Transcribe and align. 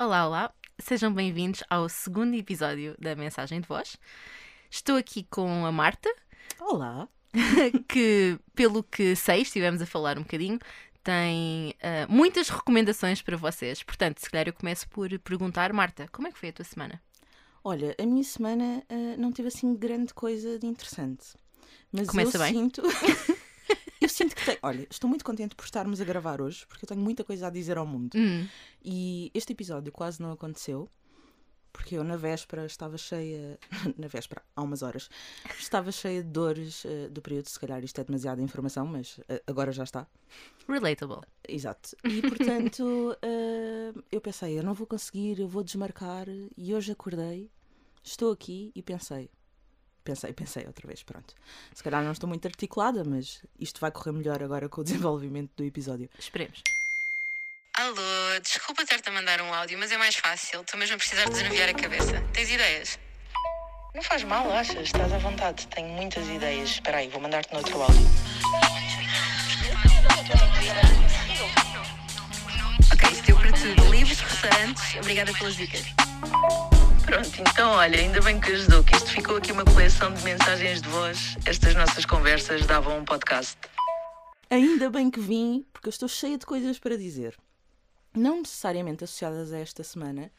Olá, 0.00 0.28
olá, 0.28 0.54
sejam 0.78 1.12
bem-vindos 1.12 1.64
ao 1.68 1.88
segundo 1.88 2.32
episódio 2.34 2.94
da 3.00 3.16
Mensagem 3.16 3.60
de 3.60 3.66
Voz. 3.66 3.96
Estou 4.70 4.94
aqui 4.94 5.24
com 5.24 5.66
a 5.66 5.72
Marta, 5.72 6.08
Olá. 6.60 7.08
que, 7.88 8.38
pelo 8.54 8.84
que 8.84 9.16
sei, 9.16 9.42
estivemos 9.42 9.82
a 9.82 9.86
falar 9.86 10.16
um 10.16 10.22
bocadinho, 10.22 10.60
tem 11.02 11.74
ah, 11.82 12.06
muitas 12.08 12.48
recomendações 12.48 13.20
para 13.22 13.36
vocês. 13.36 13.82
Portanto, 13.82 14.20
se 14.20 14.30
calhar 14.30 14.46
eu 14.46 14.52
começo 14.52 14.88
por 14.88 15.08
perguntar, 15.18 15.72
Marta, 15.72 16.06
como 16.12 16.28
é 16.28 16.30
que 16.30 16.38
foi 16.38 16.50
a 16.50 16.52
tua 16.52 16.64
semana? 16.64 17.02
Olha, 17.64 17.96
a 17.98 18.06
minha 18.06 18.22
semana 18.22 18.84
ah, 18.88 19.16
não 19.18 19.32
teve 19.32 19.48
assim 19.48 19.74
grande 19.74 20.14
coisa 20.14 20.60
de 20.60 20.66
interessante. 20.68 21.26
Mas 21.90 22.06
Começa 22.06 22.36
eu 22.36 22.40
bem. 22.40 22.52
sinto. 22.52 22.82
eu 24.02 24.08
sinto 24.08 24.34
que 24.34 24.44
tenho. 24.44 24.58
Olha, 24.62 24.86
estou 24.90 25.08
muito 25.08 25.24
contente 25.24 25.54
por 25.54 25.64
estarmos 25.64 26.00
a 26.00 26.04
gravar 26.04 26.40
hoje, 26.40 26.66
porque 26.66 26.84
eu 26.84 26.88
tenho 26.88 27.00
muita 27.00 27.24
coisa 27.24 27.46
a 27.46 27.50
dizer 27.50 27.76
ao 27.78 27.86
mundo. 27.86 28.16
Hum, 28.16 28.46
E 28.84 29.30
este 29.34 29.52
episódio 29.52 29.90
quase 29.92 30.20
não 30.22 30.32
aconteceu, 30.32 30.88
porque 31.72 31.96
eu 31.96 32.02
na 32.04 32.16
véspera 32.16 32.64
estava 32.66 32.96
cheia. 32.98 33.58
na 33.98 34.06
véspera, 34.08 34.42
há 34.56 34.62
umas 34.62 34.82
horas. 34.82 35.08
Estava 35.58 35.92
cheia 35.92 36.22
de 36.22 36.28
dores 36.30 36.84
ah, 36.86 37.08
do 37.10 37.20
período. 37.22 37.46
Se 37.48 37.58
calhar 37.60 37.82
isto 37.84 38.00
é 38.00 38.04
demasiada 38.04 38.40
informação, 38.42 38.86
mas 38.86 39.20
ah, 39.28 39.40
agora 39.46 39.70
já 39.72 39.84
está. 39.84 40.06
relatable. 40.68 41.20
Exato. 41.46 41.96
E 42.04 42.20
portanto, 42.22 43.16
eh, 43.22 43.92
eu 44.10 44.20
pensei, 44.20 44.58
eu 44.58 44.62
não 44.62 44.74
vou 44.74 44.86
conseguir, 44.86 45.38
eu 45.40 45.48
vou 45.48 45.62
desmarcar. 45.62 46.26
E 46.56 46.74
hoje 46.74 46.92
acordei, 46.92 47.50
estou 48.02 48.32
aqui 48.32 48.72
e 48.74 48.82
pensei. 48.82 49.30
Pensei, 50.04 50.32
pensei 50.32 50.66
outra 50.66 50.86
vez, 50.86 51.02
pronto. 51.02 51.34
Se 51.74 51.82
calhar 51.82 52.02
não 52.02 52.12
estou 52.12 52.28
muito 52.28 52.46
articulada, 52.46 53.04
mas 53.04 53.42
isto 53.58 53.80
vai 53.80 53.90
correr 53.90 54.12
melhor 54.12 54.42
agora 54.42 54.68
com 54.68 54.80
o 54.80 54.84
desenvolvimento 54.84 55.50
do 55.56 55.64
episódio. 55.64 56.08
Esperemos. 56.18 56.62
Alô, 57.74 58.40
desculpa 58.42 58.84
ter-te 58.84 59.08
a 59.08 59.12
mandar 59.12 59.40
um 59.40 59.54
áudio, 59.54 59.78
mas 59.78 59.92
é 59.92 59.96
mais 59.96 60.16
fácil. 60.16 60.62
Estou 60.62 60.80
mesmo 60.80 60.96
a 60.96 60.98
precisar 60.98 61.24
de 61.26 61.30
desanuviar 61.30 61.68
a 61.68 61.74
cabeça. 61.74 62.20
Tens 62.32 62.50
ideias? 62.50 62.98
Não 63.94 64.02
faz 64.02 64.24
mal, 64.24 64.50
achas? 64.52 64.86
Estás 64.86 65.12
à 65.12 65.18
vontade. 65.18 65.66
Tenho 65.68 65.88
muitas 65.88 66.26
ideias. 66.28 66.70
Espera 66.70 66.98
aí, 66.98 67.08
vou 67.08 67.20
mandar-te 67.20 67.52
no 67.52 67.58
outro 67.58 67.80
áudio. 67.80 68.06
Ok, 72.92 73.10
isto 73.12 73.26
deu 73.26 73.36
para 73.38 73.52
tudo. 73.52 73.90
Livros, 73.90 74.20
restaurantes. 74.20 74.96
Obrigada 74.96 75.32
pelas 75.32 75.56
dicas. 75.56 76.77
Pronto, 77.08 77.40
então 77.40 77.70
olha, 77.70 77.98
ainda 77.98 78.20
bem 78.20 78.38
que 78.38 78.52
ajudou, 78.52 78.84
que 78.84 78.94
isto 78.94 79.08
ficou 79.08 79.36
aqui 79.38 79.50
uma 79.50 79.64
coleção 79.64 80.12
de 80.12 80.22
mensagens 80.22 80.82
de 80.82 80.88
voz. 80.90 81.38
Estas 81.46 81.74
nossas 81.74 82.04
conversas 82.04 82.66
davam 82.66 82.98
um 82.98 83.04
podcast. 83.06 83.56
Ainda 84.50 84.90
bem 84.90 85.10
que 85.10 85.18
vim, 85.18 85.64
porque 85.72 85.88
eu 85.88 85.90
estou 85.90 86.06
cheia 86.06 86.36
de 86.36 86.44
coisas 86.44 86.78
para 86.78 86.98
dizer. 86.98 87.34
Não 88.14 88.40
necessariamente 88.40 89.04
associadas 89.04 89.54
a 89.54 89.58
esta 89.58 89.82
semana, 89.82 90.30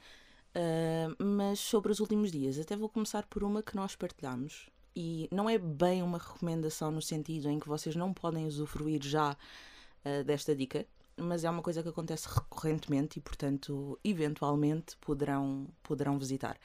ah, 0.54 1.08
mas 1.18 1.60
sobre 1.60 1.92
os 1.92 2.00
últimos 2.00 2.32
dias. 2.32 2.60
Até 2.60 2.76
vou 2.76 2.88
começar 2.88 3.26
por 3.26 3.44
uma 3.44 3.64
que 3.64 3.76
nós 3.76 3.96
partilhamos. 3.96 4.70
E 4.96 5.28
não 5.32 5.50
é 5.50 5.58
bem 5.58 6.04
uma 6.04 6.20
recomendação 6.20 6.92
no 6.92 7.02
sentido 7.02 7.50
em 7.50 7.60
que 7.60 7.68
vocês 7.68 7.96
não 7.96 8.14
podem 8.14 8.46
usufruir 8.46 9.02
já 9.02 9.36
ah, 10.06 10.24
desta 10.24 10.56
dica, 10.56 10.86
mas 11.22 11.44
é 11.44 11.50
uma 11.50 11.62
coisa 11.62 11.82
que 11.84 11.90
acontece 11.90 12.28
recorrentemente 12.28 13.20
e, 13.20 13.22
portanto, 13.22 14.00
eventualmente 14.04 14.96
poderão, 14.98 15.68
poderão 15.84 16.18
visitar. 16.18 16.58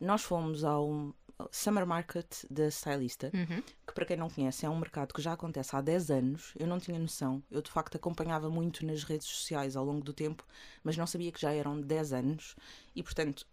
Nós 0.00 0.22
fomos 0.22 0.62
ao 0.64 1.14
Summer 1.52 1.86
Market 1.86 2.44
da 2.50 2.68
Stylista, 2.68 3.30
Uhum. 3.34 3.62
que 3.86 3.92
para 3.94 4.04
quem 4.04 4.16
não 4.16 4.28
conhece 4.28 4.66
é 4.66 4.70
um 4.70 4.78
mercado 4.78 5.12
que 5.14 5.22
já 5.22 5.32
acontece 5.32 5.74
há 5.76 5.80
10 5.80 6.10
anos. 6.10 6.52
Eu 6.58 6.66
não 6.66 6.78
tinha 6.80 6.98
noção. 6.98 7.42
Eu 7.50 7.62
de 7.62 7.70
facto 7.70 7.96
acompanhava 7.96 8.48
muito 8.50 8.84
nas 8.84 9.04
redes 9.04 9.26
sociais 9.28 9.76
ao 9.76 9.84
longo 9.84 10.02
do 10.04 10.12
tempo, 10.12 10.44
mas 10.82 10.96
não 10.96 11.06
sabia 11.06 11.30
que 11.32 11.40
já 11.40 11.52
eram 11.52 11.80
10 11.80 12.12
anos. 12.12 12.56
E 12.94 13.02
portanto, 13.02 13.46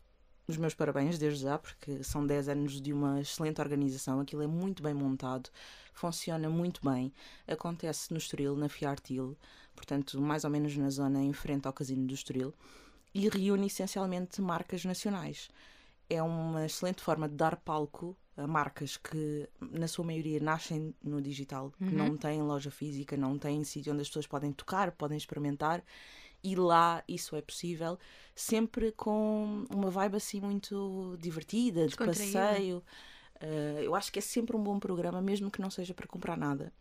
os 0.47 0.57
meus 0.57 0.73
parabéns 0.73 1.17
desde 1.17 1.43
já, 1.43 1.57
porque 1.57 2.03
são 2.03 2.25
10 2.25 2.49
anos 2.49 2.81
de 2.81 2.93
uma 2.93 3.21
excelente 3.21 3.61
organização. 3.61 4.19
Aquilo 4.19 4.43
é 4.43 4.47
muito 4.47 4.83
bem 4.83 4.93
montado, 4.93 5.49
funciona 5.93 6.49
muito 6.49 6.81
bem. 6.83 7.13
Acontece 7.47 8.11
no 8.11 8.17
Estoril, 8.17 8.55
na 8.55 8.69
Fiartil, 8.69 9.37
portanto, 9.75 10.21
mais 10.21 10.43
ou 10.43 10.49
menos 10.49 10.75
na 10.77 10.89
zona 10.89 11.21
em 11.21 11.33
frente 11.33 11.67
ao 11.67 11.73
Casino 11.73 12.05
do 12.07 12.13
Estoril, 12.13 12.53
e 13.13 13.29
reúne 13.29 13.67
essencialmente 13.67 14.41
marcas 14.41 14.83
nacionais 14.83 15.49
é 16.09 16.21
uma 16.21 16.65
excelente 16.65 17.01
forma 17.01 17.27
de 17.27 17.35
dar 17.35 17.55
palco 17.57 18.15
a 18.37 18.45
marcas 18.45 18.97
que, 18.97 19.49
na 19.61 19.87
sua 19.87 20.05
maioria, 20.05 20.39
nascem 20.39 20.93
no 21.01 21.21
digital, 21.21 21.71
que 21.77 21.85
não 21.85 22.17
têm 22.17 22.41
loja 22.41 22.69
física, 22.69 23.15
não 23.15 23.37
têm 23.37 23.63
sítio 23.63 23.93
onde 23.93 24.01
as 24.01 24.09
pessoas 24.09 24.27
podem 24.27 24.51
tocar, 24.51 24.91
podem 24.91 25.17
experimentar, 25.17 25.81
e 26.45 26.55
lá 26.55 27.03
isso 27.07 27.35
é 27.35 27.41
possível, 27.41 27.99
sempre 28.35 28.91
com 28.93 29.65
uma 29.69 29.89
vibe 29.91 30.17
assim 30.17 30.41
muito 30.41 31.17
divertida, 31.19 31.87
de 31.89 31.97
passeio. 31.97 32.83
Uh, 33.41 33.79
eu 33.81 33.95
acho 33.95 34.11
que 34.11 34.19
é 34.19 34.23
sempre 34.23 34.55
um 34.57 34.63
bom 34.63 34.79
programa, 34.79 35.21
mesmo 35.21 35.51
que 35.51 35.61
não 35.61 35.71
seja 35.71 35.93
para 35.93 36.07
comprar 36.07 36.37
nada. 36.37 36.73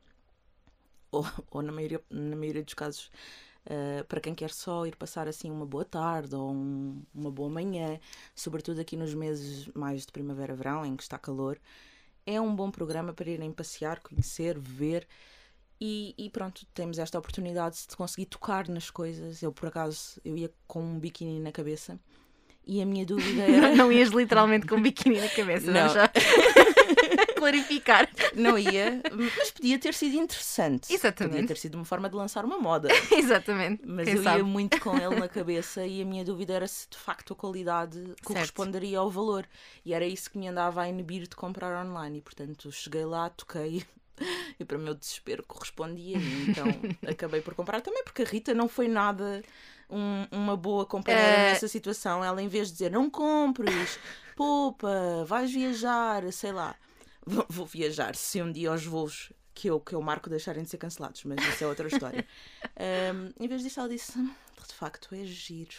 Ou, 1.11 1.25
ou 1.51 1.63
na, 1.63 1.73
maioria, 1.73 2.03
na 2.11 2.37
maioria 2.37 2.63
dos 2.63 2.75
casos, 2.75 3.11
Uh, 3.67 4.05
para 4.07 4.21
quem 4.21 4.35
quer 4.35 4.51
só 4.51 4.87
ir 4.87 4.95
passar 4.95 5.27
assim 5.27 5.51
uma 5.51 5.67
boa 5.67 5.87
tarde 5.87 6.37
ou 6.37 6.53
um- 6.53 7.03
uma 7.15 7.31
boa 7.31 7.49
manhã, 7.49 7.99
sobretudo 8.35 8.81
aqui 8.81 8.95
nos 8.97 9.15
meses 9.15 9.69
mais 9.75 10.05
de 10.05 10.13
primavera-verão, 10.13 10.85
em 10.85 10.95
que 10.97 11.03
está 11.03 11.19
calor, 11.19 11.59
é 12.27 12.41
um 12.41 12.55
bom 12.57 12.71
programa 12.71 13.15
para 13.15 13.31
irem 13.31 13.53
passear, 13.53 14.01
conhecer, 14.01 14.59
ver. 14.59 15.09
E, 15.87 16.15
e 16.17 16.31
pronto, 16.31 16.65
temos 16.73 16.99
esta 16.99 17.19
oportunidade 17.19 17.77
de 17.87 17.95
conseguir 17.95 18.25
tocar 18.25 18.67
nas 18.69 18.89
coisas. 18.89 19.43
Eu, 19.43 19.53
por 19.53 19.69
acaso, 19.69 20.19
eu 20.25 20.35
ia 20.35 20.51
com 20.67 20.83
um 20.83 20.99
biquíni 20.99 21.39
na 21.41 21.53
cabeça 21.53 22.01
e 22.67 22.81
a 22.81 22.87
minha 22.87 23.05
dúvida 23.05 23.43
era. 23.45 23.75
Não, 23.77 23.93
ias 23.93 24.09
literalmente 24.09 24.67
com 24.67 24.77
um 24.77 24.83
biquíni 24.83 25.21
na 25.21 25.29
cabeça, 25.29 25.67
Não. 25.67 25.81
vamos 25.81 25.93
já 25.93 26.11
clarificar. 27.37 28.09
Não 28.35 28.59
ia, 28.59 29.03
mas 29.37 29.51
podia 29.51 29.79
ter 29.79 29.93
sido 29.93 30.17
interessante. 30.17 30.91
Exatamente. 30.91 31.35
Podia 31.35 31.49
ter 31.49 31.57
sido 31.59 31.75
uma 31.75 31.85
forma 31.85 32.09
de 32.09 32.17
lançar 32.17 32.47
uma 32.47 32.57
moda. 32.57 32.89
Exatamente. 33.13 33.83
Mas 33.85 34.07
Quem 34.07 34.17
eu 34.17 34.23
sabe? 34.23 34.39
ia 34.39 34.45
muito 34.45 34.81
com 34.81 34.97
ele 34.97 35.17
na 35.17 35.29
cabeça 35.29 35.87
e 35.87 36.01
a 36.01 36.05
minha 36.07 36.25
dúvida 36.25 36.55
era 36.55 36.67
se 36.67 36.89
de 36.89 36.97
facto 36.97 37.35
a 37.35 37.37
qualidade 37.37 38.03
corresponderia 38.25 39.01
ao 39.01 39.11
valor. 39.11 39.47
E 39.85 39.93
era 39.93 40.07
isso 40.07 40.31
que 40.31 40.39
me 40.39 40.49
andava 40.49 40.81
a 40.81 40.89
inibir 40.89 41.29
de 41.29 41.37
comprar 41.37 41.85
online. 41.85 42.21
E 42.21 42.23
portanto 42.23 42.73
cheguei 42.73 43.05
lá, 43.05 43.29
toquei 43.29 43.85
e 44.59 44.65
para 44.65 44.77
o 44.77 44.81
meu 44.81 44.95
desespero 44.95 45.45
correspondia. 45.47 46.17
Então 46.49 46.67
acabei 47.11 47.41
por 47.41 47.55
comprar 47.55 47.81
também, 47.81 48.03
porque 48.05 48.23
a 48.23 48.27
Rita 48.27 48.55
não 48.55 48.69
foi 48.69 48.89
nada 48.89 49.43
um- 49.91 50.27
uma 50.31 50.57
boa 50.57 50.87
companheira 50.87 51.27
Eh. 51.29 51.53
nessa 51.53 51.69
situação. 51.69 52.25
Ela, 52.25 52.43
em 52.43 52.49
vez 52.49 52.69
de 52.69 52.75
dizer 52.75 52.91
não 52.91 53.09
compres, 53.11 53.99
poupa, 54.37 55.25
vais 55.27 55.51
viajar, 55.53 56.31
sei 56.33 56.53
lá, 56.53 56.75
vou, 57.25 57.45
vou 57.49 57.67
viajar 57.67 58.15
se 58.15 58.41
um 58.43 58.51
dia 58.53 58.73
os 58.73 58.85
voos. 58.85 59.33
Que 59.57 59.69
eu, 59.71 59.79
que 59.79 59.95
eu 59.95 60.03
marco 60.03 60.29
deixarem 60.29 60.65
de 60.65 60.69
ser 60.69 60.79
cancelados, 60.79 61.23
mas 61.23 61.39
isso 61.47 61.63
é 61.63 61.67
outra 61.69 61.87
história. 61.87 62.27
Um, 62.77 63.45
em 63.45 63.47
vez 63.47 63.63
disso, 63.63 63.79
ela 63.79 63.89
disse: 63.89 64.19
"Hum, 64.19 64.29
de 64.67 64.75
facto, 64.75 65.15
é 65.15 65.25
giro. 65.25 65.77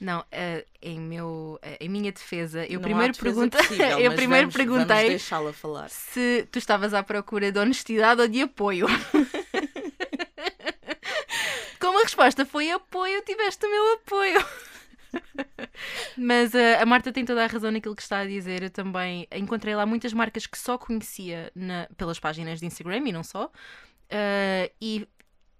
Não, 0.00 0.22
eh, 0.30 0.64
em, 0.82 1.00
meu, 1.00 1.58
eh, 1.62 1.78
em 1.80 1.88
minha 1.88 2.12
defesa, 2.12 2.66
eu 2.66 2.74
Não 2.74 2.82
primeiro, 2.82 3.12
defesa 3.14 3.34
pergunta, 3.34 3.56
possível, 3.58 3.86
eu 3.98 4.12
primeiro 4.14 4.50
vamos- 4.50 4.66
Vamos 4.66 4.86
perguntei 4.86 5.18
falar. 5.52 5.88
se 5.88 6.46
tu 6.52 6.58
estavas 6.58 6.92
à 6.92 7.02
procura 7.02 7.50
de 7.50 7.58
honestidade 7.58 8.20
ou 8.20 8.28
de 8.28 8.42
apoio. 8.42 8.86
Como 11.80 11.98
a 11.98 12.02
resposta 12.02 12.44
foi 12.44 12.70
apoio, 12.70 13.22
tiveste 13.22 13.64
o 13.64 13.70
meu 13.70 13.94
apoio. 13.94 14.44
Mas 16.16 16.54
eh, 16.54 16.80
a 16.80 16.86
Marta 16.86 17.12
tem 17.12 17.24
toda 17.24 17.44
a 17.44 17.46
razão 17.46 17.70
naquilo 17.70 17.94
que 17.96 18.02
está 18.02 18.20
a 18.20 18.26
dizer. 18.26 18.62
Eu 18.62 18.70
também 18.70 19.26
encontrei 19.32 19.74
lá 19.74 19.86
muitas 19.86 20.12
marcas 20.12 20.46
que 20.46 20.58
só 20.58 20.76
conhecia 20.76 21.50
na- 21.54 21.88
pelas 21.96 22.18
páginas 22.18 22.60
de 22.60 22.66
Instagram 22.66 23.08
e 23.08 23.12
não 23.12 23.22
só. 23.22 23.50
Eh, 24.10 24.72
e 24.80 25.08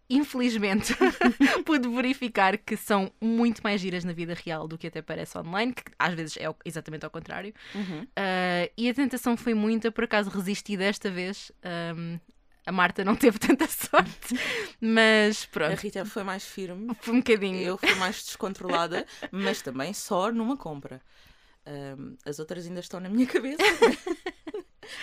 infelizmente 0.09 0.95
pude 1.65 1.89
verificar 1.89 2.57
que 2.57 2.77
são 2.77 3.11
muito 3.21 3.61
mais 3.63 3.81
giras 3.81 4.05
na 4.05 4.13
vida 4.13 4.35
real 4.35 4.69
do 4.69 4.79
que 4.79 4.87
até 4.87 5.03
parece 5.03 5.37
online, 5.39 5.73
que 5.73 5.83
às 5.99 6.15
vezes 6.15 6.37
é 6.37 6.47
exatamente 6.65 7.05
ao 7.05 7.11
contrário. 7.11 7.53
Uhum. 7.75 8.03
Uh, 8.03 8.71
e 8.77 8.89
a 8.89 8.95
tentação 8.95 9.37
foi 9.37 9.55
muita, 9.55 9.91
por 9.91 10.05
acaso 10.05 10.31
resisti 10.31 10.77
desta 10.77 11.11
vez. 11.11 11.51
Um, 11.97 12.19
a 12.65 12.73
Marta 12.73 13.05
não 13.05 13.15
teve 13.15 13.39
tanta 13.39 13.67
sorte, 13.71 14.35
mas 14.81 15.45
A 15.45 15.49
pronto, 15.53 15.81
Rita 15.81 16.05
foi 16.05 16.25
mais 16.25 16.45
firme, 16.45 16.93
foi 17.01 17.15
um 17.15 17.19
bocadinho. 17.19 17.61
eu 17.61 17.79
fui 17.79 17.95
mais 17.95 18.17
descontrolada, 18.27 19.07
mas 19.31 19.63
também 19.63 19.93
só 19.95 20.33
numa 20.33 20.57
compra. 20.57 21.01
Um, 21.65 22.17
as 22.25 22.39
outras 22.39 22.67
ainda 22.67 22.81
estão 22.81 22.99
na 23.01 23.09
minha 23.09 23.27
cabeça. 23.27 23.63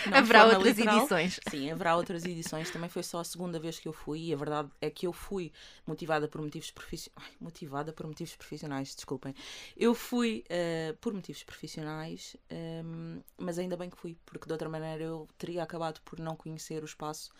Não 0.05 0.17
Haverá 0.17 0.45
outras 0.45 0.77
literal. 0.77 0.97
edições. 0.99 1.39
Sim, 1.49 1.71
haverá 1.71 1.95
outras 1.95 2.25
edições. 2.25 2.69
Também 2.69 2.89
foi 2.89 3.03
só 3.03 3.19
a 3.19 3.23
segunda 3.23 3.59
vez 3.59 3.79
que 3.79 3.87
eu 3.87 3.93
fui 3.93 4.27
e 4.29 4.33
a 4.33 4.37
verdade 4.37 4.69
é 4.81 4.89
que 4.89 5.07
eu 5.07 5.13
fui 5.13 5.51
motivada 5.85 6.27
por 6.27 6.41
motivos 6.41 6.71
profissionais. 6.71 7.33
Motivada 7.39 7.93
por 7.93 8.07
motivos 8.07 8.35
profissionais, 8.35 8.95
desculpem. 8.95 9.33
Eu 9.75 9.93
fui 9.93 10.43
eh, 10.49 10.95
por 11.01 11.13
motivos 11.13 11.43
profissionais, 11.43 12.35
ehm, 12.49 13.21
mas 13.37 13.57
ainda 13.59 13.75
bem 13.77 13.89
que 13.89 13.97
fui, 13.97 14.17
porque 14.25 14.45
de 14.45 14.51
outra 14.51 14.69
maneira 14.69 15.03
eu 15.03 15.27
teria 15.37 15.63
acabado 15.63 16.01
por 16.03 16.19
não 16.19 16.35
conhecer 16.35 16.81
o 16.83 16.85
espaço 16.85 17.31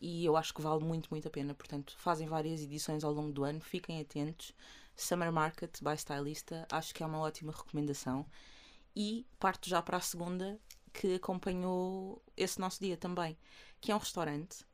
e 0.00 0.24
eu 0.24 0.36
acho 0.36 0.52
que 0.52 0.60
vale 0.60 0.84
muito, 0.84 1.08
muito 1.10 1.26
a 1.26 1.30
pena. 1.30 1.54
Portanto, 1.54 1.94
fazem 1.98 2.26
várias 2.28 2.60
edições 2.60 3.02
ao 3.04 3.12
longo 3.12 3.32
do 3.32 3.44
ano, 3.44 3.60
fiquem 3.60 4.00
atentos. 4.00 4.52
Summer 4.94 5.30
Market 5.30 5.78
by 5.82 5.94
Stylista, 5.94 6.66
acho 6.70 6.94
que 6.94 7.02
é 7.02 7.06
uma 7.06 7.18
ótima 7.18 7.52
recomendação. 7.52 8.26
E 8.94 9.26
parto 9.38 9.68
já 9.68 9.82
para 9.82 9.98
a 9.98 10.00
segunda, 10.00 10.58
que 10.96 11.16
acompanhou 11.16 12.22
esse 12.34 12.58
nosso 12.58 12.80
dia 12.80 12.96
também, 12.96 13.36
que 13.80 13.92
é 13.92 13.94
um 13.94 13.98
restaurante. 13.98 14.64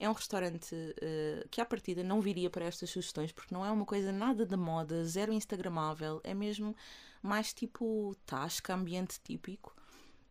É 0.00 0.08
um 0.08 0.12
restaurante 0.12 0.74
uh, 0.74 1.48
que, 1.48 1.60
à 1.60 1.64
partida, 1.64 2.02
não 2.02 2.20
viria 2.20 2.50
para 2.50 2.64
estas 2.64 2.90
sugestões, 2.90 3.30
porque 3.30 3.54
não 3.54 3.64
é 3.64 3.70
uma 3.70 3.84
coisa 3.84 4.10
nada 4.10 4.44
da 4.44 4.56
moda, 4.56 5.04
zero 5.04 5.32
Instagramável, 5.32 6.20
é 6.24 6.34
mesmo 6.34 6.74
mais 7.22 7.52
tipo 7.52 8.16
tasca, 8.26 8.74
ambiente 8.74 9.20
típico, 9.22 9.76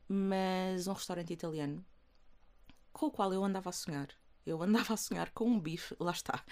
mas 0.08 0.88
um 0.88 0.94
restaurante 0.94 1.32
italiano 1.32 1.86
com 2.92 3.06
o 3.06 3.12
qual 3.12 3.32
eu 3.32 3.46
andava 3.46 3.70
a 3.70 3.74
sonhar. 3.74 4.10
Eu 4.46 4.62
andava 4.64 4.94
a 4.94 4.98
sonhar 4.98 5.30
com 5.32 5.46
um 5.46 5.60
bife, 5.60 5.96
lá 6.00 6.12
está. 6.12 6.44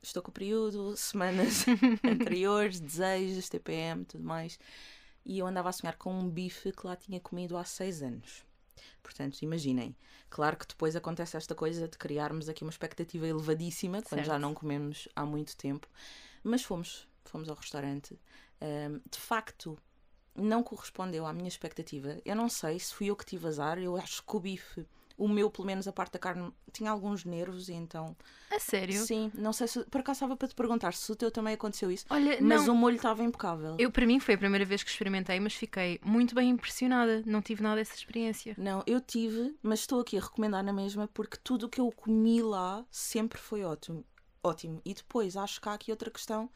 Estou 0.00 0.22
com 0.22 0.30
o 0.30 0.34
período, 0.34 0.96
semanas 0.96 1.64
anteriores, 2.04 2.78
desejos, 2.78 3.48
TPM, 3.48 4.04
tudo 4.04 4.22
mais. 4.22 4.58
E 5.28 5.38
eu 5.38 5.46
andava 5.46 5.68
a 5.68 5.72
sonhar 5.72 5.94
com 5.96 6.12
um 6.12 6.28
bife 6.28 6.72
que 6.72 6.86
lá 6.86 6.96
tinha 6.96 7.20
comido 7.20 7.56
há 7.58 7.62
seis 7.62 8.02
anos. 8.02 8.44
Portanto, 9.02 9.42
imaginem. 9.42 9.94
Claro 10.30 10.56
que 10.56 10.66
depois 10.66 10.96
acontece 10.96 11.36
esta 11.36 11.54
coisa 11.54 11.86
de 11.86 11.98
criarmos 11.98 12.48
aqui 12.48 12.64
uma 12.64 12.70
expectativa 12.70 13.26
elevadíssima, 13.26 14.00
quando 14.00 14.20
Certo. 14.20 14.26
já 14.26 14.38
não 14.38 14.54
comemos 14.54 15.06
há 15.14 15.26
muito 15.26 15.54
tempo. 15.54 15.86
Mas 16.42 16.62
fomos, 16.62 17.06
fomos 17.24 17.48
ao 17.50 17.56
restaurante. 17.56 18.18
Ahm, 18.60 19.00
de 19.10 19.18
facto, 19.18 19.78
não 20.34 20.62
correspondeu 20.62 21.26
à 21.26 21.32
minha 21.32 21.48
expectativa. 21.48 22.18
Eu 22.24 22.34
não 22.34 22.48
sei 22.48 22.78
se 22.78 22.94
fui 22.94 23.08
eu 23.08 23.16
que 23.16 23.26
tive 23.26 23.46
azar. 23.46 23.78
Eu 23.78 23.96
acho 23.96 24.22
que 24.24 24.36
o 24.36 24.40
bife, 24.40 24.86
o 25.18 25.28
meu, 25.28 25.50
pelo 25.50 25.66
menos 25.66 25.88
a 25.88 25.92
parte 25.92 26.12
da 26.12 26.18
carne, 26.18 26.50
tinha 26.72 26.90
alguns 26.90 27.24
nervos 27.24 27.68
e 27.68 27.74
então. 27.74 28.16
A 28.50 28.58
sério? 28.58 29.04
Sim, 29.04 29.30
não 29.34 29.52
sei 29.52 29.66
se. 29.66 29.84
Por 29.84 30.00
acaso 30.00 30.18
estava 30.18 30.36
para 30.36 30.48
te 30.48 30.54
perguntar 30.54 30.94
se 30.94 31.10
o 31.10 31.16
teu 31.16 31.30
também 31.30 31.54
aconteceu 31.54 31.90
isso. 31.90 32.06
Olha, 32.08 32.38
Mas 32.40 32.66
não. 32.66 32.74
o 32.74 32.76
molho 32.76 32.96
estava 32.96 33.22
impecável. 33.22 33.76
Eu, 33.78 33.90
para 33.90 34.06
mim, 34.06 34.20
foi 34.20 34.34
a 34.34 34.38
primeira 34.38 34.64
vez 34.64 34.82
que 34.82 34.90
experimentei, 34.90 35.40
mas 35.40 35.54
fiquei 35.54 36.00
muito 36.04 36.34
bem 36.34 36.48
impressionada. 36.50 37.22
Não 37.26 37.42
tive 37.42 37.62
nada 37.62 37.76
dessa 37.76 37.94
experiência. 37.96 38.54
Não, 38.56 38.82
eu 38.86 39.00
tive, 39.00 39.54
mas 39.62 39.80
estou 39.80 40.00
aqui 40.00 40.16
a 40.16 40.20
recomendar 40.20 40.62
na 40.62 40.72
mesma 40.72 41.08
porque 41.08 41.36
tudo 41.42 41.66
o 41.66 41.68
que 41.68 41.80
eu 41.80 41.90
comi 41.90 42.40
lá 42.40 42.86
sempre 42.90 43.38
foi 43.38 43.64
ótimo. 43.64 44.04
Ótimo. 44.42 44.80
E 44.84 44.94
depois 44.94 45.36
acho 45.36 45.60
que 45.60 45.68
há 45.68 45.74
aqui 45.74 45.90
outra 45.90 46.10
questão 46.10 46.48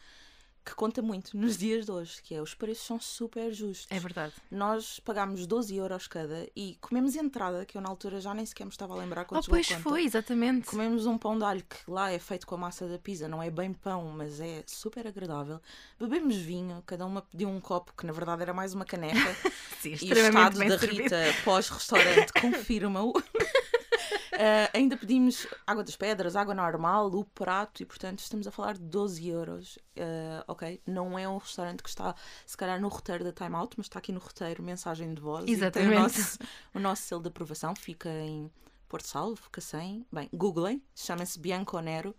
que 0.64 0.74
conta 0.74 1.02
muito 1.02 1.36
nos 1.38 1.56
dias 1.56 1.86
de 1.86 1.90
hoje, 1.92 2.22
que 2.22 2.34
é 2.34 2.40
os 2.42 2.54
preços 2.54 2.86
são 2.86 3.00
super 3.00 3.52
justos. 3.52 3.86
É 3.90 3.98
verdade. 3.98 4.32
Nós 4.50 5.00
pagámos 5.00 5.46
12 5.46 5.74
euros 5.76 6.06
cada 6.06 6.46
e 6.56 6.76
comemos 6.80 7.16
entrada, 7.16 7.64
que 7.66 7.76
eu 7.76 7.82
na 7.82 7.88
altura 7.88 8.20
já 8.20 8.32
nem 8.34 8.46
sequer 8.46 8.64
me 8.64 8.70
estava 8.70 8.94
a 8.94 8.96
lembrar 8.96 9.22
Oh, 9.22 9.26
quando 9.26 9.44
chegou 9.44 9.56
a 9.58 9.62
pois 9.62 9.68
conta. 9.68 9.82
foi, 9.82 10.04
exatamente. 10.04 10.66
Comemos 10.66 11.06
um 11.06 11.18
pão 11.18 11.36
de 11.38 11.44
alho 11.44 11.62
que 11.64 11.76
lá 11.90 12.10
é 12.10 12.18
feito 12.18 12.46
com 12.46 12.54
a 12.54 12.58
massa 12.58 12.86
da 12.88 12.98
pizza, 12.98 13.28
não 13.28 13.42
é 13.42 13.50
bem 13.50 13.72
pão, 13.72 14.04
mas 14.16 14.40
é 14.40 14.62
super 14.66 15.06
agradável. 15.06 15.60
Bebemos 15.98 16.36
vinho, 16.36 16.82
cada 16.86 17.04
uma 17.06 17.22
pediu 17.22 17.48
um 17.48 17.60
copo, 17.60 17.92
que 17.96 18.06
na 18.06 18.12
verdade 18.12 18.42
era 18.42 18.54
mais 18.54 18.74
uma 18.74 18.84
caneca. 18.84 19.18
Sim, 19.80 19.96
E 20.00 20.12
o 20.12 20.16
estado 20.16 20.58
da 20.58 20.78
servido. 20.78 21.02
Rita 21.02 21.16
pós-restaurante 21.44 22.32
confirma-o. 22.40 23.12
Ah, 24.44 24.68
ainda 24.74 24.96
pedimos 24.96 25.46
água 25.64 25.84
das 25.84 25.94
pedras, 25.94 26.34
água 26.34 26.52
normal, 26.52 27.06
o 27.14 27.24
prato 27.24 27.80
e 27.80 27.86
portanto 27.86 28.18
estamos 28.18 28.44
a 28.44 28.50
falar 28.50 28.74
de 28.74 28.82
12 28.82 29.28
euros. 29.28 29.78
Ah, 29.96 30.44
ok, 30.48 30.82
não 30.84 31.16
é 31.16 31.28
um 31.28 31.36
restaurante 31.36 31.80
que 31.80 31.88
está 31.88 32.12
se 32.44 32.56
calhar 32.56 32.80
no 32.80 32.88
roteiro 32.88 33.22
da 33.22 33.32
Time 33.32 33.54
Out, 33.54 33.76
mas 33.76 33.86
está 33.86 34.00
aqui 34.00 34.10
no 34.10 34.18
roteiro 34.18 34.60
mensagem 34.60 35.14
de 35.14 35.20
voz. 35.20 35.44
tem 35.44 35.54
Exatamente. 35.54 35.96
o 35.96 36.00
nosso, 36.00 36.38
o 36.74 36.78
nosso 36.80 37.02
selo 37.02 37.22
de 37.22 37.28
aprovação 37.28 37.72
fica 37.76 38.08
em 38.10 38.50
Porto 38.88 39.06
Salvo, 39.06 39.48
Cacém. 39.48 40.04
Bem, 40.10 40.28
googlem, 40.32 40.82
chama-se 40.92 41.38
Bianco 41.38 41.78
Nero 41.78 42.12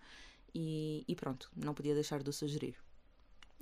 e, 0.56 1.04
e 1.06 1.16
pronto, 1.18 1.52
não 1.54 1.74
podia 1.74 1.94
deixar 1.94 2.24
de 2.24 2.30
o 2.30 2.34
sugerir. 2.34 2.78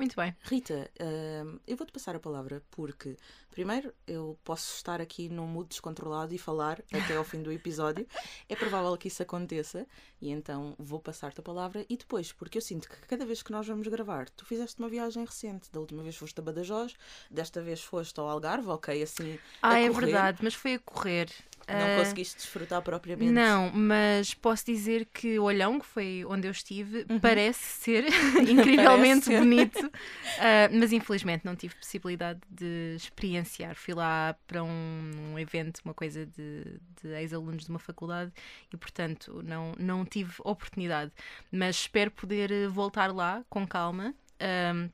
Muito 0.01 0.15
bem. 0.15 0.35
Rita, 0.41 0.89
hum, 0.99 1.59
eu 1.67 1.77
vou-te 1.77 1.93
passar 1.93 2.15
a 2.15 2.19
palavra 2.19 2.63
porque, 2.71 3.15
primeiro, 3.51 3.93
eu 4.07 4.35
posso 4.43 4.75
estar 4.75 4.99
aqui 4.99 5.29
num 5.29 5.45
mood 5.45 5.69
descontrolado 5.69 6.33
e 6.33 6.39
falar 6.39 6.81
até 6.91 7.15
ao 7.15 7.23
fim 7.23 7.43
do 7.43 7.51
episódio. 7.51 8.07
É 8.49 8.55
provável 8.55 8.97
que 8.97 9.07
isso 9.07 9.21
aconteça 9.21 9.87
e 10.19 10.29
então 10.29 10.75
vou 10.77 10.99
passar-te 10.99 11.39
a 11.39 11.43
palavra. 11.43 11.85
E 11.87 11.95
depois, 11.95 12.33
porque 12.33 12.57
eu 12.57 12.61
sinto 12.61 12.89
que 12.89 12.95
cada 13.07 13.25
vez 13.25 13.43
que 13.43 13.51
nós 13.51 13.67
vamos 13.67 13.87
gravar, 13.87 14.27
tu 14.31 14.43
fizeste 14.43 14.79
uma 14.79 14.89
viagem 14.89 15.23
recente. 15.23 15.71
Da 15.71 15.79
última 15.79 16.01
vez 16.01 16.15
foste 16.15 16.39
a 16.39 16.41
Badajoz, 16.41 16.95
desta 17.29 17.61
vez 17.61 17.81
foste 17.81 18.19
ao 18.19 18.27
Algarve, 18.27 18.69
ok, 18.69 19.03
assim. 19.03 19.37
Ah, 19.61 19.79
é 19.79 19.89
verdade, 19.89 20.39
mas 20.41 20.55
foi 20.55 20.73
a 20.73 20.79
correr. 20.79 21.29
Não 21.73 21.87
Ah, 21.91 21.95
conseguiste 21.97 22.37
desfrutar 22.37 22.81
propriamente. 22.81 23.31
Não, 23.31 23.71
mas 23.71 24.33
posso 24.33 24.65
dizer 24.65 25.07
que 25.13 25.37
o 25.39 25.43
Olhão, 25.43 25.79
que 25.79 25.85
foi 25.85 26.25
onde 26.27 26.47
eu 26.47 26.51
estive, 26.51 27.05
Uhum. 27.09 27.19
parece 27.19 27.59
ser 27.59 28.05
incrivelmente 28.49 29.25
Parece 29.25 29.39
bonito, 29.39 29.91
Ah, 30.39 30.69
mas 30.71 30.91
infelizmente 30.91 31.45
não 31.45 31.55
tive 31.55 31.75
possibilidade 31.75 32.39
de 32.49 32.95
experienciar. 32.95 33.75
Fui 33.75 33.93
lá 33.93 34.35
para 34.47 34.63
um, 34.63 35.11
um 35.33 35.39
evento, 35.39 35.79
uma 35.85 35.93
coisa 35.93 36.25
de, 36.25 36.79
de 37.01 37.09
ex-alunos 37.19 37.65
de 37.65 37.69
uma 37.69 37.79
faculdade 37.79 38.31
e, 38.73 38.77
portanto, 38.77 39.41
não, 39.43 39.73
não 39.77 40.05
tive 40.05 40.33
oportunidade. 40.43 41.11
Mas 41.51 41.75
espero 41.77 42.11
poder 42.11 42.67
voltar 42.69 43.13
lá 43.13 43.43
com 43.49 43.67
calma. 43.67 44.13
Ahm, 44.39 44.89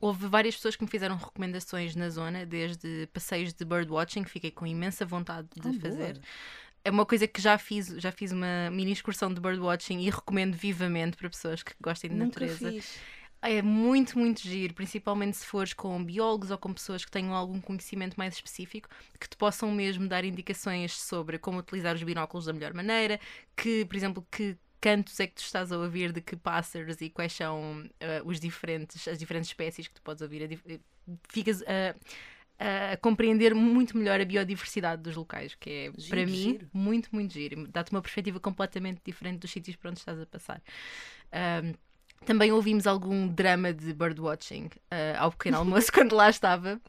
Houve 0.00 0.26
várias 0.26 0.54
pessoas 0.56 0.76
que 0.76 0.84
me 0.84 0.90
fizeram 0.90 1.16
recomendações 1.16 1.94
na 1.96 2.10
zona, 2.10 2.44
desde 2.44 3.06
passeios 3.12 3.52
de 3.54 3.64
birdwatching, 3.64 4.24
que 4.24 4.30
fiquei 4.30 4.50
com 4.50 4.66
imensa 4.66 5.06
vontade 5.06 5.48
de 5.54 5.60
Ah, 5.60 5.72
boa. 5.72 5.80
fazer. 5.80 6.20
É 6.84 6.90
uma 6.90 7.06
coisa 7.06 7.26
que 7.26 7.40
já 7.40 7.56
fiz, 7.58 7.88
já 7.88 8.12
fiz 8.12 8.30
uma 8.30 8.70
mini 8.70 8.92
excursão 8.92 9.32
de 9.32 9.40
birdwatching 9.40 10.00
e 10.00 10.10
recomendo 10.10 10.54
vivamente 10.54 11.16
para 11.16 11.28
pessoas 11.30 11.62
que 11.62 11.72
gostem 11.80 12.10
de 12.10 12.16
Nunca 12.16 12.26
natureza. 12.40 12.70
fiz. 12.70 12.98
É 13.42 13.62
muito, 13.62 14.18
muito 14.18 14.40
giro, 14.40 14.74
principalmente 14.74 15.36
se 15.36 15.46
fores 15.46 15.72
com 15.72 16.02
biólogos 16.02 16.50
ou 16.50 16.58
com 16.58 16.72
pessoas 16.72 17.04
que 17.04 17.10
tenham 17.10 17.34
algum 17.34 17.60
conhecimento 17.60 18.16
mais 18.16 18.34
específico, 18.34 18.88
que 19.20 19.28
te 19.28 19.36
possam 19.36 19.70
mesmo 19.70 20.08
dar 20.08 20.24
indicações 20.24 20.92
sobre 20.98 21.38
como 21.38 21.58
utilizar 21.58 21.94
os 21.94 22.02
binóculos 22.02 22.46
da 22.46 22.52
melhor 22.52 22.72
maneira, 22.74 23.20
que, 23.56 23.84
por 23.84 23.94
exemplo, 23.96 24.26
que 24.30 24.56
cantos 24.80 25.18
é 25.20 25.26
que 25.26 25.34
tu 25.34 25.42
estás 25.42 25.72
a 25.72 25.78
ouvir 25.78 26.12
de 26.12 26.20
que 26.20 26.36
pássaros 26.36 27.00
e 27.00 27.10
quais 27.10 27.32
são 27.32 27.84
eh, 28.00 28.22
os 28.24 28.38
diferentes, 28.40 29.06
as 29.08 29.18
diferentes 29.18 29.50
espécies 29.50 29.88
que 29.88 29.94
tu 29.94 30.02
podes 30.02 30.22
ouvir. 30.22 30.60
Ficas 31.28 31.62
a, 31.62 31.94
a 32.92 32.96
compreender 32.96 33.54
muito 33.54 33.96
melhor 33.96 34.20
a 34.20 34.24
biodiversidade 34.24 35.02
dos 35.02 35.16
locais, 35.16 35.54
que 35.54 35.70
é, 35.70 35.92
Giro, 35.96 36.08
para 36.08 36.26
mim, 36.26 36.32
giro. 36.32 36.68
muito, 36.72 37.08
muito 37.12 37.32
giro. 37.32 37.66
Dá-te 37.68 37.92
uma 37.92 38.02
perspectiva 38.02 38.40
completamente 38.40 39.00
diferente 39.04 39.40
dos 39.40 39.50
sítios 39.50 39.76
por 39.76 39.88
onde 39.88 39.98
estás 39.98 40.20
a 40.20 40.26
passar. 40.26 40.62
Ahm, 41.32 41.74
também 42.24 42.50
ouvimos 42.50 42.86
algum 42.86 43.28
drama 43.28 43.72
de 43.72 43.92
birdwatching 43.92 44.70
ah, 44.90 45.18
ao 45.18 45.30
pequeno 45.32 45.58
almoço 45.58 45.90
quando 45.92 46.14
lá 46.14 46.30
estava. 46.30 46.80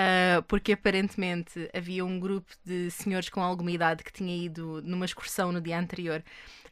Ah, 0.00 0.44
porque 0.46 0.74
aparentemente 0.74 1.68
havia 1.74 2.04
um 2.04 2.20
grupo 2.20 2.52
de 2.64 2.88
senhores 2.88 3.28
com 3.28 3.42
alguma 3.42 3.72
idade 3.72 4.04
que 4.04 4.12
tinha 4.12 4.36
ido 4.36 4.80
numa 4.82 5.04
excursão 5.04 5.50
no 5.50 5.60
dia 5.60 5.76
anterior 5.76 6.22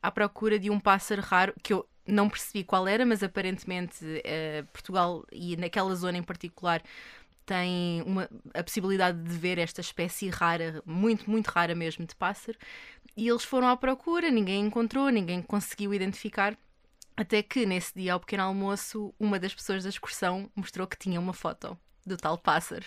à 0.00 0.12
procura 0.12 0.60
de 0.60 0.70
um 0.70 0.78
pássaro 0.78 1.22
raro 1.22 1.52
que 1.60 1.72
eu 1.72 1.88
não 2.06 2.28
percebi 2.28 2.62
qual 2.62 2.86
era, 2.86 3.04
mas 3.04 3.24
aparentemente 3.24 4.04
ah, 4.24 4.64
Portugal 4.72 5.24
e 5.32 5.56
naquela 5.56 5.92
zona 5.96 6.18
em 6.18 6.22
particular 6.22 6.80
tem 7.44 8.02
uma, 8.02 8.30
a 8.54 8.62
possibilidade 8.62 9.20
de 9.20 9.36
ver 9.36 9.58
esta 9.58 9.80
espécie 9.80 10.28
rara, 10.28 10.80
muito, 10.86 11.28
muito 11.28 11.48
rara 11.48 11.74
mesmo, 11.74 12.06
de 12.06 12.14
pássaro. 12.14 12.58
E 13.16 13.28
eles 13.28 13.44
foram 13.44 13.68
à 13.68 13.76
procura, 13.76 14.30
ninguém 14.30 14.66
encontrou, 14.66 15.08
ninguém 15.10 15.42
conseguiu 15.42 15.92
identificar. 15.94 16.56
Até 17.16 17.42
que 17.42 17.66
nesse 17.66 17.94
dia 17.94 18.12
ao 18.12 18.20
pequeno 18.20 18.44
almoço, 18.44 19.14
uma 19.18 19.38
das 19.38 19.54
pessoas 19.54 19.84
da 19.84 19.90
excursão 19.90 20.50
mostrou 20.54 20.86
que 20.86 20.98
tinha 20.98 21.20
uma 21.20 21.32
foto 21.32 21.78
do 22.06 22.16
tal 22.16 22.38
pássaro. 22.38 22.84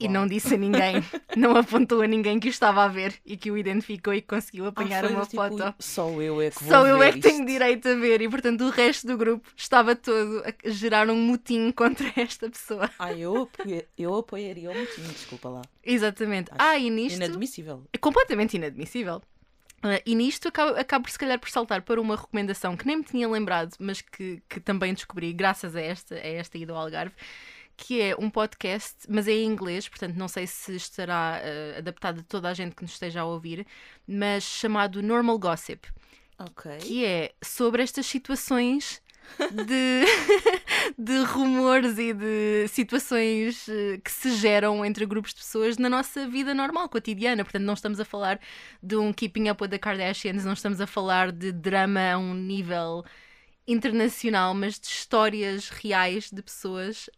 E 0.00 0.04
Uau. 0.04 0.12
não 0.12 0.26
disse 0.28 0.54
a 0.54 0.56
ninguém, 0.56 1.02
não 1.36 1.56
apontou 1.56 2.02
a 2.02 2.06
ninguém 2.06 2.38
que 2.38 2.46
o 2.46 2.50
estava 2.50 2.84
a 2.84 2.88
ver 2.88 3.14
e 3.26 3.36
que 3.36 3.50
o 3.50 3.58
identificou 3.58 4.14
e 4.14 4.20
que 4.20 4.28
conseguiu 4.28 4.66
Ah, 4.66 4.68
apanhar 4.68 5.02
foi 5.02 5.12
uma 5.12 5.26
tipo, 5.26 5.42
foto. 5.42 5.74
Só 5.80 6.08
eu 6.20 6.40
é 6.40 6.50
que 6.52 6.64
Só 6.64 6.86
eu 6.86 7.02
é 7.02 7.10
que 7.10 7.18
tenho 7.18 7.44
direito 7.44 7.88
a 7.88 7.94
ver 7.96 8.20
e 8.22 8.28
portanto 8.28 8.60
o 8.60 8.70
resto 8.70 9.08
do 9.08 9.16
grupo 9.16 9.48
estava 9.56 9.96
todo 9.96 10.44
a 10.46 10.68
gerar 10.70 11.10
um 11.10 11.16
motim 11.16 11.70
contra 11.74 12.12
esta 12.14 12.48
pessoa. 12.48 12.88
Ah, 12.96 13.12
eu, 13.12 13.42
apoia- 13.42 13.88
eu 13.98 14.14
apoiaria 14.14 14.70
o 14.70 14.78
motim, 14.78 15.02
desculpa 15.02 15.48
lá. 15.48 15.62
Exatamente. 15.84 16.48
Acho 16.52 16.62
ah, 16.62 16.78
e 16.78 16.90
nisto 16.90 17.16
Inadmissível. 17.16 17.82
é 17.92 17.98
completamente 17.98 18.56
inadmissível. 18.56 19.20
Ah, 19.82 20.00
e 20.06 20.14
nisto 20.14 20.46
acabo, 20.46 20.78
acabo, 20.78 21.10
se 21.10 21.18
calhar 21.18 21.40
por 21.40 21.50
saltar 21.50 21.82
para 21.82 22.00
uma 22.00 22.14
recomendação 22.14 22.76
que 22.76 22.86
nem 22.86 22.98
me 22.98 23.02
tinha 23.02 23.28
lembrado, 23.28 23.74
mas 23.80 24.00
que, 24.00 24.40
que 24.48 24.60
também 24.60 24.94
descobri 24.94 25.32
graças 25.32 25.74
a 25.74 25.80
esta, 25.80 26.14
a 26.14 26.18
esta 26.26 26.56
ida 26.56 26.72
ao 26.72 26.78
Algarve, 26.78 27.14
que 27.78 28.02
é 28.02 28.14
um 28.18 28.28
podcast, 28.28 28.96
mas 29.08 29.28
é 29.28 29.32
em 29.32 29.46
inglês, 29.46 29.88
portanto 29.88 30.16
não 30.16 30.26
sei 30.26 30.46
se 30.48 30.74
estará 30.74 31.40
ah, 31.40 31.78
adaptado 31.78 32.20
a 32.20 32.22
toda 32.24 32.48
a 32.48 32.52
gente 32.52 32.74
que 32.74 32.82
nos 32.82 32.90
esteja 32.92 33.20
a 33.20 33.24
ouvir, 33.24 33.64
mas 34.06 34.42
chamado 34.42 35.00
Normal 35.00 35.38
Gossip, 35.38 35.86
Ok. 36.38 36.76
que 36.78 37.04
é 37.04 37.32
sobre 37.40 37.82
estas 37.82 38.04
situações 38.04 39.00
de, 39.52 40.04
de 40.98 41.22
rumores 41.22 41.98
e 41.98 42.12
de 42.12 42.66
situações 42.68 43.68
eh, 43.68 44.00
que 44.02 44.10
se 44.10 44.34
geram 44.36 44.84
entre 44.84 45.06
grupos 45.06 45.32
de 45.32 45.40
pessoas 45.40 45.78
na 45.78 45.88
nossa 45.88 46.26
vida 46.26 46.52
normal, 46.54 46.88
cotidiana. 46.88 47.44
Portanto, 47.44 47.62
não 47.62 47.74
estamos 47.74 48.00
a 48.00 48.04
falar 48.04 48.40
de 48.82 48.96
um 48.96 49.12
Keeping 49.12 49.50
Up 49.50 49.62
with 49.62 49.70
the 49.70 49.78
Kardashians, 49.78 50.44
não 50.44 50.54
estamos 50.54 50.80
a 50.80 50.86
falar 50.86 51.30
de 51.30 51.52
drama 51.52 52.00
a 52.12 52.18
um 52.18 52.34
nível 52.34 53.04
internacional, 53.68 54.54
mas 54.54 54.80
de 54.80 54.86
histórias 54.86 55.68
reais 55.68 56.30
de 56.32 56.42
pessoas 56.42 57.10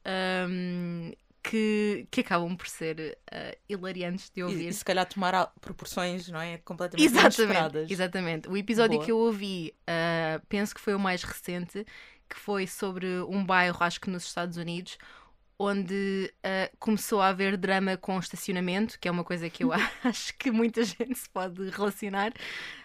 um, 0.48 1.12
que, 1.42 2.08
que 2.10 2.20
acabam 2.20 2.56
por 2.56 2.66
ser 2.66 3.16
uh, 3.32 3.56
hilariantes 3.68 4.30
de 4.34 4.42
ouvir. 4.42 4.64
E, 4.64 4.68
e, 4.68 4.72
se 4.72 4.84
calhar 4.84 5.06
tomar 5.06 5.52
proporções, 5.60 6.28
não 6.28 6.40
é? 6.40 6.58
Completamente 6.58 7.06
exatamente, 7.06 7.38
inesperadas. 7.38 7.90
Exatamente. 7.90 8.48
O 8.48 8.56
episódio 8.56 8.96
Boa. 8.96 9.04
que 9.04 9.12
eu 9.12 9.18
ouvi, 9.18 9.72
uh, 9.82 10.44
penso 10.48 10.74
que 10.74 10.80
foi 10.80 10.94
o 10.94 10.98
mais 10.98 11.22
recente, 11.22 11.86
que 12.28 12.36
foi 12.36 12.66
sobre 12.66 13.06
um 13.28 13.44
bairro, 13.44 13.78
acho 13.80 14.00
que 14.00 14.10
nos 14.10 14.24
Estados 14.24 14.56
Unidos, 14.56 14.98
onde 15.58 16.32
uh, 16.38 16.76
começou 16.78 17.20
a 17.20 17.28
haver 17.28 17.56
drama 17.56 17.96
com 17.96 18.18
estacionamento, 18.18 18.98
que 18.98 19.06
é 19.06 19.10
uma 19.10 19.22
coisa 19.22 19.48
que 19.48 19.62
eu 19.62 19.70
acho 20.02 20.36
que 20.36 20.50
muita 20.50 20.82
gente 20.82 21.14
se 21.16 21.28
pode 21.28 21.70
relacionar, 21.70 22.32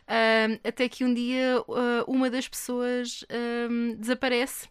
uh, 0.07 0.67
até 0.67 0.87
que 0.89 1.03
um 1.03 1.13
dia 1.13 1.61
uh, 1.61 2.03
uma 2.07 2.29
das 2.29 2.47
pessoas 2.47 3.23
desaparece 3.99 4.69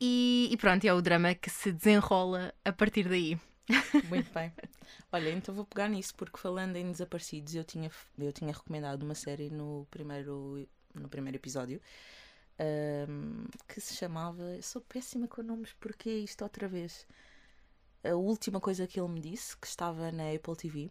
e, 0.00 0.48
e, 0.50 0.56
pronto, 0.56 0.84
é 0.84 0.92
o 0.92 1.00
drama 1.00 1.34
que 1.34 1.48
se 1.48 1.72
desenrola 1.72 2.52
a 2.64 2.72
partir 2.72 3.08
daí. 3.08 3.38
Muito 4.08 4.30
bem. 4.32 4.52
Olha, 5.10 5.30
então 5.30 5.54
vou 5.54 5.64
pegar 5.64 5.88
nisso, 5.88 6.14
porque 6.14 6.38
falando 6.38 6.76
em 6.76 6.90
desaparecidos, 6.90 7.54
eu 7.54 7.64
tinha, 7.64 7.90
eu 8.18 8.32
tinha 8.32 8.52
recomendado 8.52 9.02
uma 9.02 9.14
série 9.14 9.48
no 9.48 9.86
primeiro, 9.90 10.68
no 10.94 11.08
primeiro 11.08 11.36
episódio 11.36 11.80
um, 12.58 13.46
que 13.68 13.80
se 13.80 13.94
chamava. 13.94 14.60
Sou 14.62 14.82
péssima 14.82 15.26
com 15.26 15.42
nomes, 15.42 15.72
porque 15.80 16.10
isto 16.10 16.42
outra 16.42 16.68
vez? 16.68 17.06
A 18.02 18.14
última 18.14 18.60
coisa 18.60 18.86
que 18.86 19.00
ele 19.00 19.08
me 19.08 19.20
disse, 19.20 19.56
que 19.56 19.66
estava 19.66 20.12
na 20.12 20.30
Apple 20.30 20.56
TV, 20.56 20.90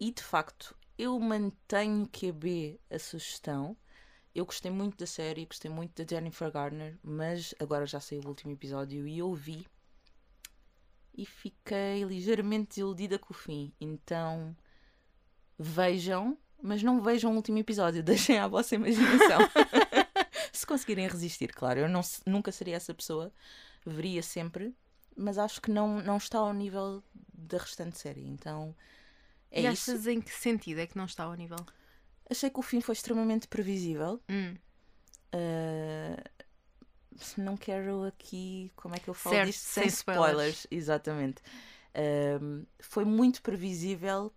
e 0.00 0.10
de 0.10 0.22
facto 0.22 0.76
eu 0.98 1.18
mantenho 1.18 2.08
que 2.08 2.30
a 2.30 2.32
B 2.32 2.80
a 2.90 2.98
sugestão. 2.98 3.76
Eu 4.34 4.44
gostei 4.44 4.70
muito 4.70 4.98
da 4.98 5.06
série, 5.06 5.46
gostei 5.46 5.70
muito 5.70 6.02
da 6.02 6.08
Jennifer 6.08 6.50
Garner, 6.50 6.98
mas 7.02 7.54
agora 7.58 7.86
já 7.86 8.00
saiu 8.00 8.22
o 8.24 8.28
último 8.28 8.52
episódio 8.52 9.06
e 9.06 9.18
eu 9.18 9.32
vi 9.34 9.66
e 11.16 11.24
fiquei 11.24 12.04
ligeiramente 12.04 12.68
desiludida 12.68 13.18
com 13.18 13.32
o 13.32 13.36
fim. 13.36 13.72
Então 13.80 14.54
vejam, 15.58 16.36
mas 16.62 16.82
não 16.82 17.00
vejam 17.00 17.32
o 17.32 17.36
último 17.36 17.58
episódio, 17.58 18.02
deixem 18.04 18.38
à 18.38 18.46
vossa 18.46 18.74
imaginação. 18.74 19.38
se 20.52 20.66
conseguirem 20.66 21.08
resistir, 21.08 21.52
claro. 21.52 21.80
Eu 21.80 21.88
não, 21.88 22.02
nunca 22.26 22.52
seria 22.52 22.76
essa 22.76 22.92
pessoa, 22.92 23.32
veria 23.86 24.22
sempre, 24.22 24.74
mas 25.16 25.38
acho 25.38 25.62
que 25.62 25.70
não, 25.70 26.02
não 26.02 26.18
está 26.18 26.38
ao 26.38 26.52
nível 26.52 27.02
da 27.32 27.58
restante 27.58 27.98
série. 27.98 28.26
Então 28.26 28.74
é 29.56 29.62
e 29.62 29.72
isso. 29.72 29.90
achas 29.90 30.06
em 30.06 30.20
que 30.20 30.32
sentido 30.32 30.80
é 30.80 30.86
que 30.86 30.96
não 30.96 31.06
está 31.06 31.24
ao 31.24 31.34
nível? 31.34 31.58
Achei 32.28 32.50
que 32.50 32.58
o 32.58 32.62
fim 32.62 32.80
foi 32.80 32.92
extremamente 32.92 33.48
previsível. 33.48 34.20
Hum. 34.28 34.56
Uh, 35.34 36.22
não 37.38 37.56
quero 37.56 38.04
aqui, 38.04 38.70
como 38.76 38.94
é 38.94 38.98
que 38.98 39.08
eu 39.08 39.14
falo 39.14 39.36
certo, 39.36 39.46
disto? 39.46 39.62
Sem, 39.62 39.84
sem 39.84 39.88
spoilers. 39.88 40.30
spoilers. 40.30 40.66
Exatamente. 40.70 41.42
Uh, 41.94 42.66
foi 42.80 43.04
muito 43.04 43.40
previsível 43.42 44.32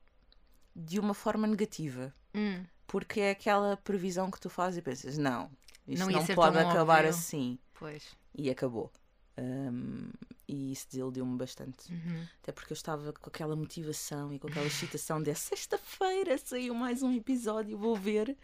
de 0.76 1.00
uma 1.00 1.14
forma 1.14 1.48
negativa. 1.48 2.14
Hum. 2.34 2.64
Porque 2.88 3.20
é 3.20 3.32
aquela 3.32 3.78
previsão 3.78 4.32
que 4.32 4.40
tu 4.40 4.50
fazes 4.50 4.80
e 4.80 4.82
pensas, 4.82 5.18
não, 5.18 5.52
isto 5.88 6.06
não, 6.06 6.20
não 6.20 6.26
pode 6.28 6.58
acabar 6.58 7.00
óbvio. 7.00 7.10
assim. 7.10 7.60
Pois. 7.74 8.16
E 8.34 8.50
acabou. 8.50 8.92
Um, 9.40 10.10
e 10.48 10.72
isso 10.72 10.88
desiludiu-me 10.90 11.38
bastante. 11.38 11.92
Uhum. 11.92 12.26
Até 12.42 12.52
porque 12.52 12.74
eu 12.74 12.76
estava 12.76 13.14
com 13.14 13.30
aquela 13.30 13.56
motivação 13.56 14.34
e 14.34 14.40
com 14.40 14.48
aquela 14.48 14.66
excitação 14.66 15.22
de 15.22 15.34
sexta-feira 15.36 16.38
saiu 16.38 16.74
mais 16.74 17.02
um 17.02 17.14
episódio, 17.14 17.78
vou 17.78 17.96
ver. 17.96 18.36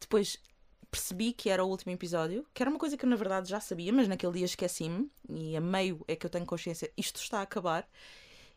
Depois 0.00 0.38
percebi 0.90 1.32
que 1.32 1.50
era 1.50 1.64
o 1.64 1.68
último 1.68 1.92
episódio, 1.92 2.46
que 2.52 2.62
era 2.62 2.70
uma 2.70 2.78
coisa 2.78 2.96
que 2.96 3.04
eu 3.04 3.08
na 3.08 3.16
verdade 3.16 3.48
já 3.48 3.60
sabia, 3.60 3.92
mas 3.92 4.08
naquele 4.08 4.32
dia 4.32 4.46
esqueci-me. 4.46 5.10
E 5.28 5.56
a 5.56 5.60
meio 5.60 6.02
é 6.08 6.16
que 6.16 6.26
eu 6.26 6.30
tenho 6.30 6.46
consciência, 6.46 6.90
isto 6.96 7.20
está 7.20 7.40
a 7.40 7.42
acabar. 7.42 7.88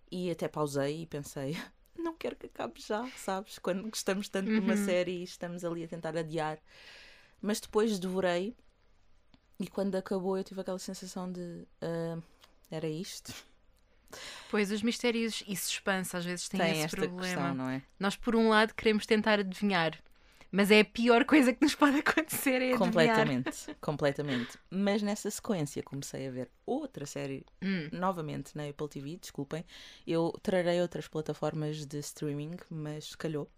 E 0.10 0.32
até 0.32 0.48
pausei 0.48 1.03
e 1.03 1.06
pensei, 1.06 1.58
não 1.98 2.15
quero 2.15 2.36
que 2.36 2.48
acabe 2.48 2.82
já, 2.82 3.08
sabes? 3.18 3.60
Quando 3.60 3.89
gostamos 3.89 4.30
tanto 4.30 4.50
uhum. 4.50 4.60
de 4.60 4.65
uma 4.65 4.75
uhum. 4.75 4.86
série 4.86 5.20
e 5.20 5.24
estamos 5.24 5.63
ali 5.63 5.84
a 5.84 5.88
tentar 5.88 6.18
adiar. 6.18 6.58
Mas 7.41 7.60
depois 7.60 8.00
devorei 8.00 8.56
e 9.63 9.68
quando 9.68 9.96
acabou 9.96 10.38
eu 10.38 10.44
tive 10.44 10.62
aquela 10.62 10.80
sensação 10.80 11.32
de 11.32 11.65
uh, 11.82 12.22
era 12.70 12.88
isto. 12.88 13.34
Pois 14.50 14.72
os 14.72 14.82
mistérios 14.82 15.44
e 15.48 15.56
suspense 15.56 16.15
às 16.15 16.25
vezes 16.25 16.50
têm 16.50 16.60
Tem 16.60 16.84
esse 16.84 16.96
problema. 16.96 17.22
Questão, 17.22 17.53
não 17.53 17.70
é? 17.70 17.82
Nós 18.00 18.15
por 18.15 18.36
um 18.36 18.50
lado 18.50 18.74
queremos 18.74 19.06
tentar 19.06 19.39
adivinhar, 19.39 19.98
mas 20.51 20.70
é 20.70 20.82
a 20.82 20.86
pior 20.86 21.24
coisa 21.25 21.53
que 21.53 21.62
nos 21.62 21.75
pode 21.75 22.00
acontecer 22.00 22.62
é 22.62 22.77
completamente, 22.77 23.48
adivinhar. 23.48 23.77
completamente. 23.80 24.60
Mas 24.70 25.01
nessa 25.01 25.30
sequência 25.30 25.82
comecei 25.84 26.27
a 26.27 26.32
ver 26.32 26.50
outra 26.65 27.06
série 27.06 27.46
hum. 27.62 27.89
novamente 27.91 28.56
na 28.56 28.68
Apple 28.68 28.89
TV, 28.89 29.18
desculpem. 29.18 29.63
Eu 30.06 30.38
trarei 30.44 30.82
outras 30.82 31.08
plataformas 31.08 31.86
de 31.86 32.00
streaming, 32.00 32.58
mas 32.70 33.15
calhou. 33.15 33.50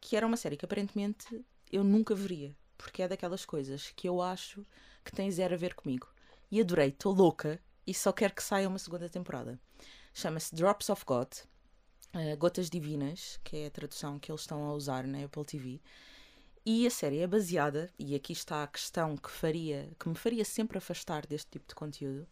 Que 0.00 0.16
era 0.16 0.26
uma 0.26 0.36
série 0.36 0.56
que 0.56 0.64
aparentemente 0.64 1.44
eu 1.70 1.82
nunca 1.82 2.14
veria 2.14 2.54
porque 2.76 3.02
é 3.02 3.08
daquelas 3.08 3.44
coisas 3.44 3.92
que 3.96 4.08
eu 4.08 4.20
acho 4.20 4.64
que 5.06 5.12
tem 5.12 5.30
zero 5.30 5.54
a 5.54 5.56
ver 5.56 5.74
comigo. 5.74 6.08
E 6.50 6.60
adorei, 6.60 6.88
estou 6.88 7.14
louca 7.14 7.60
e 7.86 7.94
só 7.94 8.12
quero 8.12 8.34
que 8.34 8.42
saia 8.42 8.68
uma 8.68 8.78
segunda 8.78 9.08
temporada. 9.08 9.58
Chama-se 10.12 10.54
Drops 10.54 10.90
of 10.90 11.04
God, 11.06 11.28
uh, 12.14 12.36
Gotas 12.36 12.68
Divinas, 12.68 13.38
que 13.44 13.56
é 13.58 13.66
a 13.66 13.70
tradução 13.70 14.18
que 14.18 14.30
eles 14.30 14.40
estão 14.40 14.64
a 14.64 14.74
usar 14.74 15.06
na 15.06 15.24
Apple 15.24 15.44
TV. 15.44 15.80
E 16.64 16.84
a 16.86 16.90
série 16.90 17.20
é 17.20 17.26
baseada, 17.26 17.92
e 17.96 18.16
aqui 18.16 18.32
está 18.32 18.64
a 18.64 18.66
questão 18.66 19.16
que, 19.16 19.30
faria, 19.30 19.88
que 19.98 20.08
me 20.08 20.16
faria 20.16 20.44
sempre 20.44 20.78
afastar 20.78 21.24
deste 21.24 21.52
tipo 21.52 21.68
de 21.68 21.76
conteúdo, 21.76 22.26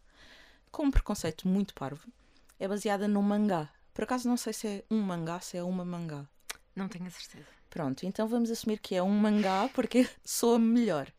com 0.69 0.83
um 0.83 0.91
preconceito 0.91 1.47
muito 1.47 1.73
parvo, 1.73 2.11
é 2.59 2.67
baseada 2.67 3.07
num 3.07 3.21
mangá. 3.21 3.69
Por 3.93 4.03
acaso 4.03 4.27
não 4.27 4.35
sei 4.35 4.51
se 4.51 4.67
é 4.67 4.83
um 4.91 4.99
mangá, 5.01 5.39
se 5.39 5.55
é 5.55 5.63
uma 5.63 5.85
mangá. 5.85 6.27
Não 6.75 6.89
tenho 6.89 7.07
a 7.07 7.09
certeza. 7.09 7.47
Pronto, 7.69 8.05
então 8.05 8.27
vamos 8.27 8.51
assumir 8.51 8.79
que 8.79 8.93
é 8.93 9.01
um 9.01 9.09
mangá 9.09 9.69
porque 9.73 10.05
soa 10.25 10.59
melhor. 10.59 11.09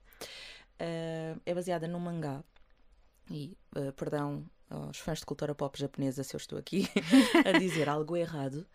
Uh, 0.80 1.40
é 1.44 1.54
baseada 1.54 1.88
num 1.88 1.98
mangá. 1.98 2.42
E, 3.30 3.56
uh, 3.76 3.92
perdão 3.92 4.44
aos 4.68 4.98
fãs 4.98 5.20
de 5.20 5.26
cultura 5.26 5.54
pop 5.54 5.78
japonesa 5.78 6.22
se 6.22 6.34
eu 6.34 6.38
estou 6.38 6.58
aqui 6.58 6.88
a 7.44 7.58
dizer 7.58 7.88
algo 7.88 8.16
errado, 8.16 8.66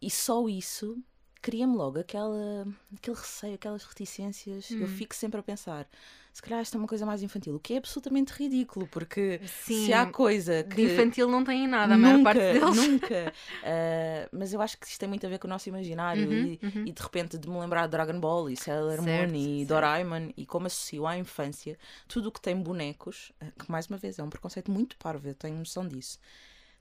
e 0.00 0.10
só 0.10 0.48
isso 0.48 0.98
cria-me 1.44 1.76
logo 1.76 1.98
aquela, 1.98 2.66
aquele 2.96 3.16
receio, 3.16 3.54
aquelas 3.54 3.84
reticências. 3.84 4.70
Hum. 4.70 4.78
Eu 4.80 4.88
fico 4.88 5.14
sempre 5.14 5.38
a 5.38 5.42
pensar, 5.42 5.86
se 6.32 6.40
calhar 6.40 6.58
esta 6.58 6.78
é 6.78 6.78
uma 6.78 6.88
coisa 6.88 7.04
mais 7.04 7.22
infantil, 7.22 7.56
o 7.56 7.60
que 7.60 7.74
é 7.74 7.76
absolutamente 7.76 8.32
ridículo, 8.32 8.86
porque 8.86 9.42
Sim, 9.46 9.84
se 9.84 9.92
há 9.92 10.06
coisa 10.06 10.64
que. 10.64 10.76
De 10.76 10.82
infantil 10.84 11.28
não 11.28 11.44
tem 11.44 11.68
nada, 11.68 11.92
a 11.92 11.98
nunca, 11.98 12.08
maior 12.08 12.22
parte 12.24 12.40
deles. 12.40 12.76
Nunca. 12.76 13.32
Uh, 13.60 14.28
mas 14.32 14.54
eu 14.54 14.62
acho 14.62 14.78
que 14.78 14.86
isto 14.86 14.98
tem 14.98 15.06
muito 15.06 15.26
a 15.26 15.28
ver 15.28 15.38
com 15.38 15.46
o 15.46 15.50
nosso 15.50 15.68
imaginário 15.68 16.26
uhum, 16.26 16.32
e, 16.32 16.60
uhum. 16.62 16.86
e, 16.86 16.92
de 16.92 17.02
repente 17.02 17.36
de 17.36 17.46
me 17.46 17.60
lembrar 17.60 17.84
de 17.84 17.90
Dragon 17.90 18.18
Ball 18.18 18.48
e 18.48 18.56
Sailor 18.56 19.02
certo, 19.02 19.30
Moon 19.30 19.36
e 19.36 19.58
certo. 19.58 19.68
Doraemon 19.68 20.30
e 20.38 20.46
como 20.46 20.66
associo 20.66 21.06
à 21.06 21.18
infância 21.18 21.78
tudo 22.08 22.30
o 22.30 22.32
que 22.32 22.40
tem 22.40 22.56
bonecos, 22.56 23.32
ah, 23.38 23.50
que 23.50 23.70
mais 23.70 23.86
uma 23.86 23.98
vez 23.98 24.18
é 24.18 24.22
um 24.22 24.30
preconceito 24.30 24.70
muito 24.70 24.96
parvo, 24.96 25.28
eu 25.28 25.34
tenho 25.34 25.58
noção 25.58 25.86
disso. 25.86 26.18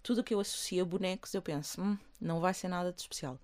Tudo 0.02 0.22
o 0.22 0.24
que 0.24 0.34
eu 0.34 0.40
associo 0.40 0.82
a 0.82 0.86
bonecos, 0.86 1.34
eu 1.34 1.42
penso, 1.42 1.82
hum, 1.82 1.98
não 2.20 2.40
vai 2.40 2.54
ser 2.54 2.70
nada 2.70 2.94
de 2.94 3.02
especial 3.02 3.38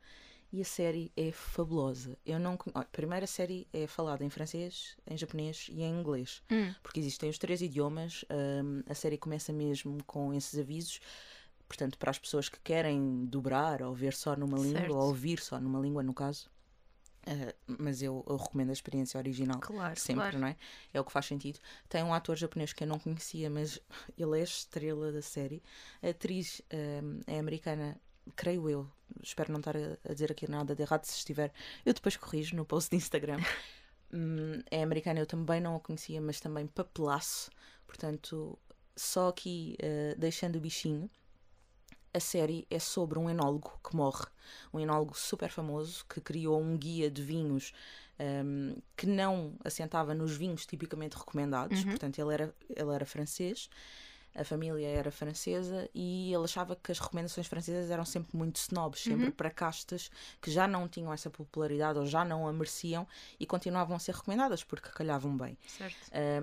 e 0.52 0.62
a 0.62 0.66
série 0.66 1.12
é 1.16 1.32
fabulosa. 1.32 2.18
Eu 2.26 2.40
não 2.40 2.58
a 2.74 2.84
primeira 2.84 3.28
série 3.28 3.68
é 3.72 3.86
falada 3.86 4.24
em 4.24 4.30
francês, 4.30 4.98
em 5.06 5.18
japonês 5.18 5.68
e 5.72 5.84
em 5.84 6.00
inglês, 6.00 6.42
hum. 6.52 6.74
porque 6.82 7.00
existem 7.00 7.30
os 7.30 7.38
três 7.38 7.62
idiomas. 7.62 8.26
Um, 8.30 8.82
a 8.90 8.96
série 8.96 9.18
começa 9.18 9.54
mesmo 9.54 10.04
com 10.06 10.34
esses 10.34 10.58
avisos. 10.60 11.00
Portanto, 11.68 12.00
para 12.00 12.10
as 12.10 12.18
pessoas 12.18 12.50
que 12.50 12.60
querem 12.62 13.26
dobrar 13.26 13.84
ou 13.84 13.94
ver 13.94 14.14
só 14.14 14.36
numa 14.36 14.58
língua, 14.58 14.80
certo. 14.80 14.96
ou 14.96 15.08
ouvir 15.08 15.40
só 15.40 15.60
numa 15.60 15.80
língua, 15.80 16.02
no 16.02 16.16
caso. 16.16 16.50
Uh, 17.28 17.76
mas 17.78 18.02
eu, 18.02 18.26
eu, 18.28 18.38
recomendo 18.38 18.70
a 18.70 18.74
experiência 18.74 19.20
original 19.20 19.60
claro, 19.60 20.00
sempre, 20.00 20.22
claro. 20.22 20.40
não 20.40 20.48
é? 20.48 20.56
É 20.92 21.00
o 21.00 21.04
que 21.04 21.12
faz 21.12 21.28
sentido. 21.28 21.60
Tem 21.88 22.02
um 22.02 22.14
ator 22.14 22.36
japonês 22.36 22.74
que 22.74 22.84
eu 22.84 22.88
não 22.88 22.98
conhecia, 22.98 23.52
mas 23.52 23.80
ele 24.18 24.38
é 24.38 24.42
a 24.42 24.44
estrela 24.44 25.12
da 25.12 25.22
série. 25.22 25.62
A 26.02 26.10
atriz 26.10 26.60
um, 26.74 27.20
é 27.28 27.38
americana 27.38 28.02
creio 28.36 28.70
eu, 28.70 28.88
espero 29.22 29.52
não 29.52 29.60
estar 29.60 29.76
a, 29.76 30.14
dizer 30.14 30.32
aqui 30.32 30.50
nada 30.50 30.76
de 30.76 30.82
errado, 30.82 31.06
se 31.06 31.18
estiver, 31.18 31.52
eu 31.86 31.94
depois 31.94 32.18
corrijo 32.18 32.56
no 32.56 32.66
post 32.66 32.90
de 32.90 32.98
Instagram. 32.98 33.38
hum, 34.14 34.62
é 34.70 34.84
americana, 34.84 35.20
eu 35.20 35.26
também 35.26 35.62
não 35.62 35.76
a 35.76 35.80
conhecia, 35.80 36.22
mas 36.22 36.40
também 36.40 36.68
papelaço, 36.68 37.50
portanto, 37.86 38.58
só 38.96 39.30
aqui 39.30 39.78
uh, 39.82 40.20
deixando 40.20 40.58
o 40.58 40.62
bichinho. 40.62 41.10
A 42.12 42.20
série 42.20 42.66
é 42.72 42.80
sobre 42.80 43.20
um 43.20 43.30
enólogo 43.30 43.80
que 43.88 43.96
morre, 43.96 44.26
um 44.74 44.80
enólogo 44.80 45.16
super 45.16 45.50
famoso 45.52 46.04
que 46.10 46.20
criou 46.20 46.60
um 46.60 46.76
guia 46.76 47.10
de 47.10 47.22
vinhos 47.22 47.72
um, 48.20 48.76
que 48.98 49.06
não 49.06 49.54
assentava 49.64 50.14
nos 50.14 50.36
vinhos 50.36 50.66
tipicamente 50.66 51.16
recomendados, 51.16 51.80
uhum. 51.80 51.92
portanto, 51.92 52.20
ele 52.20 52.34
era, 52.34 52.56
ele 52.68 52.94
era 52.94 53.06
francês 53.06 53.70
A 54.36 54.44
família 54.44 54.88
era 54.88 55.12
francesa 55.12 55.90
e 55.94 56.34
ele 56.34 56.44
achava 56.44 56.76
que 56.76 56.92
as 56.92 57.00
recomendações 57.00 57.48
francesas 57.48 57.90
eram 57.92 58.06
sempre 58.06 58.38
muito 58.38 58.58
snobs, 58.58 59.02
sempre 59.02 59.26
Uhum. 59.26 59.32
para 59.32 59.50
castas 59.50 60.10
que 60.42 60.50
já 60.52 60.68
não 60.68 60.88
tinham 60.88 61.12
essa 61.12 61.30
popularidade 61.30 61.98
ou 62.00 62.06
já 62.06 62.24
não 62.24 62.48
a 62.48 62.54
mereciam 62.54 63.08
e 63.40 63.46
continuavam 63.46 63.96
a 63.96 64.00
ser 64.00 64.14
recomendadas 64.16 64.64
porque 64.64 64.90
calhavam 64.90 65.36
bem. 65.36 65.58
Certo. 65.68 65.98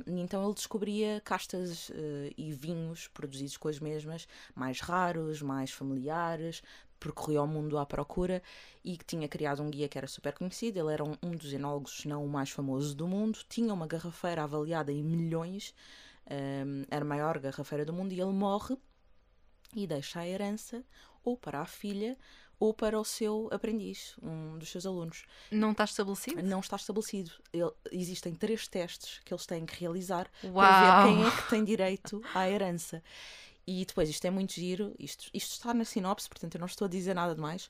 E 0.07 0.21
então 0.21 0.45
ele 0.45 0.55
descobria 0.55 1.21
castas 1.25 1.91
ah, 1.95 2.33
e 2.37 2.53
vinhos 2.53 3.09
produzidos 3.09 3.57
com 3.57 3.69
as 3.69 3.79
mesmas, 3.79 4.27
mais 4.55 4.81
raros, 4.81 5.41
mais 5.41 5.71
familiares, 5.71 6.63
percorria 6.99 7.43
o 7.43 7.47
mundo 7.47 7.79
à 7.79 7.87
procura 7.87 8.43
e 8.85 8.97
que 8.97 9.05
tinha 9.05 9.29
criado 9.29 9.63
um 9.63 9.71
guia 9.71 9.89
que 9.89 9.99
era 9.99 10.07
super 10.07 10.33
conhecido. 10.33 10.79
Ele 10.79 10.93
era 10.93 11.05
um, 11.05 11.15
um 11.23 11.31
dos 11.33 11.53
enólogos, 11.53 11.99
se 11.99 12.09
não 12.09 12.25
o 12.25 12.29
mais 12.29 12.51
famoso 12.51 12.95
do 12.97 13.07
mundo, 13.07 13.39
tinha 13.49 13.73
uma 13.73 13.87
garrafeira 13.87 14.43
avaliada 14.43 14.91
em 14.93 15.03
milhões, 15.03 15.75
ah, 16.29 16.87
era 16.91 17.05
a 17.05 17.09
maior 17.09 17.39
garrafeira 17.39 17.85
do 17.85 17.93
mundo, 17.93 18.13
e 18.13 18.21
ele 18.21 18.33
morre 18.33 18.77
e 19.75 19.87
deixa 19.87 20.21
a 20.21 20.29
herança 20.29 20.85
ou 21.25 21.37
para 21.37 21.61
a 21.61 21.67
filha 21.67 22.17
ou 22.59 22.73
para 22.73 22.99
o 22.99 23.05
seu 23.05 23.49
aprendiz, 23.53 24.17
um 24.23 24.57
dos 24.59 24.71
seus 24.71 24.87
alunos. 24.87 25.27
Não 25.51 25.73
está 25.73 25.85
estabelecido? 25.85 26.43
Não 26.43 26.61
está 26.61 26.77
estabelecido. 26.77 27.31
Ele- 27.53 27.71
existem 27.93 28.35
três 28.35 28.67
testes 28.67 29.21
que 29.25 29.35
eles 29.35 29.45
têm 29.45 29.67
que 29.67 29.79
realizar 29.79 30.31
para 30.41 30.51
Uau! 30.51 31.07
ver 31.07 31.15
quem 31.17 31.27
é 31.27 31.31
que 31.31 31.51
tem 31.51 31.65
direito 31.65 32.23
à 32.35 32.49
herança. 32.49 33.03
E 33.67 33.85
depois, 33.85 34.09
isto 34.09 34.25
é 34.25 34.31
muito 34.31 34.55
giro, 34.55 34.95
isto, 34.99 35.29
isto 35.35 35.53
está 35.53 35.75
na 35.75 35.85
sinopse, 35.85 36.29
portanto 36.29 36.55
eu 36.55 36.61
não 36.61 36.67
estou 36.67 36.87
a 36.87 36.89
dizer 36.89 37.15
nada 37.15 37.35
de 37.35 37.41
mais. 37.41 37.69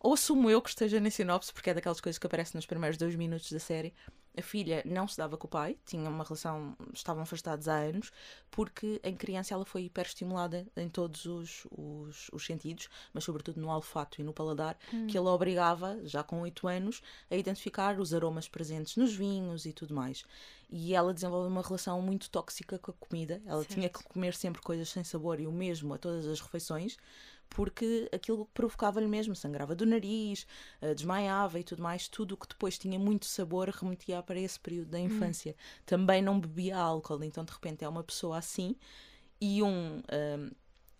Ou 0.00 0.14
assumo 0.14 0.48
eu 0.48 0.62
que 0.62 0.70
esteja 0.70 0.98
na 0.98 1.10
sinopse, 1.10 1.52
porque 1.52 1.68
é 1.70 1.74
daquelas 1.74 2.00
coisas 2.00 2.18
que 2.18 2.26
aparecem 2.26 2.56
nos 2.56 2.64
primeiros 2.64 2.96
dois 2.96 3.14
minutos 3.14 3.52
da 3.52 3.58
série. 3.58 3.92
A 4.36 4.40
filha 4.40 4.82
não 4.86 5.06
se 5.06 5.16
dava 5.16 5.36
com 5.36 5.46
o 5.46 5.50
pai, 5.50 5.76
tinha 5.84 6.08
uma 6.08 6.24
relação, 6.24 6.74
estavam 6.92 7.22
afastados 7.22 7.68
há 7.68 7.74
anos, 7.74 8.10
porque 8.50 9.00
em 9.04 9.14
criança 9.14 9.52
ela 9.52 9.64
foi 9.64 9.84
hiperestimulada 9.84 10.66
em 10.76 10.88
todos 10.88 11.26
os, 11.26 11.66
os, 11.70 12.30
os 12.32 12.46
sentidos, 12.46 12.88
mas 13.12 13.24
sobretudo 13.24 13.60
no 13.60 13.68
olfato 13.68 14.20
e 14.20 14.24
no 14.24 14.32
paladar, 14.32 14.78
que 15.06 15.18
ele 15.18 15.28
obrigava, 15.28 15.98
já 16.04 16.22
com 16.22 16.40
8 16.40 16.66
anos, 16.66 17.02
a 17.30 17.36
identificar 17.36 18.00
os 18.00 18.14
aromas 18.14 18.48
presentes 18.48 18.96
nos 18.96 19.14
vinhos 19.14 19.66
e 19.66 19.72
tudo 19.72 19.94
mais. 19.94 20.24
E 20.70 20.94
ela 20.94 21.12
desenvolveu 21.12 21.50
uma 21.50 21.60
relação 21.62 22.00
muito 22.00 22.30
tóxica 22.30 22.78
com 22.78 22.90
a 22.90 22.94
comida. 22.94 23.42
Ela 23.44 23.62
tinha 23.64 23.90
que 23.90 24.02
comer 24.04 24.34
sempre 24.34 24.62
coisas 24.62 24.88
sem 24.88 25.04
sabor 25.04 25.38
e 25.38 25.46
o 25.46 25.52
mesmo 25.52 25.92
a 25.92 25.98
todas 25.98 26.26
as 26.26 26.40
refeições, 26.40 26.96
porque 27.54 28.08
aquilo 28.12 28.46
provocava-lhe 28.54 29.06
mesmo, 29.06 29.34
sangrava 29.36 29.74
do 29.74 29.84
nariz, 29.86 30.46
eh, 30.80 30.94
desmaiava 30.94 31.58
e 31.60 31.64
tudo 31.64 31.82
mais. 31.82 32.08
Tudo 32.08 32.32
o 32.34 32.36
que 32.36 32.48
depois 32.48 32.78
tinha 32.78 32.98
muito 32.98 33.26
sabor 33.26 33.68
remetia 33.68 34.22
para 34.22 34.38
esse 34.40 34.58
período 34.58 34.88
da 34.90 34.98
infância. 35.00 35.54
Também 35.86 36.22
não 36.22 36.40
bebia 36.40 36.76
álcool, 36.78 37.22
então 37.24 37.44
de 37.44 37.52
repente 37.52 37.84
é 37.84 37.88
uma 37.88 38.02
pessoa 38.04 38.38
assim 38.38 38.76
e 39.40 39.62
um. 39.62 40.02
ehm, 40.10 40.50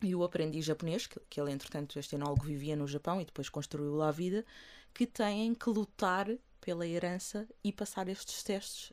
e 0.05 0.15
o 0.17 0.25
aprendiz 0.25 0.65
japonês, 0.65 1.07
que, 1.07 1.21
que 1.31 1.41
ele, 1.41 1.53
entretanto, 1.53 1.97
este 1.99 2.17
enólogo 2.17 2.45
vivia 2.45 2.75
no 2.75 2.89
Japão 2.89 3.21
e 3.21 3.25
depois 3.25 3.49
construiu 3.49 3.95
lá 3.95 4.09
a 4.09 4.11
vida, 4.11 4.45
que 4.93 5.07
têm 5.07 5.55
que 5.55 5.69
lutar 5.71 6.27
pela 6.61 6.85
herança 6.87 7.49
e 7.63 7.73
passar 7.73 8.09
estes 8.09 8.43
testes 8.43 8.93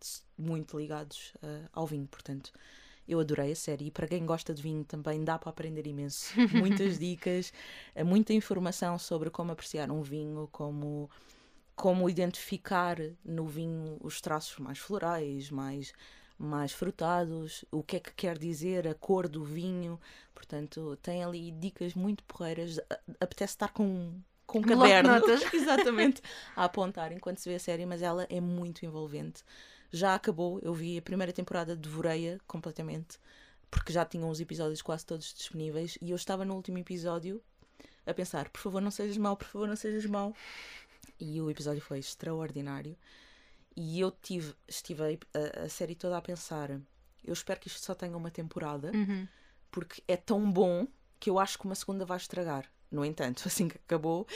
s- 0.00 0.22
muito 0.36 0.78
ligados 0.78 1.34
eh, 1.42 1.68
ao 1.72 1.86
vinho. 1.86 2.06
Portanto, 2.06 2.52
eu 3.06 3.20
adorei 3.20 3.52
a 3.52 3.56
série 3.56 3.86
e 3.86 3.90
para 3.90 4.06
quem 4.06 4.24
gosta 4.24 4.54
de 4.54 4.62
vinho 4.62 4.84
também 4.84 5.22
dá 5.24 5.38
para 5.38 5.50
aprender 5.50 5.86
imenso. 5.86 6.32
Muitas 6.52 6.98
dicas, 6.98 7.52
eh, 7.94 8.04
muita 8.04 8.32
informação 8.32 8.98
sobre 8.98 9.30
como 9.30 9.52
apreciar 9.52 9.90
um 9.90 10.02
vinho, 10.02 10.48
como, 10.50 11.10
como 11.76 12.08
identificar 12.08 12.96
no 13.24 13.46
vinho 13.46 13.98
os 14.00 14.20
traços 14.20 14.58
mais 14.58 14.78
florais, 14.78 15.50
mais, 15.50 15.92
mais 16.38 16.72
frutados, 16.72 17.64
o 17.70 17.82
que 17.82 17.96
é 17.96 18.00
que 18.00 18.12
quer 18.14 18.38
dizer 18.38 18.88
a 18.88 18.94
cor 18.94 19.28
do 19.28 19.44
vinho. 19.44 20.00
Portanto, 20.34 20.98
tem 21.02 21.22
ali 21.22 21.50
dicas 21.50 21.94
muito 21.94 22.24
porreiras. 22.24 22.80
Apetece 23.20 23.52
estar 23.52 23.72
com, 23.72 24.14
com 24.46 24.58
um 24.58 24.62
caderno. 24.62 25.10
Exatamente. 25.52 26.22
A 26.56 26.64
apontar 26.64 27.12
enquanto 27.12 27.38
se 27.38 27.48
vê 27.48 27.56
a 27.56 27.60
série, 27.60 27.84
mas 27.84 28.02
ela 28.02 28.26
é 28.30 28.40
muito 28.40 28.84
envolvente. 28.84 29.44
Já 29.96 30.14
acabou, 30.16 30.58
eu 30.60 30.74
vi 30.74 30.98
a 30.98 31.02
primeira 31.02 31.32
temporada, 31.32 31.76
devorei-a 31.76 32.38
completamente, 32.48 33.18
porque 33.70 33.92
já 33.92 34.04
tinham 34.04 34.28
os 34.28 34.40
episódios 34.40 34.82
quase 34.82 35.06
todos 35.06 35.32
disponíveis 35.32 35.96
e 36.02 36.10
eu 36.10 36.16
estava 36.16 36.44
no 36.44 36.54
último 36.54 36.78
episódio 36.78 37.40
a 38.04 38.12
pensar: 38.12 38.48
por 38.48 38.60
favor, 38.60 38.82
não 38.82 38.90
sejas 38.90 39.16
mau, 39.16 39.36
por 39.36 39.46
favor, 39.46 39.68
não 39.68 39.76
sejas 39.76 40.04
mau. 40.06 40.34
E 41.20 41.40
o 41.40 41.48
episódio 41.48 41.80
foi 41.80 42.00
extraordinário. 42.00 42.96
E 43.76 44.00
eu 44.00 44.10
tive, 44.10 44.54
estive 44.66 45.18
a, 45.32 45.64
a 45.64 45.68
série 45.68 45.94
toda 45.94 46.16
a 46.16 46.22
pensar: 46.22 46.70
eu 47.22 47.32
espero 47.32 47.60
que 47.60 47.68
isto 47.68 47.80
só 47.84 47.94
tenha 47.94 48.16
uma 48.16 48.30
temporada, 48.30 48.90
Uhum. 48.92 49.28
porque 49.70 50.02
é 50.08 50.16
tão 50.16 50.50
bom 50.50 50.86
que 51.20 51.30
eu 51.30 51.38
acho 51.38 51.56
que 51.58 51.64
uma 51.66 51.74
segunda 51.76 52.04
vai 52.04 52.16
estragar. 52.16 52.68
No 52.90 53.04
entanto, 53.04 53.44
assim 53.48 53.68
que 53.68 53.76
acabou, 53.76 54.26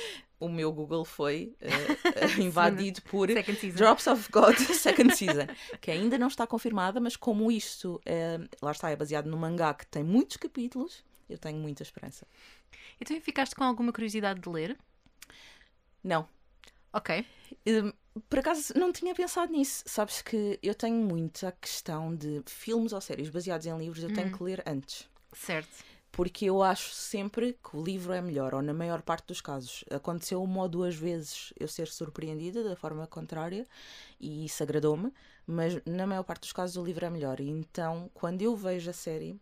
o 0.40 0.48
meu 0.48 0.72
Google 0.72 1.04
foi 1.04 1.54
eh, 1.60 1.70
invadido 2.40 3.02
por. 3.02 3.28
Drops 3.74 4.06
of 4.06 4.30
God 4.30 4.56
Second 4.72 5.14
Season, 5.16 5.46
que 5.80 5.90
ainda 5.90 6.18
não 6.18 6.28
está 6.28 6.46
confirmada, 6.46 7.00
mas 7.00 7.16
como 7.16 7.50
isto, 7.50 8.00
eh, 8.06 8.38
lá 8.62 8.72
está, 8.72 8.90
é 8.90 8.96
baseado 8.96 9.26
no 9.26 9.36
mangá 9.36 9.74
que 9.74 9.86
tem 9.86 10.02
muitos 10.02 10.36
capítulos, 10.36 11.04
eu 11.28 11.38
tenho 11.38 11.58
muita 11.58 11.82
esperança. 11.82 12.26
E 13.00 13.04
tu 13.04 13.18
ficaste 13.20 13.54
com 13.54 13.64
alguma 13.64 13.92
curiosidade 13.92 14.40
de 14.40 14.48
ler? 14.48 14.76
Não, 16.02 16.28
Ok. 16.92 17.24
Hum, 17.66 17.92
Por 18.28 18.38
acaso 18.38 18.72
não 18.76 18.92
tinha 18.92 19.14
pensado 19.14 19.52
nisso. 19.52 19.84
Sabes 19.86 20.22
que 20.22 20.58
eu 20.62 20.74
tenho 20.74 20.96
muito 20.96 21.46
a 21.46 21.52
questão 21.52 22.14
de 22.14 22.42
filmes 22.46 22.92
ou 22.92 23.00
séries 23.00 23.28
baseados 23.28 23.66
em 23.66 23.76
livros, 23.78 24.02
eu 24.02 24.12
tenho 24.12 24.36
que 24.36 24.42
ler 24.42 24.62
antes. 24.66 25.08
Certo. 25.32 25.84
Porque 26.18 26.46
eu 26.46 26.64
acho 26.64 26.92
sempre 26.92 27.56
que 27.62 27.76
o 27.76 27.80
livro 27.80 28.12
é 28.12 28.20
melhor, 28.20 28.52
ou 28.52 28.60
na 28.60 28.74
maior 28.74 29.02
parte 29.02 29.28
dos 29.28 29.40
casos. 29.40 29.84
Aconteceu 29.88 30.42
uma 30.42 30.62
ou 30.62 30.68
duas 30.68 30.96
vezes 30.96 31.52
eu 31.56 31.68
ser 31.68 31.86
surpreendida 31.86 32.64
da 32.64 32.74
forma 32.74 33.06
contrária 33.06 33.64
e 34.18 34.44
isso 34.44 34.60
agradou-me, 34.60 35.12
mas 35.46 35.80
na 35.86 36.08
maior 36.08 36.24
parte 36.24 36.40
dos 36.40 36.52
casos 36.52 36.76
o 36.76 36.84
livro 36.84 37.06
é 37.06 37.08
melhor. 37.08 37.38
E 37.38 37.48
então, 37.48 38.10
quando 38.12 38.42
eu 38.42 38.56
vejo 38.56 38.90
a 38.90 38.92
série, 38.92 39.40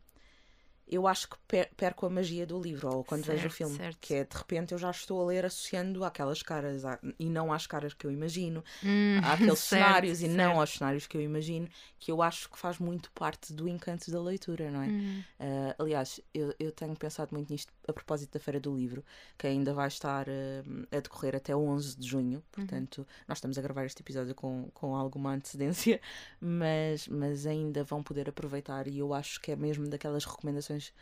eu 0.89 1.07
acho 1.07 1.29
que 1.31 1.37
per- 1.49 1.71
perco 1.77 2.07
a 2.07 2.11
magia 2.11 2.47
do 2.47 2.61
livro, 2.61 2.89
ou 2.91 3.05
quando 3.05 3.25
vejo 3.25 3.47
o 3.49 3.51
Certo, 3.51 3.51
filme, 3.51 3.81
certo. 3.81 3.99
que 4.01 4.15
é 4.15 4.25
de 4.25 4.37
repente 4.37 4.73
eu 4.73 4.79
já 4.79 4.91
estou 4.91 5.21
a 5.23 5.27
ler 5.27 5.45
associando 5.45 6.05
àquelas 6.05 6.43
caras 6.43 6.85
à- 6.85 6.99
e 7.19 7.29
não 7.29 7.53
às 7.53 7.67
caras 7.67 7.95
que 7.95 8.07
eu 8.07 8.11
imagino, 8.11 8.63
Hum, 8.83 9.21
àqueles 9.21 9.61
certo, 9.61 10.15
cenários 10.15 10.23
e 10.23 10.29
não 10.29 10.59
certo. 10.59 10.61
aos 10.61 10.71
cenários 10.75 11.07
que 11.07 11.17
eu 11.17 11.21
imagino, 11.23 11.69
que 11.99 12.11
eu 12.13 12.23
acho 12.23 12.51
que 12.51 12.59
faz 12.59 12.79
muito 12.79 13.11
parte 13.13 13.53
do 13.53 13.69
encanto 13.69 14.11
da 14.11 14.21
leitura, 14.23 14.71
não 14.71 14.83
é? 14.83 14.89
Hum. 14.89 15.25
Uh, 15.41 15.75
aliás, 15.83 16.21
eu, 16.35 16.55
eu 16.59 16.73
tenho 16.73 16.97
pensado 16.97 17.35
muito 17.35 17.51
nisto 17.53 17.73
a 17.89 17.93
propósito 17.93 18.33
da 18.33 18.41
Feira 18.41 18.61
do 18.61 18.75
Livro, 18.75 19.05
que 19.39 19.47
ainda 19.47 19.73
vai 19.73 19.89
estar 19.89 20.29
uh, 20.29 20.87
a 20.91 21.01
decorrer 21.01 21.37
até 21.37 21.55
11 21.55 21.97
de 21.97 22.07
junho. 22.07 22.43
Portanto, 22.51 23.07
nós 23.27 23.39
estamos 23.39 23.59
a 23.59 23.63
gravar 23.63 23.85
este 23.85 24.03
episódio 24.03 24.35
com, 24.35 24.71
com 24.75 24.95
alguma 24.95 25.33
antecedência, 25.33 26.01
mas, 26.41 27.09
mas 27.09 27.47
ainda 27.47 27.85
vão 27.85 28.03
poder 28.03 28.29
aproveitar. 28.29 28.87
E 28.87 28.99
eu 28.99 29.13
acho 29.15 29.41
que 29.41 29.53
é 29.53 29.57
mesmo 29.57 29.89
daquelas 29.89 30.25
recomendações 30.25 30.93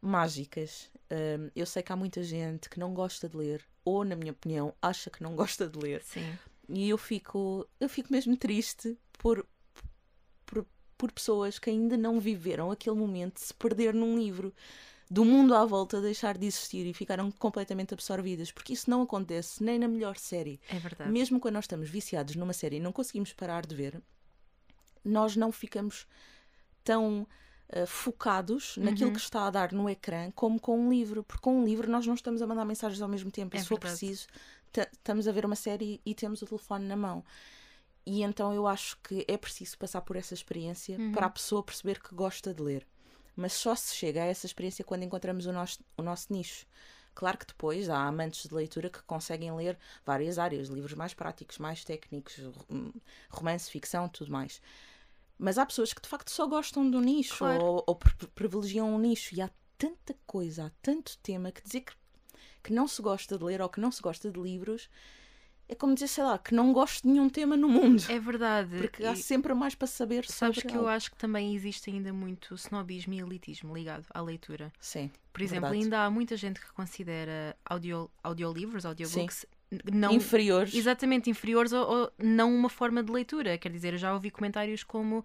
mágicas. 0.00 0.90
Um, 1.10 1.50
eu 1.54 1.66
sei 1.66 1.82
que 1.82 1.92
há 1.92 1.96
muita 1.96 2.22
gente 2.22 2.68
que 2.68 2.78
não 2.78 2.94
gosta 2.94 3.28
de 3.28 3.36
ler, 3.36 3.64
ou, 3.84 4.04
na 4.04 4.16
minha 4.16 4.32
opinião, 4.32 4.74
acha 4.80 5.10
que 5.10 5.22
não 5.22 5.34
gosta 5.34 5.68
de 5.68 5.78
ler. 5.78 6.02
Sim. 6.02 6.38
E 6.68 6.88
eu 6.88 6.98
fico, 6.98 7.66
eu 7.80 7.88
fico 7.88 8.12
mesmo 8.12 8.36
triste 8.36 8.96
por, 9.14 9.46
por, 10.44 10.66
por 10.96 11.12
pessoas 11.12 11.58
que 11.58 11.70
ainda 11.70 11.96
não 11.96 12.20
viveram 12.20 12.70
aquele 12.70 12.96
momento 12.96 13.34
de 13.34 13.40
se 13.40 13.54
perder 13.54 13.94
num 13.94 14.18
livro, 14.18 14.52
do 15.10 15.24
mundo 15.24 15.54
à 15.54 15.64
volta 15.64 16.00
deixar 16.00 16.36
de 16.36 16.46
existir 16.46 16.86
e 16.86 16.92
ficaram 16.92 17.30
completamente 17.30 17.94
absorvidas, 17.94 18.52
porque 18.52 18.72
isso 18.74 18.90
não 18.90 19.02
acontece 19.02 19.62
nem 19.64 19.78
na 19.78 19.88
melhor 19.88 20.16
série. 20.18 20.60
É 20.68 20.78
verdade. 20.78 21.10
Mesmo 21.10 21.40
quando 21.40 21.54
nós 21.54 21.64
estamos 21.64 21.88
viciados 21.88 22.34
numa 22.36 22.52
série 22.52 22.76
e 22.76 22.80
não 22.80 22.92
conseguimos 22.92 23.32
parar 23.32 23.64
de 23.66 23.74
ver, 23.74 24.02
nós 25.04 25.36
não 25.36 25.50
ficamos 25.50 26.06
tão 26.84 27.26
ah, 27.70 27.86
focados 27.86 28.76
naquilo 28.76 29.08
Uhum. 29.08 29.14
que 29.14 29.20
está 29.20 29.46
a 29.46 29.50
dar 29.50 29.72
no 29.72 29.88
ecrã 29.88 30.30
como 30.32 30.60
com 30.60 30.78
um 30.78 30.90
livro, 30.90 31.22
porque 31.22 31.42
com 31.42 31.60
um 31.60 31.64
livro 31.64 31.90
nós 31.90 32.06
não 32.06 32.14
estamos 32.14 32.42
a 32.42 32.46
mandar 32.46 32.64
mensagens 32.64 33.00
ao 33.00 33.08
mesmo 33.08 33.30
tempo, 33.30 33.56
e 33.56 33.58
É 33.58 33.62
se 33.62 33.68
for 33.68 33.78
verdade. 33.78 33.98
preciso, 33.98 34.26
ta- 34.72 34.88
estamos 34.92 35.26
a 35.28 35.32
ver 35.32 35.44
uma 35.46 35.56
série 35.56 36.00
e 36.04 36.14
temos 36.14 36.42
o 36.42 36.46
telefone 36.46 36.84
na 36.86 36.96
mão. 36.96 37.24
E 38.06 38.22
então 38.22 38.54
eu 38.54 38.66
acho 38.66 38.98
que 39.02 39.24
é 39.28 39.36
preciso 39.36 39.76
passar 39.78 40.00
por 40.00 40.16
essa 40.16 40.32
experiência 40.34 40.96
Uhum. 40.98 41.12
para 41.12 41.26
a 41.26 41.30
pessoa 41.30 41.62
perceber 41.62 42.00
que 42.02 42.14
gosta 42.14 42.52
de 42.54 42.62
ler. 42.62 42.86
Mas 43.40 43.52
só 43.52 43.72
se 43.76 43.94
chega 43.94 44.20
a 44.24 44.26
essa 44.26 44.46
experiência 44.46 44.84
quando 44.84 45.04
encontramos 45.04 45.46
o 45.46 45.52
nosso, 45.52 45.78
o 45.96 46.02
nosso 46.02 46.32
nicho. 46.32 46.66
Claro 47.14 47.38
que 47.38 47.46
depois 47.46 47.88
há 47.88 47.98
amantes 48.04 48.48
de 48.48 48.52
leitura 48.52 48.90
que 48.90 49.00
conseguem 49.04 49.54
ler 49.54 49.78
várias 50.04 50.40
áreas, 50.40 50.66
livros 50.66 50.94
mais 50.94 51.14
práticos, 51.14 51.56
mais 51.58 51.84
técnicos, 51.84 52.34
romance, 53.30 53.70
ficção, 53.70 54.08
tudo 54.08 54.32
mais. 54.32 54.60
Mas 55.38 55.56
há 55.56 55.64
pessoas 55.64 55.92
que 55.92 56.02
de 56.02 56.08
facto 56.08 56.32
só 56.32 56.48
gostam 56.48 56.90
do 56.90 57.00
nicho 57.00 57.38
Claro. 57.38 57.64
ou, 57.64 57.84
ou 57.86 57.94
pri- 57.94 58.26
privilegiam 58.34 58.92
um 58.92 58.98
nicho. 58.98 59.32
E 59.36 59.40
há 59.40 59.48
tanta 59.76 60.16
coisa, 60.26 60.66
há 60.66 60.70
tanto 60.82 61.16
tema 61.18 61.52
que 61.52 61.62
dizer 61.62 61.82
que, 61.82 61.92
que 62.64 62.72
não 62.72 62.88
se 62.88 63.00
gosta 63.00 63.38
de 63.38 63.44
ler 63.44 63.62
ou 63.62 63.68
que 63.68 63.78
não 63.80 63.92
se 63.92 64.02
gosta 64.02 64.32
de 64.32 64.40
livros 64.40 64.90
é 65.68 65.74
como 65.74 65.92
dizer, 65.94 66.08
sei 66.08 66.24
lá, 66.24 66.38
que 66.38 66.54
não 66.54 66.72
gosto 66.72 67.02
de 67.02 67.08
nenhum 67.08 67.28
tema 67.28 67.56
no 67.56 67.68
mundo. 67.68 68.02
É 68.08 68.18
verdade. 68.18 68.78
Porque 68.78 69.04
há 69.04 69.12
E 69.12 69.16
sempre 69.16 69.52
mais 69.54 69.74
para 69.74 69.86
saber 69.86 70.24
sabes 70.26 70.56
sobre 70.56 70.70
que 70.70 70.74
eu 70.76 70.80
algo. 70.80 70.90
acho 70.90 71.10
que 71.10 71.16
também 71.18 71.54
existe 71.54 71.90
ainda 71.90 72.12
muito 72.12 72.54
snobismo 72.54 73.12
e 73.12 73.20
elitismo 73.20 73.74
ligado 73.76 74.06
à 74.12 74.20
leitura. 74.22 74.72
Sim. 74.80 75.10
Por 75.32 75.42
exemplo, 75.42 75.62
verdade. 75.68 75.84
ainda 75.84 76.04
há 76.04 76.10
muita 76.10 76.36
gente 76.36 76.58
que 76.60 76.72
considera 76.72 77.54
audio, 77.64 78.10
audiolivros, 78.22 78.84
audiobooks, 78.86 79.44
n- 79.44 79.50
não 79.92 80.12
Inferiores. 80.12 80.74
exatamente 80.74 81.28
inferiores 81.28 81.72
ou, 81.72 81.86
ou 81.86 82.12
não 82.18 82.54
uma 82.54 82.68
forma 82.68 83.02
de 83.02 83.12
leitura. 83.12 83.58
Quer 83.58 83.70
dizer, 83.72 83.92
eu 83.94 83.98
já 83.98 84.14
ouvi 84.14 84.30
comentários 84.30 84.82
como 84.82 85.24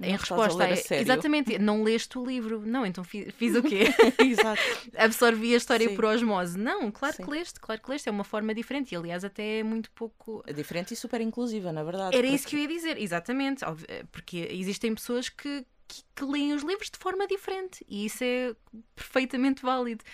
Não 0.00 0.08
em 0.08 0.14
a 0.14 0.16
resposta 0.16 0.64
ler 0.64 0.72
a 0.72 0.76
sério. 0.76 1.02
exatamente, 1.02 1.58
não 1.58 1.82
leste 1.82 2.18
o 2.18 2.24
livro. 2.26 2.60
Não, 2.66 2.84
então 2.84 3.02
fi- 3.04 3.30
fiz, 3.30 3.54
o 3.54 3.62
quê? 3.62 3.84
Absorvi 4.98 5.54
a 5.54 5.56
história 5.56 5.88
Sim. 5.88 5.94
por 5.96 6.04
osmose. 6.06 6.58
Não, 6.58 6.90
claro 6.90 7.16
Sim. 7.16 7.24
que 7.24 7.30
leste, 7.30 7.60
claro 7.60 7.80
que 7.80 7.90
leste. 7.90 8.08
É 8.08 8.12
uma 8.12 8.24
forma 8.24 8.54
diferente 8.54 8.92
e, 8.92 8.96
aliás, 8.96 9.24
até 9.24 9.58
é 9.58 9.62
muito 9.62 9.90
pouco. 9.92 10.42
É 10.46 10.52
diferente 10.52 10.92
e 10.92 10.96
super 10.96 11.20
inclusiva, 11.20 11.72
na 11.72 11.82
verdade. 11.82 12.14
Era 12.16 12.22
porque- 12.26 12.34
isso 12.36 12.46
que 12.48 12.56
eu 12.56 12.60
ia 12.60 12.68
dizer, 12.68 12.98
exatamente. 12.98 13.64
eh, 13.88 14.04
Porque 14.12 14.48
existem 14.50 14.94
pessoas 14.94 15.28
que, 15.28 15.64
que, 15.88 16.02
que 16.14 16.24
leem 16.24 16.52
os 16.52 16.62
livros 16.62 16.90
de 16.90 16.98
forma 16.98 17.26
diferente 17.26 17.84
e 17.88 18.06
isso 18.06 18.22
é 18.24 18.54
perfeitamente 18.94 19.62
válido. 19.62 20.04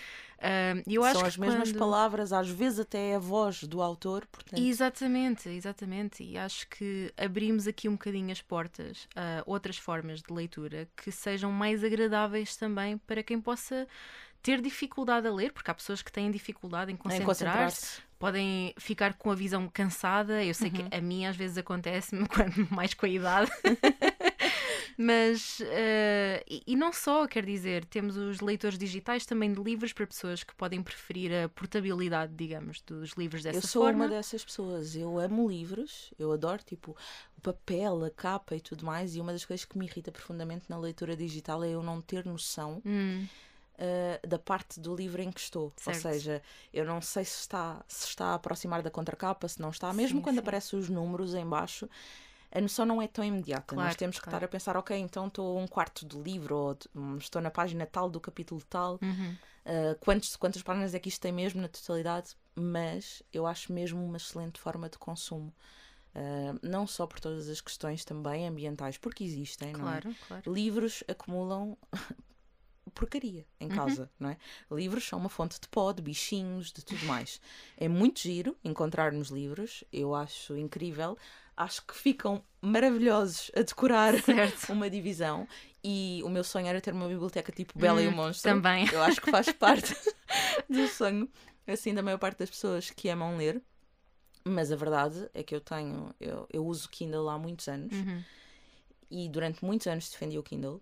E 0.87 0.95
eu 0.95 1.03
acho 1.03 1.19
São 1.19 1.27
as 1.27 1.37
mesmas 1.37 1.69
quando- 1.71 1.79
palavras, 1.79 2.33
às 2.33 2.49
vezes 2.49 2.79
até 2.79 3.11
é 3.11 3.15
a 3.15 3.19
voz 3.19 3.63
do 3.63 3.81
autor, 3.81 4.25
portanto. 4.27 4.59
Exatamente, 4.61 5.47
exatamente. 5.49 6.23
E 6.23 6.37
acho 6.37 6.67
que 6.69 7.13
abrimos 7.17 7.67
aqui 7.67 7.87
um 7.87 7.93
bocadinho 7.93 8.31
as 8.31 8.41
portas 8.41 9.07
a 9.15 9.43
outras 9.45 9.77
formas 9.77 10.21
de 10.21 10.33
leitura 10.33 10.87
que 10.97 11.11
sejam 11.11 11.51
mais 11.51 11.83
agradáveis 11.83 12.55
também 12.55 12.97
para 12.97 13.23
quem 13.23 13.39
possa 13.39 13.87
ter 14.41 14.59
dificuldade 14.59 15.25
a 15.25 15.31
ler, 15.33 15.53
porque 15.53 15.71
há 15.71 15.73
pessoas 15.73 16.01
que 16.01 16.11
têm 16.11 16.29
dificuldade 16.29 16.91
em 16.91 16.97
concentrar-se, 16.97 17.25
concentrar-se. 17.45 18.01
podem 18.19 18.73
ficar 18.77 19.13
com 19.13 19.31
a 19.31 19.35
visão 19.35 19.69
cansada. 19.69 20.43
Eu 20.43 20.53
sei 20.53 20.69
Uhum. 20.69 20.89
que 20.89 20.95
a 20.97 20.99
mim 20.99 21.25
às 21.25 21.37
vezes 21.37 21.57
acontece-me 21.57 22.27
quando 22.27 22.67
mais 22.69 22.93
com 22.93 23.05
a 23.05 23.09
idade. 23.09 23.49
Mas, 24.97 25.59
eh, 25.61 26.43
e, 26.47 26.63
e 26.67 26.75
não 26.75 26.93
só, 26.93 27.27
quer 27.27 27.45
dizer, 27.45 27.85
temos 27.85 28.15
os 28.17 28.39
leitores 28.39 28.77
digitais 28.77 29.25
também 29.25 29.51
de 29.53 29.61
livros 29.61 29.93
para 29.93 30.05
pessoas 30.07 30.43
que 30.43 30.53
podem 30.55 30.81
preferir 30.83 31.31
a 31.33 31.49
portabilidade, 31.49 32.33
digamos, 32.35 32.81
dos 32.81 33.11
livros 33.13 33.43
dessa 33.43 33.57
Eu 33.57 33.61
sou 33.61 33.83
forma. 33.83 34.05
uma 34.05 34.07
dessas 34.09 34.43
pessoas. 34.43 34.95
Eu 34.95 35.17
amo 35.19 35.47
livros, 35.47 36.13
eu 36.17 36.31
adoro 36.31 36.61
tipo 36.63 36.95
o 37.37 37.41
papel, 37.41 38.05
a 38.05 38.09
capa 38.09 38.55
e 38.55 38.61
tudo 38.61 38.85
mais. 38.85 39.15
E 39.15 39.21
uma 39.21 39.31
das 39.31 39.45
coisas 39.45 39.65
que 39.65 39.77
me 39.77 39.85
irrita 39.85 40.11
profundamente 40.11 40.65
na 40.69 40.77
leitura 40.77 41.15
digital 41.15 41.63
é 41.63 41.69
eu 41.69 41.83
não 41.83 42.01
ter 42.01 42.25
noção 42.25 42.81
Hum, 42.85 43.25
uh, 43.75 44.27
da 44.27 44.37
parte 44.39 44.79
do 44.79 44.95
livro 44.95 45.21
em 45.21 45.31
que 45.31 45.39
estou. 45.39 45.71
Certo. 45.77 46.05
Ou 46.05 46.13
seja, 46.13 46.41
eu 46.73 46.85
não 46.85 47.01
sei 47.01 47.25
se 47.25 47.39
está, 47.41 47.83
se 47.87 48.07
está 48.07 48.27
a 48.27 48.33
aproximar 48.35 48.81
da 48.81 48.89
contracapa, 48.91 49.47
se 49.47 49.59
não 49.61 49.69
está. 49.69 49.91
Mesmo 49.93 50.19
Sim, 50.19 50.23
quando 50.23 50.35
sim. 50.35 50.41
aparecem 50.41 50.79
os 50.79 50.89
números 50.89 51.33
em 51.33 51.45
baixo, 51.45 51.89
a 52.53 52.61
noção 52.61 52.85
não 52.85 53.01
é 53.01 53.07
tão 53.07 53.23
imediata. 53.25 53.75
Nós 53.75 53.95
Claro, 53.95 53.97
temos 53.97 54.17
que 54.17 54.23
claro. 54.23 54.37
estar 54.37 54.45
a 54.45 54.47
pensar, 54.47 54.77
ok, 54.77 54.97
então 54.97 55.27
estou 55.27 55.57
a 55.57 55.61
um 55.61 55.67
quarto 55.67 56.05
do 56.05 56.21
livro, 56.21 56.55
ou 56.55 56.77
hum, 56.95 57.17
estou 57.17 57.41
na 57.41 57.49
página 57.51 57.85
tal 57.85 58.09
do 58.09 58.19
capítulo 58.19 58.61
tal. 58.69 58.99
uhum. 59.01 59.35
Uh, 59.65 59.95
quantos, 60.01 60.35
quantas 60.35 60.61
páginas 60.61 60.93
é 60.93 60.99
que 60.99 61.09
isto 61.09 61.21
tem 61.21 61.31
mesmo 61.31 61.61
na 61.61 61.67
totalidade? 61.69 62.35
Mas 62.55 63.23
eu 63.31 63.47
acho 63.47 63.71
mesmo 63.73 64.03
uma 64.03 64.17
excelente 64.17 64.59
forma 64.59 64.89
de 64.89 64.97
consumo. 64.97 65.53
Uh, 66.15 66.59
não 66.61 66.85
só 66.85 67.07
por 67.07 67.19
todas 67.19 67.49
as 67.49 67.59
questões 67.59 68.05
também 68.05 68.47
ambientais, 68.47 68.97
porque 68.97 69.23
existem, 69.23 69.73
não 69.73 69.89
é? 69.89 70.03
Claro, 70.03 70.15
claro. 70.27 70.53
livros 70.53 71.03
acumulam 71.07 71.75
porcaria 72.93 73.47
em 73.59 73.69
Uhum. 73.69 73.75
casa, 73.75 74.11
não 74.19 74.29
é? 74.29 74.37
Livros 74.71 75.03
são 75.07 75.17
uma 75.17 75.29
fonte 75.29 75.59
de 75.59 75.67
pó, 75.67 75.91
de 75.91 76.01
bichinhos, 76.01 76.71
de 76.71 76.83
tudo 76.85 77.05
mais. 77.05 77.41
É 77.75 77.87
muito 77.87 78.19
giro 78.19 78.55
encontrar 78.63 79.11
nos 79.11 79.29
livros, 79.29 79.83
eu 79.91 80.13
acho 80.13 80.55
incrível. 80.57 81.17
Acho 81.55 81.85
que 81.85 81.95
ficam 81.95 82.43
maravilhosos 82.61 83.51
a 83.55 83.61
decorar 83.61 84.19
Certo. 84.21 84.69
uma 84.73 84.89
divisão. 84.89 85.47
E 85.83 86.21
o 86.23 86.29
meu 86.29 86.43
sonho 86.43 86.67
era 86.67 86.79
ter 86.81 86.93
uma 86.93 87.07
biblioteca 87.07 87.51
tipo 87.51 87.77
Bela 87.77 88.01
e 88.01 88.07
o 88.07 88.11
Hum, 88.11 88.15
Monstro. 88.15 88.51
também. 88.53 88.87
Eu 88.91 89.01
acho 89.03 89.21
que 89.21 89.29
faz 89.29 89.51
parte 89.51 89.93
do 90.69 90.87
sonho, 90.87 91.29
assim, 91.67 91.93
da 91.93 92.01
maior 92.01 92.17
parte 92.17 92.39
das 92.39 92.49
pessoas 92.49 92.89
que 92.89 93.09
amam 93.09 93.37
ler. 93.37 93.61
Mas 94.45 94.71
a 94.71 94.75
verdade 94.75 95.29
é 95.33 95.43
que 95.43 95.53
eu 95.55 95.61
tenho, 95.61 96.13
eu, 96.19 96.47
eu 96.51 96.65
uso 96.65 96.89
Kindle 96.89 97.29
há 97.29 97.37
muitos 97.37 97.67
anos 97.67 97.93
Uhum. 97.93 98.23
e 99.11 99.29
durante 99.29 99.63
muitos 99.63 99.87
anos 99.87 100.09
defendi 100.09 100.37
o 100.39 100.43
Kindle 100.43 100.81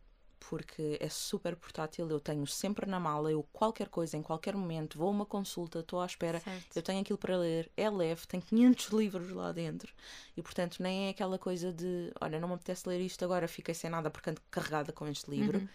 porque 0.50 0.98
é 1.00 1.08
super 1.08 1.56
portátil, 1.56 2.10
eu 2.10 2.20
tenho 2.20 2.46
sempre 2.48 2.86
na 2.88 3.00
mala, 3.00 3.32
eu 3.32 3.44
qualquer 3.54 3.88
coisa, 3.88 4.18
em 4.18 4.24
qualquer 4.24 4.56
momento, 4.56 4.98
vou 4.98 5.08
a 5.08 5.12
uma 5.12 5.26
consulta, 5.26 5.80
estou 5.80 6.02
à 6.02 6.06
espera, 6.06 6.40
Certo. 6.40 6.76
eu 6.76 6.82
tenho 6.82 7.00
aquilo 7.00 7.18
para 7.18 7.38
ler, 7.38 7.72
é 7.78 7.90
leve, 7.90 8.26
tem 8.28 8.42
500 8.42 8.88
livros 8.88 9.32
lá 9.32 9.52
dentro 9.52 9.94
e 10.36 10.42
portanto 10.42 10.82
nem 10.82 11.08
é 11.08 11.10
aquela 11.12 11.38
coisa 11.38 11.72
de, 11.72 12.12
olha, 12.20 12.40
não 12.40 12.48
me 12.48 12.56
apetece 12.56 12.90
ler 12.90 13.00
isto 13.00 13.24
agora, 13.24 13.48
fiquei 13.48 13.76
sem 13.76 13.90
nada 13.90 14.10
porque 14.10 14.32
ando 14.32 14.42
carregada 14.50 14.92
com 14.92 15.08
este 15.08 15.30
livro. 15.30 15.60
Uhum. 15.60 15.68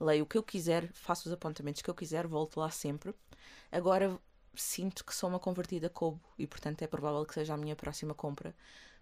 Leio 0.00 0.24
o 0.24 0.26
que 0.26 0.36
eu 0.36 0.42
quiser, 0.42 0.90
faço 0.92 1.28
os 1.28 1.32
apontamentos 1.32 1.80
que 1.80 1.88
eu 1.90 1.94
quiser, 1.94 2.26
volto 2.26 2.58
lá 2.60 2.70
sempre. 2.70 3.14
Agora 3.70 4.18
sinto 4.54 5.04
que 5.04 5.14
sou 5.14 5.28
uma 5.28 5.38
convertida 5.38 5.88
Kobo 5.88 6.20
e 6.36 6.46
portanto 6.46 6.82
é 6.82 6.86
provável 6.86 7.24
que 7.24 7.34
seja 7.34 7.54
a 7.54 7.56
minha 7.56 7.76
próxima 7.76 8.14
compra, 8.14 8.54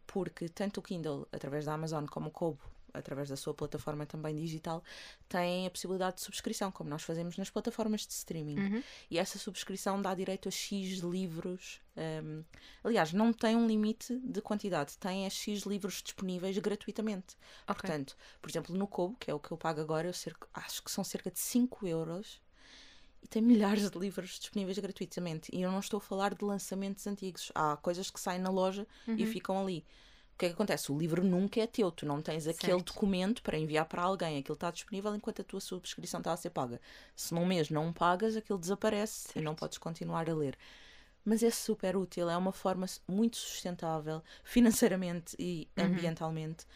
porque 0.07 0.49
tanto 0.49 0.81
o 0.81 0.83
Kindle 0.83 1.27
através 1.33 1.65
da 1.65 1.73
Amazon 1.73 2.05
como 2.07 2.29
o 2.29 2.31
Kobo 2.31 2.76
através 2.97 3.29
da 3.29 3.37
sua 3.37 3.55
plataforma 3.55 4.05
também 4.07 4.35
digital 4.35 4.83
têm 5.29 5.67
a 5.67 5.71
possibilidade 5.71 6.17
de 6.17 6.23
subscrição, 6.23 6.71
como 6.73 6.89
nós 6.91 7.03
fazemos 7.03 7.37
nas 7.37 7.51
plataformas 7.51 8.07
de 8.07 8.13
streaming. 8.13 8.59
Uhum. 8.59 8.83
E 9.11 9.19
essa 9.19 9.39
subscrição 9.39 10.01
dá 10.01 10.15
direito 10.15 10.49
a 10.49 10.51
X 10.53 10.99
livros. 11.01 11.81
hum, 11.97 12.43
aliás, 12.85 13.13
não 13.13 13.33
tem 13.33 13.57
um 13.57 13.67
limite 13.67 14.19
de 14.19 14.41
quantidade, 14.43 14.97
tem 14.99 15.27
a 15.27 15.31
X 15.31 15.63
livros 15.63 16.03
disponíveis 16.03 16.57
gratuitamente. 16.59 17.37
Ok. 17.69 17.81
Portanto, 17.83 18.17
por 18.41 18.51
exemplo, 18.51 18.77
no 18.77 18.87
Kobo, 18.87 19.17
que 19.19 19.31
é 19.31 19.35
o 19.35 19.41
que 19.41 19.51
eu 19.53 19.57
pago 19.57 19.81
agora, 19.81 20.09
eu 20.09 20.13
cerca- 20.13 20.49
acho 20.55 20.83
que 20.83 20.91
são 20.91 21.03
cerca 21.05 21.31
de 21.31 21.39
5 21.39 21.87
euros 21.87 22.41
e 23.23 23.27
tem 23.29 23.43
milhares 23.81 23.91
de 23.91 23.99
livros 23.99 24.39
disponíveis 24.39 24.79
gratuitamente. 24.79 25.51
E 25.55 25.63
eu 25.63 25.71
não 25.73 25.81
estou 25.81 25.99
a 25.99 26.01
falar 26.01 26.35
de 26.35 26.45
lançamentos 26.45 27.07
antigos. 27.07 27.51
Há 27.55 27.77
coisas 27.77 28.11
que 28.11 28.21
saem 28.21 28.41
na 28.41 28.51
loja 28.51 28.87
Uhum. 29.09 29.17
e 29.19 29.27
ficam 29.27 29.59
ali. 29.61 29.85
O 30.37 30.38
que 30.38 30.44
é 30.44 30.49
que 30.51 30.55
acontece? 30.55 30.92
O 30.92 30.99
livro 30.99 31.25
nunca 31.25 31.59
é 31.62 31.66
teu, 31.66 31.90
tu 31.90 32.05
não 32.05 32.20
tens 32.20 32.46
aquele 32.46 32.77
Certo. 32.77 32.83
documento 32.83 33.42
para 33.42 33.57
enviar 33.57 33.87
para 33.87 34.03
alguém, 34.03 34.37
aquilo 34.37 34.53
está 34.53 34.70
disponível 34.70 35.14
enquanto 35.14 35.40
a 35.40 35.44
tua 35.44 35.61
subscrição 35.61 36.20
está 36.20 36.31
a 36.31 36.37
ser 36.37 36.51
paga. 36.51 36.79
Se 37.16 37.33
num 37.33 37.46
mês 37.46 37.70
não 37.70 37.90
pagas, 37.90 38.37
aquilo 38.37 38.59
desaparece 38.59 39.31
e 39.35 39.40
não 39.40 39.55
Certo. 39.55 39.57
podes 39.57 39.79
continuar 39.79 40.29
a 40.29 40.35
ler. 40.35 40.59
Mas 41.25 41.42
é 41.42 41.51
super 41.51 41.96
útil, 41.96 42.29
é 42.29 42.37
uma 42.37 42.53
forma 42.53 42.85
muito 43.09 43.38
sustentável 43.38 44.22
financeiramente 44.44 45.35
e 45.38 45.68
Uhum. 45.77 45.85
ambientalmente 45.85 46.66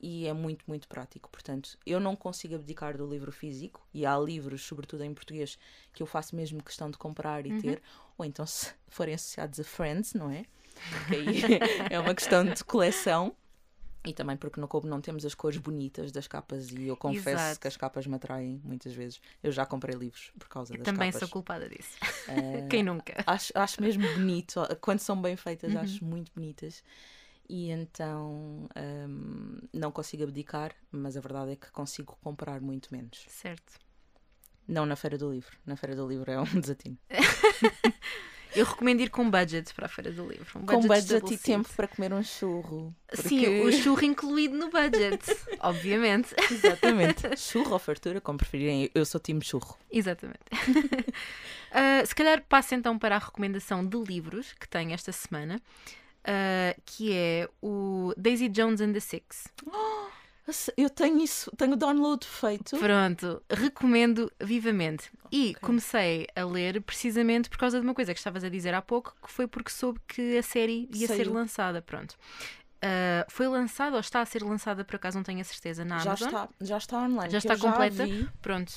e 0.00 0.26
é 0.26 0.32
muito, 0.32 0.64
muito 0.66 0.88
prático. 0.88 1.28
Portanto, 1.30 1.76
eu 1.84 2.00
não 2.00 2.16
consigo 2.16 2.54
abdicar 2.54 2.96
do 2.96 3.06
livro 3.06 3.30
físico 3.30 3.86
e 3.92 4.06
há 4.06 4.16
livros, 4.18 4.62
sobretudo 4.62 5.04
em 5.04 5.12
português, 5.12 5.58
que 5.92 6.02
eu 6.02 6.06
faço 6.06 6.34
mesmo 6.34 6.62
questão 6.62 6.90
de 6.90 6.96
comprar 6.96 7.44
e 7.46 7.52
Uhum. 7.52 7.60
ter, 7.60 7.82
ou 8.16 8.24
então 8.24 8.46
se 8.46 8.72
forem 8.88 9.14
associados 9.14 9.60
a 9.60 9.64
Friends, 9.64 10.14
não 10.14 10.30
é? 10.30 10.46
É 11.90 11.98
uma 12.00 12.14
questão 12.14 12.44
de 12.44 12.62
coleção. 12.64 13.34
E 14.06 14.14
também 14.14 14.34
porque 14.34 14.58
no 14.58 14.66
Kobo 14.66 14.88
não 14.88 14.98
temos 15.00 15.26
as 15.26 15.34
cores 15.34 15.58
bonitas 15.58 16.10
das 16.10 16.26
capas 16.26 16.70
e 16.70 16.86
eu 16.86 16.96
confesso 16.96 17.30
Exato. 17.30 17.60
que 17.60 17.68
as 17.68 17.76
capas 17.76 18.06
me 18.06 18.14
atraem 18.14 18.58
muitas 18.64 18.94
vezes. 18.94 19.20
Eu 19.42 19.52
já 19.52 19.66
comprei 19.66 19.94
livros 19.94 20.32
por 20.38 20.48
causa 20.48 20.74
das 20.74 20.84
Também 20.86 21.10
capas. 21.10 21.20
sou 21.20 21.28
culpada 21.28 21.68
disso. 21.68 21.98
Eh, 22.28 22.66
Quem 22.70 22.82
nunca? 22.82 23.22
acho, 23.26 23.52
acho 23.54 23.82
mesmo 23.82 24.02
bonito. 24.14 24.58
Quando 24.80 25.00
são 25.00 25.20
bem 25.20 25.36
feitas, 25.36 25.74
Uhum. 25.74 25.80
acho 25.82 26.02
muito 26.02 26.32
bonitas. 26.34 26.82
E 27.46 27.68
então 27.70 28.68
hum, 29.06 29.58
não 29.70 29.92
consigo 29.92 30.22
abdicar, 30.22 30.72
mas 30.90 31.14
a 31.16 31.20
verdade 31.20 31.52
é 31.52 31.56
que 31.56 31.70
consigo 31.70 32.16
comprar 32.22 32.58
muito 32.62 32.88
menos. 32.94 33.26
Certo. 33.28 33.74
Não 34.66 34.86
na 34.86 34.96
Feira 34.96 35.18
do 35.18 35.30
Livro. 35.30 35.58
Na 35.66 35.76
Feira 35.76 35.94
do 35.94 36.08
Livro 36.08 36.30
é 36.30 36.40
um 36.40 36.44
desatino. 36.58 36.96
Eu 38.54 38.64
recomendo 38.64 39.00
ir 39.00 39.10
com 39.10 39.30
budget 39.30 39.72
para 39.74 39.86
a 39.86 39.88
Feira 39.88 40.10
do 40.10 40.26
Livro. 40.28 40.58
Um 40.60 40.66
Com 40.66 40.80
budget 40.80 41.32
e 41.34 41.38
tempo 41.38 41.68
para 41.76 41.86
comer 41.86 42.12
um 42.12 42.22
churro. 42.22 42.94
Sim, 43.14 43.40
porque- 43.40 43.60
o 43.60 43.72
churro 43.82 44.04
incluído 44.04 44.56
no 44.56 44.68
budget, 44.70 45.20
obviamente. 45.60 46.34
Exatamente. 46.50 47.22
churro 47.38 47.72
ou 47.72 47.78
fartura, 47.78 48.20
como 48.20 48.38
preferirem. 48.38 48.90
Eu 48.94 49.04
sou 49.04 49.20
time 49.20 49.42
churro. 49.44 49.76
Exatamente. 49.90 50.40
Ah, 51.72 52.04
se 52.04 52.14
calhar 52.14 52.42
passo 52.48 52.74
então 52.74 52.98
para 52.98 53.16
a 53.16 53.18
recomendação 53.18 53.86
de 53.86 53.96
livros 53.96 54.52
que 54.58 54.68
tenho 54.68 54.92
esta 54.92 55.12
semana, 55.12 55.60
ah, 56.24 56.74
que 56.84 57.12
é 57.12 57.48
o 57.62 58.12
Daisy 58.16 58.48
Jones 58.48 58.80
and 58.80 58.92
the 58.92 59.00
Six. 59.00 59.46
Eu 60.76 60.90
tenho 60.90 61.18
isso, 61.22 61.50
tenho 61.56 61.72
o 61.72 61.76
download 61.76 62.26
feito. 62.26 62.76
Pronto, 62.78 63.42
recomendo 63.50 64.30
vivamente. 64.40 65.10
E 65.32 65.50
Ok. 65.56 65.60
comecei 65.60 66.26
a 66.34 66.44
ler 66.44 66.80
precisamente 66.82 67.48
por 67.48 67.58
causa 67.58 67.78
de 67.80 67.86
uma 67.86 67.94
coisa 67.94 68.12
que 68.12 68.18
estavas 68.20 68.42
a 68.44 68.48
dizer 68.48 68.74
há 68.74 68.82
pouco, 68.82 69.14
que 69.22 69.30
foi 69.30 69.46
porque 69.46 69.70
soube 69.70 70.00
que 70.08 70.36
a 70.38 70.42
série 70.42 70.88
ia 70.92 71.06
ser 71.06 71.24
Saiu. 71.24 71.32
lançada. 71.32 71.80
Pronto. 71.82 72.16
Ah, 72.82 73.26
foi 73.28 73.46
lançada 73.46 73.94
ou 73.96 74.00
está 74.00 74.20
a 74.22 74.26
ser 74.26 74.42
lançada, 74.42 74.84
por 74.84 74.96
acaso 74.96 75.16
não 75.18 75.22
tenho 75.22 75.40
a 75.40 75.44
certeza, 75.44 75.84
na 75.84 75.98
já 75.98 76.10
Amazon? 76.10 76.28
está, 76.28 76.48
já 76.60 76.76
está 76.78 76.98
online. 76.98 77.30
Já 77.30 77.38
está 77.38 77.56
completa? 77.58 78.04
vi. 78.06 78.28
Pronto. 78.40 78.72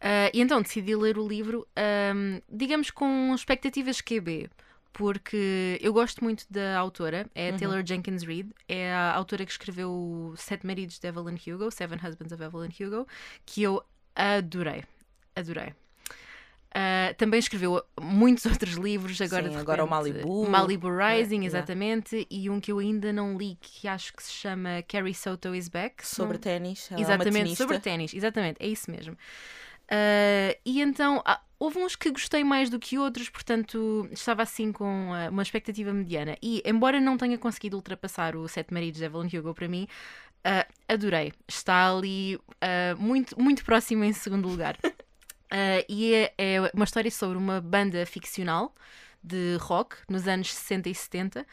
Ah, 0.00 0.30
e 0.32 0.40
então 0.40 0.62
decidi 0.62 0.94
ler 0.96 1.18
o 1.18 1.26
livro, 1.28 1.66
ahm, 1.76 2.40
digamos, 2.48 2.90
com 2.90 3.32
expectativas 3.34 4.00
QB. 4.00 4.48
Porque 4.92 5.78
eu 5.80 5.92
gosto 5.92 6.22
muito 6.24 6.44
da 6.50 6.78
autora, 6.78 7.26
é 7.34 7.50
a 7.50 7.56
Taylor 7.56 7.82
Jenkins 7.86 8.22
Reid, 8.22 8.50
é 8.68 8.92
a 8.92 9.14
autora 9.14 9.44
que 9.44 9.52
escreveu 9.52 10.34
Sete 10.36 10.66
Maridos 10.66 10.98
de 10.98 11.06
Evelyn 11.06 11.36
Hugo, 11.46 11.70
Seven 11.70 11.98
Husbands 11.98 12.32
of 12.32 12.42
Evelyn 12.42 12.70
Hugo, 12.80 13.06
que 13.46 13.62
eu 13.62 13.82
adorei, 14.14 14.82
adorei. 15.36 15.72
Uh, 16.68 17.14
também 17.16 17.38
escreveu 17.38 17.82
muitos 18.00 18.44
outros 18.46 18.74
livros, 18.74 19.20
agora, 19.22 19.44
Sim, 19.44 19.50
de 19.50 19.56
agora 19.56 19.82
o 19.82 19.86
repente, 19.86 20.12
Malibu. 20.12 20.48
Malibu 20.50 20.88
Rising, 20.90 21.36
Yeah. 21.36 21.46
exatamente, 21.46 22.26
e 22.30 22.50
um 22.50 22.60
que 22.60 22.70
eu 22.70 22.78
ainda 22.78 23.12
não 23.12 23.38
li, 23.38 23.56
que 23.60 23.88
acho 23.88 24.12
que 24.12 24.22
se 24.22 24.32
chama 24.32 24.82
Carrie 24.86 25.14
Soto 25.14 25.54
is 25.54 25.68
Back. 25.68 26.06
Sobre 26.06 26.36
ténis. 26.38 26.90
é 26.92 27.00
Exatamente, 27.00 27.32
tenista. 27.34 27.64
sobre 27.64 27.78
ténis, 27.78 28.12
exatamente, 28.12 28.56
é 28.60 28.66
isso 28.66 28.90
mesmo. 28.90 29.16
Ah, 29.90 30.54
e 30.64 30.80
então, 30.82 31.22
ah, 31.24 31.40
houve 31.58 31.78
uns 31.78 31.96
que 31.96 32.10
gostei 32.10 32.44
mais 32.44 32.70
do 32.70 32.78
que 32.78 32.98
outros, 32.98 33.28
portanto, 33.28 34.08
estava 34.12 34.42
assim 34.42 34.72
com 34.72 35.12
ah, 35.12 35.28
uma 35.30 35.42
expectativa 35.42 35.92
mediana. 35.92 36.36
E, 36.42 36.62
embora 36.64 37.00
não 37.00 37.16
tenha 37.16 37.36
conseguido 37.36 37.76
ultrapassar 37.76 38.36
o 38.36 38.46
Sete 38.48 38.72
Maridos 38.72 38.98
de 38.98 39.04
Evelyn 39.04 39.28
Hugo 39.36 39.54
para 39.54 39.68
mim, 39.68 39.88
ah, 40.44 40.66
adorei. 40.88 41.32
Está 41.46 41.90
ali 41.90 42.38
ah, 42.60 42.94
muito, 42.98 43.40
muito 43.40 43.64
próximo 43.64 44.04
em 44.04 44.12
segundo 44.12 44.48
lugar. 44.48 44.76
Ah, 45.50 45.82
e 45.88 46.12
é, 46.12 46.34
é 46.36 46.70
uma 46.74 46.84
história 46.84 47.10
sobre 47.10 47.38
uma 47.38 47.58
banda 47.58 48.04
ficcional 48.04 48.74
de 49.24 49.56
rock 49.58 49.96
nos 50.06 50.28
anos 50.28 50.52
60 50.52 50.90
e 50.90 50.94
70. 50.94 51.46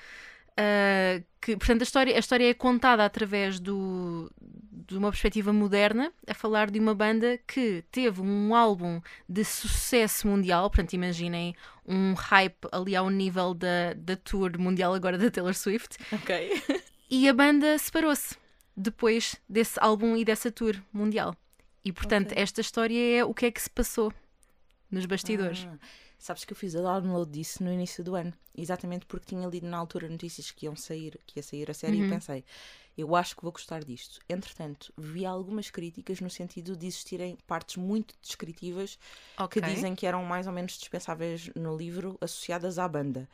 Ah, 0.57 1.21
que, 1.41 1.55
portanto, 1.57 1.81
a 1.81 1.83
história, 1.83 2.15
a 2.15 2.19
história 2.19 2.49
é 2.49 2.53
contada 2.53 3.05
através 3.05 3.59
do, 3.59 4.31
de 4.71 4.97
uma 4.97 5.09
perspectiva 5.11 5.51
moderna, 5.53 6.11
a 6.27 6.33
falar 6.33 6.69
de 6.71 6.79
uma 6.79 6.95
banda 6.95 7.39
que 7.47 7.83
teve 7.91 8.21
um 8.21 8.55
álbum 8.55 9.01
de 9.27 9.43
sucesso 9.43 10.27
mundial. 10.27 10.69
Portanto, 10.69 10.93
imaginem 10.93 11.55
um 11.85 12.13
hype 12.13 12.67
ali 12.71 12.95
ao 12.95 13.09
nível 13.09 13.53
da, 13.53 13.93
da 13.95 14.15
tour 14.15 14.57
mundial 14.57 14.93
agora 14.93 15.17
da 15.17 15.29
Taylor 15.29 15.53
Swift. 15.53 15.97
Ok. 16.11 16.61
E 17.07 17.29
a 17.29 17.33
banda 17.33 17.77
separou-se 17.77 18.35
depois 18.75 19.35
desse 19.47 19.77
álbum 19.79 20.17
e 20.17 20.25
dessa 20.25 20.51
tour 20.51 20.75
mundial. 20.91 21.35
E 21.83 21.91
portanto, 21.93 22.31
Ok. 22.31 22.41
esta 22.41 22.61
história 22.61 23.19
é 23.19 23.23
o 23.23 23.31
que 23.31 23.45
é 23.45 23.51
que 23.51 23.61
se 23.61 23.69
passou 23.69 24.11
nos 24.89 25.05
bastidores. 25.05 25.67
Ah, 25.71 25.77
sabes 26.25 26.43
que 26.45 26.53
eu 26.53 26.57
fiz 26.57 26.75
a 26.75 26.81
download 26.81 27.31
disso 27.31 27.63
no 27.63 27.71
início 27.71 28.03
do 28.03 28.15
ano, 28.15 28.33
exatamente 28.57 29.05
porque 29.05 29.27
tinha 29.27 29.47
lido 29.47 29.67
na 29.67 29.77
altura 29.77 30.09
notícias 30.09 30.51
que 30.51 30.65
iam 30.65 30.75
sair, 30.75 31.19
que 31.25 31.39
ia 31.39 31.43
sair 31.43 31.69
a 31.69 31.73
série 31.73 31.97
Uhum. 31.97 32.05
e 32.05 32.09
pensei, 32.09 32.43
eu 32.97 33.15
acho 33.15 33.35
que 33.35 33.43
vou 33.43 33.51
gostar 33.51 33.83
disto. 33.83 34.19
Entretanto, 34.29 34.91
vi 34.97 35.25
algumas 35.25 35.69
críticas 35.69 36.19
no 36.21 36.29
sentido 36.29 36.75
de 36.75 36.87
existirem 36.87 37.37
partes 37.45 37.75
muito 37.77 38.15
descritivas 38.21 38.97
ok. 39.37 39.53
que 39.53 39.61
dizem 39.61 39.95
que 39.95 40.05
eram 40.07 40.23
mais 40.23 40.47
ou 40.47 40.53
menos 40.53 40.77
dispensáveis 40.77 41.49
no 41.55 41.75
livro 41.77 42.17
associadas 42.21 42.79
à 42.79 42.87
banda. 42.87 43.29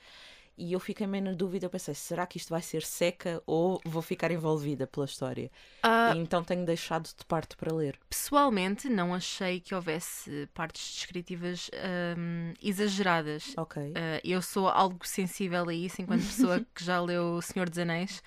E 0.62 0.74
eu 0.74 0.80
fiquei 0.80 1.08
meio 1.08 1.24
na 1.24 1.32
dúvida, 1.32 1.66
eu 1.66 1.72
pensei, 1.72 1.96
será 1.96 2.28
que 2.28 2.38
isto 2.38 2.52
vai 2.52 2.62
ser 2.62 2.84
seca 2.84 3.42
ou 3.48 3.82
vou 3.84 4.04
ficar 4.04 4.30
envolvida 4.30 4.86
pela 4.86 5.08
história? 5.08 5.50
E 5.84 6.18
então 6.20 6.44
tenho 6.44 6.64
deixado 6.64 7.08
de 7.08 7.26
parte 7.26 7.58
para 7.58 7.74
ler. 7.74 7.98
pessoalmente, 8.08 8.88
não 8.88 9.12
achei 9.12 9.60
que 9.60 9.74
houvesse 9.74 10.48
partes 10.54 10.94
descritivas 10.94 11.72
hum, 12.16 12.54
exageradas. 12.62 13.56
Ok. 13.58 13.82
Uh, 13.82 13.94
eu 14.24 14.40
sou 14.40 14.70
algo 14.70 15.00
sensível 15.04 15.68
a 15.68 15.74
isso 15.74 16.00
enquanto 16.00 16.22
pessoa 16.22 16.60
que 16.76 16.84
já 16.84 17.02
leu 17.02 17.38
O 17.38 17.42
Senhor 17.42 17.68
dos 17.68 17.80
Anéis. 17.80 18.22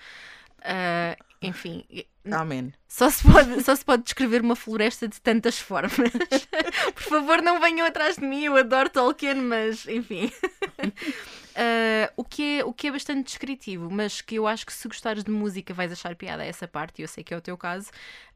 Uh, 0.59 1.15
enfim, 1.41 1.85
Amém. 2.31 2.73
só 2.87 3.09
se, 3.09 3.23
pode, 3.23 3.63
só 3.63 3.75
se 3.75 3.85
pode 3.85 4.03
descrever 4.03 4.41
uma 4.41 4.55
floresta 4.55 5.07
de 5.07 5.21
tantas 5.21 5.59
formas. 5.59 6.11
Por 6.93 7.03
favor, 7.03 7.41
não 7.41 7.61
venham 7.61 7.85
atrás 7.85 8.17
de 8.17 8.25
mim, 8.25 8.43
eu 8.43 8.57
adoro 8.57 8.89
Tolkien, 8.89 9.35
mas 9.35 9.87
enfim. 9.87 10.31
Uh, 11.57 12.11
o, 12.17 12.23
que 12.25 12.59
é, 12.59 12.65
o 12.65 12.73
que 12.73 12.87
é 12.87 12.91
bastante 12.91 13.27
descritivo, 13.27 13.89
mas 13.89 14.19
que 14.19 14.35
eu 14.35 14.45
acho 14.45 14.65
que 14.65 14.73
se 14.73 14.87
gostares 14.89 15.23
de 15.23 15.31
música 15.31 15.73
vais 15.73 15.89
achar 15.91 16.13
piada 16.15 16.43
a 16.43 16.45
essa 16.45 16.67
parte, 16.67 16.99
e 16.99 17.03
eu 17.03 17.07
sei 17.07 17.23
que 17.23 17.33
é 17.33 17.37
o 17.37 17.41
teu 17.41 17.57
caso. 17.57 17.89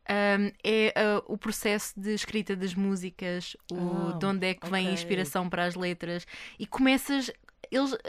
um, 0.10 0.51
é 0.63 0.93
uh, 0.97 1.23
o 1.34 1.38
processo 1.38 1.99
de 1.99 2.13
escrita 2.13 2.55
das 2.55 2.73
músicas, 2.73 3.55
o 3.69 4.12
Ah, 4.12 4.13
de 4.13 4.25
onde 4.25 4.47
é 4.47 4.53
que 4.53 4.69
vem 4.69 4.89
a 4.89 4.91
inspiração 4.93 5.49
para 5.49 5.65
as 5.65 5.75
letras, 5.75 6.25
e 6.58 6.65
começas. 6.65 7.32
Eles, 7.71 7.91
uh, 7.93 7.99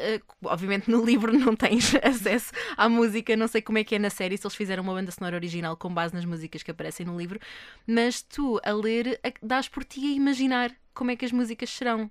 obviamente, 0.44 0.90
no 0.90 1.04
livro 1.04 1.32
não 1.38 1.54
tens 1.54 1.92
acesso 2.02 2.52
à 2.76 2.88
música, 2.88 3.36
não 3.36 3.48
sei 3.48 3.60
como 3.60 3.78
é 3.78 3.84
que 3.84 3.94
é 3.96 3.98
na 3.98 4.08
série, 4.08 4.38
se 4.38 4.46
eles 4.46 4.54
fizeram 4.56 4.82
uma 4.82 4.94
banda 4.94 5.10
sonora 5.10 5.36
original 5.36 5.76
com 5.76 5.92
base 5.92 6.14
nas 6.14 6.24
músicas 6.24 6.62
que 6.62 6.70
aparecem 6.70 7.04
no 7.04 7.18
livro, 7.18 7.38
mas 7.86 8.22
tu, 8.22 8.60
a 8.64 8.72
ler, 8.72 9.20
a- 9.22 9.32
dás 9.42 9.68
por 9.68 9.84
ti 9.84 10.00
a 10.12 10.14
imaginar 10.16 10.72
como 10.94 11.10
é 11.10 11.16
que 11.16 11.24
as 11.24 11.32
músicas 11.32 11.68
serão. 11.70 12.10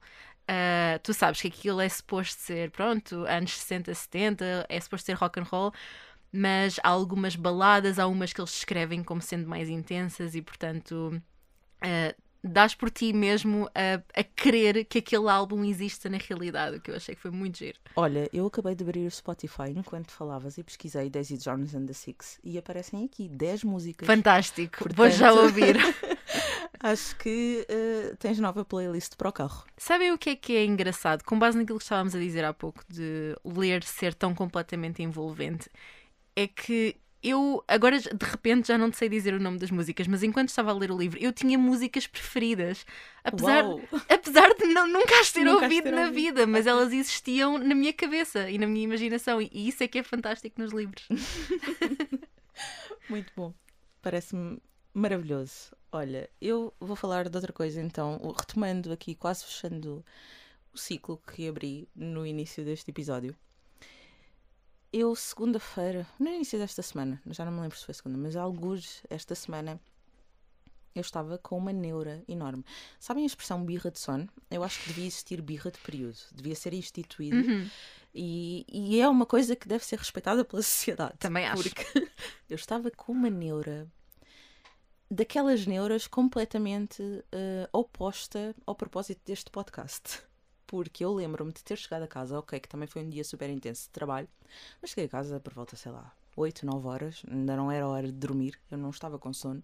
Uh, 0.50 0.98
tu 1.04 1.14
sabes 1.14 1.40
que 1.40 1.48
aquilo 1.48 1.80
é 1.80 1.88
suposto 1.88 2.42
ser, 2.42 2.72
pronto, 2.72 3.24
anos 3.28 3.52
60, 3.60 3.94
70, 3.94 4.66
é 4.68 4.82
suposto 4.82 5.06
ser 5.06 5.14
rock 5.14 5.40
and 5.40 5.44
roll, 5.44 5.72
mas 6.32 6.80
há 6.84 6.90
algumas 6.90 7.36
baladas, 7.36 8.00
há 8.00 8.08
umas 8.08 8.34
que 8.34 8.42
eles 8.42 8.56
escrevem 8.56 9.04
como 9.04 9.22
sendo 9.22 9.48
mais 9.48 9.70
intensas 9.70 10.34
e, 10.34 10.42
portanto, 10.42 11.22
uh, 11.84 12.22
dás 12.44 12.74
por 12.74 12.90
ti 12.90 13.14
mesmo 13.14 13.70
a, 13.76 14.02
a 14.20 14.24
crer 14.24 14.86
que 14.86 14.98
aquele 14.98 15.30
álbum 15.30 15.64
exista 15.64 16.10
na 16.10 16.18
realidade, 16.18 16.78
o 16.78 16.82
que 16.82 16.90
eu 16.90 16.96
achei 16.96 17.14
que 17.14 17.22
foi 17.22 17.30
muito 17.32 17.60
giro. 17.60 17.78
Olha, 17.96 18.28
eu 18.34 18.48
acabei 18.48 18.74
de 18.74 18.84
abrir 18.84 19.06
o 19.06 19.12
Spotify 19.12 19.70
enquanto 19.76 20.12
falavas 20.12 20.58
e 20.58 20.64
pesquisei 20.64 21.12
Daisy 21.12 21.38
Jones 21.38 21.76
and 21.76 21.86
the 21.86 21.94
Six 21.94 22.40
e 22.44 22.58
aparecem 22.58 23.06
aqui 23.06 23.28
10 23.30 23.64
músicas. 23.64 24.08
Fantástico, 24.08 24.78
vou 24.80 24.96
Portanto- 24.96 25.12
já 25.16 25.32
ouvir. 25.32 25.78
Acho 26.82 27.16
que 27.18 27.66
eh, 27.68 28.16
tens 28.20 28.40
nova 28.40 28.64
playlist 28.64 29.16
para 29.18 29.30
o 29.30 29.34
carro. 29.34 29.66
Sabem 29.78 30.12
o 30.14 30.18
que 30.18 30.30
é 30.30 30.36
que 30.36 30.56
é 30.56 30.64
engraçado? 30.64 31.24
Com 31.24 31.38
base 31.38 31.58
naquilo 31.58 31.78
que 31.78 31.84
estávamos 31.84 32.16
a 32.16 32.20
dizer 32.20 32.46
há 32.46 32.54
pouco, 32.54 32.84
de 32.88 33.36
ler 33.44 33.84
ser 33.84 34.14
tão 34.14 34.34
completamente 34.34 35.04
envolvente, 35.04 35.70
é 36.36 36.48
que 36.48 36.96
eu 37.22 37.62
agora 37.68 38.00
de 38.00 38.26
repente 38.26 38.70
já 38.70 38.78
não 38.78 38.94
sei 38.94 39.10
dizer 39.10 39.34
o 39.34 39.42
nome 39.42 39.60
das 39.60 39.70
músicas, 39.70 40.08
mas 40.08 40.24
enquanto 40.24 40.48
estava 40.50 40.72
a 40.72 40.74
ler 40.74 40.90
o 40.90 40.98
livro, 40.98 41.20
eu 41.22 41.34
tinha 41.34 41.58
músicas 41.58 42.08
preferidas. 42.08 42.86
Apesar, 43.26 43.66
Uau! 43.66 43.82
apesar 44.08 44.54
de 44.56 44.66
não, 44.68 44.88
nunca 44.88 45.20
as 45.20 45.34
ter 45.34 45.44
Nunca 45.44 45.58
as 45.66 45.74
ouvido 45.74 45.84
ter 45.84 45.92
na 45.92 46.02
ouvido. 46.04 46.16
vida, 46.16 46.48
mas 46.48 46.66
elas 46.66 46.94
existiam 46.94 47.58
na 47.58 47.76
minha 47.76 47.92
cabeça 47.92 48.50
e 48.50 48.58
na 48.58 48.66
minha 48.66 48.86
imaginação, 48.86 49.42
e 49.42 49.50
isso 49.68 49.84
é 49.84 49.88
que 49.90 50.00
é 50.00 50.04
fantástico 50.04 50.62
nos 50.62 50.72
livros. 50.72 51.10
Muito 53.10 53.34
bom. 53.36 53.54
Parece-me 54.02 54.60
maravilhoso. 54.94 55.76
Olha, 55.92 56.30
eu 56.40 56.74
vou 56.80 56.96
falar 56.96 57.28
de 57.30 57.36
outra 57.36 57.52
coisa 57.52 57.82
então, 57.82 58.20
retomando 58.38 58.92
aqui, 58.92 59.16
quase 59.16 59.44
fechando 59.44 60.06
o 60.74 60.78
ciclo 60.78 61.18
que 61.18 61.48
abri 61.48 61.90
no 61.96 62.26
início 62.26 62.64
deste 62.64 62.92
episódio. 62.92 63.36
Eu, 64.92 65.16
segunda-feira, 65.16 66.08
no 66.20 66.28
início 66.28 66.58
desta 66.58 66.82
semana, 66.82 67.22
já 67.28 67.46
não 67.46 67.52
me 67.52 67.62
lembro 67.62 67.78
se 67.78 67.86
foi 67.86 67.94
segunda, 67.94 68.18
mas 68.18 68.36
alguns 68.36 69.04
esta 69.10 69.36
semana, 69.36 69.80
eu 70.96 71.02
estava 71.02 71.38
com 71.38 71.58
uma 71.58 71.72
neura 71.72 72.24
enorme. 72.28 72.66
Sabem 73.00 73.24
a 73.24 73.28
expressão 73.28 73.64
birra 73.64 73.92
de 73.92 74.00
sono? 74.00 74.28
Eu 74.50 74.64
acho 74.64 74.82
que 74.82 74.90
devia 74.90 75.06
existir 75.06 75.42
birra 75.42 75.70
de 75.70 75.78
período, 75.80 76.18
devia 76.34 76.56
ser 76.56 76.74
instituído. 76.74 77.38
Uhum. 77.38 77.70
E, 78.14 78.66
e 78.68 79.00
é 79.00 79.08
uma 79.08 79.26
coisa 79.26 79.56
que 79.56 79.68
deve 79.68 79.86
ser 79.86 80.00
respeitada 80.00 80.44
pela 80.44 80.62
sociedade. 80.64 81.18
Também 81.20 81.46
acho. 81.46 81.64
Porque 81.64 81.86
eu 82.50 82.56
estava 82.56 82.90
com 82.90 83.12
uma 83.12 83.30
neura, 83.30 83.88
daquelas 85.10 85.66
neuras 85.66 86.08
completamente 86.08 87.02
eh, 87.32 87.68
oposta 87.72 88.56
ao 88.66 88.76
propósito 88.76 89.22
deste 89.26 89.50
podcast. 89.50 90.22
Porque 90.68 91.04
eu 91.04 91.14
lembro-me 91.14 91.52
de 91.52 91.64
ter 91.64 91.78
chegado 91.78 92.04
a 92.04 92.08
casa, 92.08 92.38
ok, 92.38 92.60
que 92.60 92.70
também 92.70 92.88
foi 92.88 93.04
um 93.04 93.10
dia 93.10 93.24
super 93.24 93.50
intenso 93.50 93.86
de 93.86 93.90
trabalho, 93.90 94.30
mas 94.82 94.92
cheguei 94.92 95.06
a 95.06 95.10
casa 95.10 95.40
por 95.40 95.54
volta, 95.54 95.76
sei 95.76 95.92
lá, 95.92 96.14
8, 96.40 96.66
9 96.66 96.88
horas, 96.88 97.24
ainda 97.30 97.56
não 97.56 97.72
era 97.72 97.88
hora 97.88 98.08
de 98.08 98.14
dormir, 98.14 98.60
eu 98.72 98.78
não 98.78 98.90
estava 98.90 99.20
com 99.20 99.32
sono, 99.34 99.62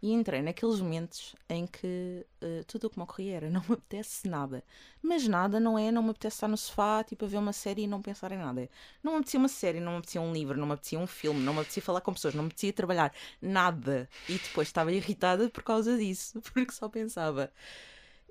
e 0.00 0.12
entrei 0.12 0.42
naqueles 0.42 0.80
momentos 0.80 1.34
em 1.48 1.66
que 1.66 2.24
eh, 2.40 2.62
tudo 2.66 2.86
o 2.86 2.90
que 2.90 2.98
me 2.98 3.04
ocorria 3.04 3.36
era 3.36 3.50
não 3.50 3.60
me 3.68 3.74
apetece 3.74 4.28
nada. 4.28 4.62
Mas 5.02 5.26
nada 5.28 5.58
não 5.60 5.78
é, 5.78 5.90
não 5.92 6.02
me 6.02 6.10
apetece 6.10 6.36
estar 6.36 6.48
no 6.48 6.56
sofá, 6.56 7.04
tipo, 7.04 7.24
a 7.24 7.28
ver 7.28 7.36
uma 7.38 7.52
série 7.52 7.82
e 7.82 7.86
não 7.86 8.00
pensar 8.02 8.30
em 8.32 8.38
nada. 8.38 8.68
Não 9.02 9.12
me 9.12 9.18
apetecia 9.18 9.38
uma 9.38 9.48
série, 9.48 9.80
não 9.80 9.92
me 9.92 9.98
apetecia 9.98 10.20
um 10.20 10.32
livro, 10.32 10.58
não 10.58 10.66
me 10.66 10.72
apetecia 10.74 10.98
um 10.98 11.06
filme, 11.06 11.40
não 11.40 11.52
me 11.54 11.60
apetecia 11.60 11.82
falar 11.82 12.00
com 12.00 12.12
pessoas, 12.12 12.34
não 12.34 12.42
me 12.44 12.48
apetecia 12.48 12.72
trabalhar, 12.72 13.12
nada. 13.40 14.08
E 14.28 14.34
depois 14.34 14.68
estava 14.68 14.92
irritada 14.92 15.48
por 15.50 15.62
causa 15.62 15.96
disso, 15.96 16.40
porque 16.52 16.72
só 16.72 16.88
pensava. 16.88 17.52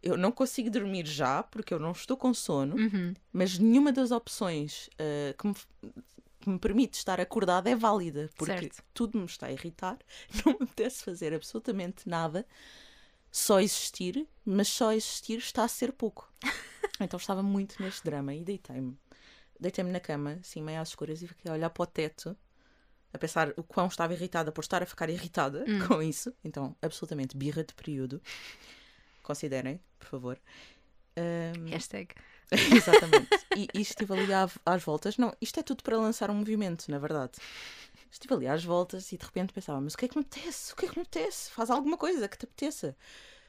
Eu 0.03 0.17
não 0.17 0.31
consigo 0.31 0.69
dormir 0.71 1.05
já 1.05 1.43
porque 1.43 1.73
eu 1.73 1.79
não 1.79 1.91
estou 1.91 2.17
com 2.17 2.33
sono, 2.33 2.75
Uhum. 2.75 3.13
mas 3.31 3.59
nenhuma 3.59 3.91
das 3.91 4.09
opções 4.11 4.89
eh, 4.97 5.35
que, 5.37 5.47
me, 5.47 5.53
que 6.41 6.49
me 6.49 6.59
permite 6.59 6.95
estar 6.97 7.19
acordada 7.21 7.69
é 7.69 7.75
válida, 7.75 8.29
porque 8.35 8.51
Certo. 8.63 8.83
tudo 8.93 9.17
me 9.17 9.25
está 9.25 9.47
a 9.47 9.51
irritar, 9.51 9.97
não 10.45 10.53
me 10.53 10.63
apetece 10.65 11.03
fazer 11.03 11.33
absolutamente 11.33 12.09
nada, 12.09 12.45
só 13.31 13.61
existir, 13.61 14.27
mas 14.45 14.67
só 14.67 14.91
existir 14.91 15.37
está 15.37 15.63
a 15.63 15.67
ser 15.67 15.93
pouco. 15.93 16.29
então 16.99 17.17
estava 17.17 17.41
muito 17.41 17.81
neste 17.81 18.03
drama 18.03 18.33
e 18.33 18.43
deitei-me. 18.43 18.97
Deitei-me 19.59 19.91
na 19.91 19.99
cama, 19.99 20.39
assim, 20.41 20.61
meio 20.61 20.81
às 20.81 20.89
escuras, 20.89 21.21
e 21.21 21.27
fiquei 21.27 21.49
a 21.49 21.53
olhar 21.53 21.69
para 21.69 21.83
o 21.83 21.85
teto, 21.85 22.35
a 23.13 23.17
pensar 23.17 23.53
o 23.55 23.63
quão 23.63 23.87
estava 23.87 24.13
irritada 24.13 24.51
por 24.51 24.61
estar 24.61 24.81
a 24.81 24.85
ficar 24.85 25.09
irritada 25.09 25.63
Hum. 25.67 25.79
com 25.87 26.01
isso. 26.01 26.33
Então, 26.43 26.75
absolutamente 26.81 27.37
birra 27.37 27.63
de 27.63 27.73
período. 27.73 28.21
Considerem, 29.21 29.79
por 29.99 30.07
favor. 30.07 30.41
Ahm, 31.15 31.67
Hashtag. 31.69 32.15
Exatamente. 32.75 33.45
E, 33.55 33.69
e 33.73 33.81
estive 33.81 34.13
ali 34.13 34.33
à- 34.33 34.49
às 34.65 34.83
voltas. 34.83 35.17
Não, 35.17 35.33
isto 35.39 35.59
é 35.59 35.63
tudo 35.63 35.83
para 35.83 35.97
lançar 35.97 36.29
um 36.29 36.35
movimento, 36.35 36.89
na 36.89 36.99
verdade. 36.99 37.33
Estive 38.11 38.33
ali 38.33 38.47
às 38.47 38.63
voltas 38.63 39.11
e 39.11 39.17
de 39.17 39.25
repente 39.25 39.53
pensava, 39.53 39.79
mas 39.79 39.93
o 39.93 39.97
que 39.97 40.05
é 40.05 40.07
que 40.07 40.17
me 40.17 40.23
apetece? 40.23 40.73
O 40.73 40.75
que 40.75 40.85
é 40.85 40.89
que 40.89 40.97
me 40.97 41.03
apetece? 41.03 41.49
Faz 41.51 41.69
alguma 41.69 41.97
coisa 41.97 42.27
que 42.27 42.37
te 42.37 42.45
apeteça. 42.45 42.95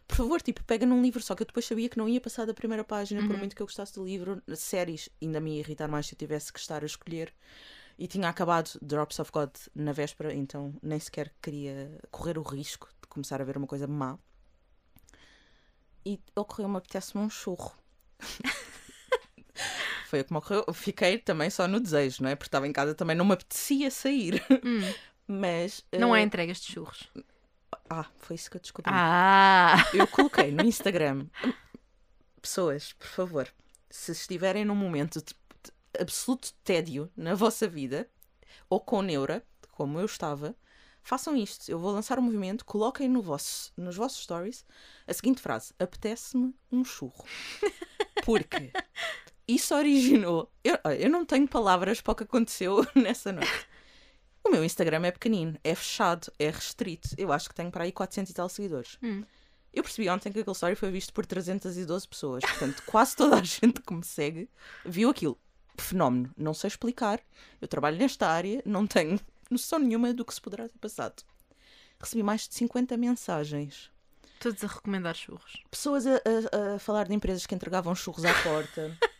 Por 0.06 0.16
favor, 0.16 0.42
tipo, 0.42 0.62
pega 0.64 0.84
num 0.84 1.00
livro, 1.02 1.22
só 1.22 1.34
que 1.34 1.42
eu 1.42 1.46
depois 1.46 1.64
sabia 1.64 1.88
que 1.88 1.96
não 1.98 2.08
ia 2.08 2.20
passar 2.20 2.46
da 2.46 2.52
primeira 2.54 2.84
página, 2.84 3.26
por 3.26 3.36
muito 3.38 3.56
que 3.56 3.62
eu 3.62 3.66
gostasse 3.66 3.94
do 3.94 4.04
livro. 4.04 4.42
Séries 4.54 5.08
ainda 5.20 5.40
me 5.40 5.54
ia 5.54 5.60
irritar 5.60 5.88
mais 5.88 6.06
se 6.06 6.14
eu 6.14 6.18
tivesse 6.18 6.52
que 6.52 6.58
estar 6.60 6.82
a 6.82 6.86
escolher. 6.86 7.32
E 7.98 8.06
tinha 8.06 8.28
acabado 8.28 8.78
Drops 8.80 9.18
of 9.20 9.30
God 9.32 9.50
na 9.74 9.92
véspera, 9.92 10.32
então 10.34 10.74
nem 10.82 10.98
sequer 10.98 11.32
queria 11.42 11.98
correr 12.10 12.38
o 12.38 12.42
risco 12.42 12.88
de 13.00 13.08
começar 13.08 13.40
a 13.40 13.44
ver 13.44 13.56
uma 13.56 13.66
coisa 13.66 13.86
má. 13.86 14.18
E 16.04 16.20
ocorreu-me, 16.36 16.76
apetece-me 16.76 17.22
um 17.24 17.30
churro. 17.30 17.72
Foi 20.08 20.20
o 20.20 20.24
que 20.24 20.32
me 20.32 20.38
ocorreu. 20.38 20.64
Eu 20.66 20.74
Fiquei 20.74 21.18
também 21.18 21.50
só 21.50 21.66
no 21.66 21.80
desejo, 21.80 22.22
não 22.22 22.30
é? 22.30 22.36
Porque 22.36 22.48
estava 22.48 22.66
em 22.66 22.72
casa 22.72 22.94
também 22.94 23.16
não 23.16 23.24
me 23.24 23.32
apetecia 23.32 23.90
sair. 23.90 24.42
Hum, 24.64 24.92
Mas. 25.26 25.84
Não 25.92 26.12
há 26.12 26.20
eh, 26.20 26.22
entregas 26.22 26.60
de 26.60 26.72
churros. 26.72 27.08
Ah, 27.88 28.06
foi 28.18 28.36
isso 28.36 28.50
que 28.50 28.56
eu 28.56 28.60
descobri. 28.60 28.90
Ah! 28.92 29.76
Eu 29.92 30.06
coloquei 30.06 30.50
no 30.50 30.64
Instagram. 30.64 31.26
Pessoas, 32.40 32.92
por 32.94 33.06
favor, 33.06 33.48
se 33.90 34.12
estiverem 34.12 34.64
num 34.64 34.74
momento 34.74 35.20
de, 35.20 35.34
de 35.62 36.00
absoluto 36.00 36.52
tédio 36.64 37.10
na 37.16 37.34
vossa 37.34 37.68
vida, 37.68 38.08
ou 38.68 38.80
com 38.80 39.02
neura, 39.02 39.44
como 39.70 39.98
eu 40.00 40.06
estava, 40.06 40.56
façam 41.02 41.36
isto. 41.36 41.68
Eu 41.70 41.78
vou 41.78 41.92
lançar 41.92 42.18
um 42.18 42.22
movimento, 42.22 42.64
coloquem 42.64 43.08
no 43.08 43.20
vosso, 43.20 43.72
nos 43.76 43.96
vossos 43.96 44.22
stories 44.22 44.64
a 45.06 45.12
seguinte 45.12 45.40
frase: 45.40 45.74
apetece-me 45.78 46.54
um 46.70 46.84
churro. 46.84 47.24
Porque 48.24 48.72
isso 49.46 49.74
originou. 49.74 50.50
Eu, 50.64 50.78
eu 50.98 51.10
não 51.10 51.24
tenho 51.24 51.46
palavras 51.48 52.00
para 52.00 52.12
o 52.12 52.14
que 52.14 52.22
aconteceu 52.24 52.86
nessa 52.94 53.32
noite. 53.32 53.66
O 54.44 54.50
meu 54.50 54.64
Instagram 54.64 55.06
é 55.06 55.10
pequenino, 55.10 55.56
é 55.62 55.74
fechado, 55.74 56.32
é 56.38 56.50
restrito. 56.50 57.08
Eu 57.16 57.32
acho 57.32 57.48
que 57.48 57.54
tenho 57.54 57.70
para 57.70 57.84
aí 57.84 57.92
400 57.92 58.30
e 58.30 58.34
tal 58.34 58.48
seguidores. 58.48 58.98
Hum. 59.02 59.24
Eu 59.72 59.82
percebi 59.82 60.08
ontem 60.10 60.30
que 60.32 60.40
aquele 60.40 60.52
story 60.54 60.74
foi 60.74 60.90
visto 60.90 61.12
por 61.14 61.24
312 61.24 62.06
pessoas. 62.08 62.42
Portanto, 62.44 62.82
quase 62.86 63.16
toda 63.16 63.36
a 63.36 63.42
gente 63.42 63.80
que 63.80 63.94
me 63.94 64.04
segue 64.04 64.48
viu 64.84 65.10
aquilo. 65.10 65.38
Fenómeno. 65.78 66.30
Não 66.36 66.52
sei 66.52 66.68
explicar. 66.68 67.20
Eu 67.60 67.68
trabalho 67.68 67.96
nesta 67.96 68.26
área, 68.28 68.62
não 68.66 68.86
tenho 68.86 69.18
noção 69.50 69.78
nenhuma 69.78 70.12
do 70.12 70.24
que 70.24 70.34
se 70.34 70.40
poderá 70.40 70.68
ter 70.68 70.78
passado. 70.78 71.22
Recebi 72.00 72.22
mais 72.22 72.46
de 72.48 72.54
50 72.54 72.96
mensagens. 72.96 73.90
Todos 74.40 74.62
a 74.64 74.66
recomendar 74.66 75.14
churros. 75.14 75.62
Pessoas 75.70 76.04
a, 76.06 76.16
a- 76.16 76.74
a 76.74 76.78
falar 76.80 77.06
de 77.06 77.14
empresas 77.14 77.46
que 77.46 77.54
entregavam 77.54 77.94
churros 77.94 78.24
à 78.24 78.34
porta. 78.42 78.98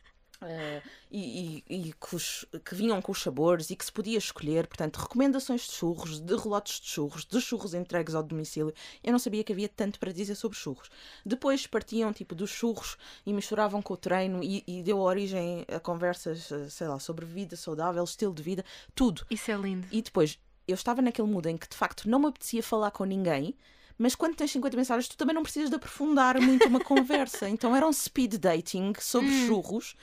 eh, 0.44 0.82
e, 1.10 1.62
e- 1.68 1.88
e 1.88 1.92
que, 1.92 2.16
os- 2.16 2.44
que 2.64 2.74
vinham 2.74 3.00
com 3.02 3.12
os 3.12 3.22
sabores 3.22 3.70
e 3.70 3.76
que 3.76 3.84
se 3.84 3.92
podia 3.92 4.18
escolher, 4.18 4.66
portanto, 4.66 4.96
recomendações 4.96 5.62
de 5.62 5.72
churros, 5.72 6.20
de 6.20 6.34
relotes 6.36 6.80
de 6.80 6.88
churros, 6.88 7.24
de 7.24 7.40
churros 7.40 7.74
entregues 7.74 8.14
ao 8.14 8.22
domicílio. 8.22 8.72
Eu 9.02 9.12
não 9.12 9.18
sabia 9.18 9.44
que 9.44 9.52
havia 9.52 9.68
tanto 9.68 9.98
para 10.00 10.12
dizer 10.12 10.34
sobre 10.34 10.56
churros. 10.58 10.90
Depois 11.24 11.66
partiam 11.66 12.12
tipo 12.12 12.34
dos 12.34 12.50
churros 12.50 12.96
e 13.26 13.32
misturavam 13.32 13.80
com 13.82 13.94
o 13.94 13.96
treino 13.96 14.42
e, 14.42 14.62
e 14.66 14.82
deu 14.82 14.98
origem 14.98 15.64
a 15.68 15.78
conversas, 15.80 16.50
eh, 16.50 16.68
sei 16.70 16.88
lá, 16.88 16.98
sobre 16.98 17.24
vida 17.26 17.56
saudável, 17.56 18.02
estilo 18.04 18.34
de 18.34 18.42
vida, 18.42 18.64
tudo. 18.94 19.24
Isso 19.30 19.50
é 19.50 19.56
lindo. 19.56 19.86
E 19.90 20.00
depois, 20.02 20.38
eu 20.66 20.74
estava 20.74 21.02
naquele 21.02 21.28
mood 21.28 21.48
em 21.48 21.56
que 21.56 21.68
de 21.68 21.76
facto 21.76 22.08
não 22.08 22.18
me 22.20 22.26
apetecia 22.28 22.62
falar 22.62 22.90
com 22.90 23.04
ninguém, 23.04 23.54
mas 23.98 24.14
quando 24.14 24.34
tens 24.34 24.50
50 24.50 24.76
mensagens, 24.76 25.06
tu 25.08 25.16
também 25.16 25.34
não 25.34 25.42
precisas 25.42 25.68
de 25.68 25.76
aprofundar 25.76 26.40
muito 26.40 26.66
uma 26.66 26.80
conversa. 26.82 27.48
Então 27.48 27.76
era 27.76 27.86
um 27.86 27.92
speed 27.92 28.34
dating 28.36 28.94
sobre 28.98 29.28
churros, 29.46 29.94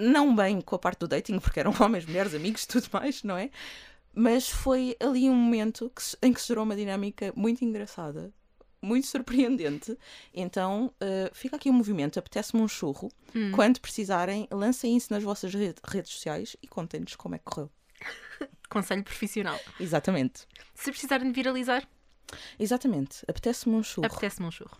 não 0.00 0.34
bem 0.34 0.60
com 0.60 0.74
a 0.74 0.78
parte 0.78 1.00
do 1.00 1.08
dating, 1.08 1.38
porque 1.38 1.60
eram 1.60 1.72
homens, 1.80 2.06
mulheres, 2.06 2.34
amigos, 2.34 2.66
tudo 2.66 2.88
mais, 2.92 3.22
não 3.22 3.36
é? 3.36 3.50
Mas 4.14 4.48
foi 4.48 4.96
ali 4.98 5.30
um 5.30 5.34
momento 5.36 5.90
que 5.94 6.02
se- 6.02 6.16
em 6.22 6.32
que 6.32 6.40
se 6.40 6.48
gerou 6.48 6.64
uma 6.64 6.74
dinâmica 6.74 7.32
muito 7.36 7.64
engraçada. 7.64 8.32
Muito 8.82 9.06
surpreendente. 9.06 9.96
Então, 10.32 10.92
eh, 11.00 11.30
fica 11.34 11.56
aqui 11.56 11.68
um 11.68 11.74
movimento. 11.74 12.18
Apetece-me 12.18 12.62
um 12.62 12.66
churro. 12.66 13.12
Hum. 13.34 13.52
Quando 13.52 13.78
precisarem, 13.78 14.48
lancem 14.50 14.96
isso 14.96 15.12
nas 15.12 15.22
vossas 15.22 15.52
re- 15.54 15.74
redes 15.86 16.12
sociais 16.12 16.56
e 16.62 16.66
contem-nos 16.66 17.14
como 17.14 17.34
é 17.34 17.38
que 17.38 17.44
correu. 17.44 17.70
Conselho 18.70 19.04
profissional. 19.04 19.60
Exatamente. 19.78 20.46
Se 20.74 20.90
precisarem 20.90 21.28
de 21.28 21.34
viralizar, 21.34 21.86
Exatamente. 22.58 23.18
Apetece-me 23.28 23.74
um 23.74 23.82
churro. 23.82 24.06
apetece-me 24.06 24.46
um 24.46 24.50
churro. 24.52 24.76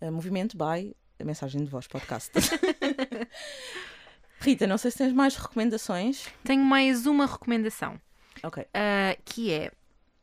Uh, 0.00 0.12
movimento 0.12 0.56
by 0.56 0.94
a 1.18 1.24
mensagem 1.24 1.64
de 1.64 1.70
voz 1.70 1.86
podcast. 1.88 2.30
Rita, 4.40 4.66
não 4.66 4.78
sei 4.78 4.90
se 4.90 4.98
tens 4.98 5.12
mais 5.12 5.36
recomendações. 5.36 6.26
Tenho 6.42 6.64
mais 6.64 7.06
uma 7.06 7.26
recomendação. 7.26 8.00
Ok. 8.42 8.62
uh, 8.62 9.22
que 9.24 9.52
é 9.52 9.70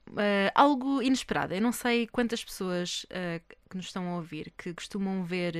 uh, 0.09 0.51
algo 0.55 1.01
inesperado. 1.01 1.53
Eu 1.53 1.61
não 1.61 1.71
sei 1.71 2.07
quantas 2.07 2.43
pessoas 2.43 3.05
uh, 3.05 3.55
que 3.69 3.77
nos 3.77 3.85
estão 3.85 4.09
a 4.09 4.15
ouvir 4.15 4.51
que 4.57 4.73
costumam 4.73 5.23
ver 5.23 5.55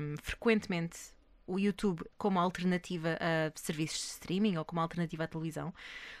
um, 0.00 0.16
frequentemente 0.22 0.98
o 1.46 1.58
YouTube 1.58 2.02
como 2.18 2.38
alternativa 2.38 3.16
a 3.20 3.50
serviços 3.54 4.00
de 4.00 4.06
streaming 4.06 4.56
ou 4.56 4.64
como 4.64 4.80
alternativa 4.80 5.24
à 5.24 5.26
televisão, 5.26 5.72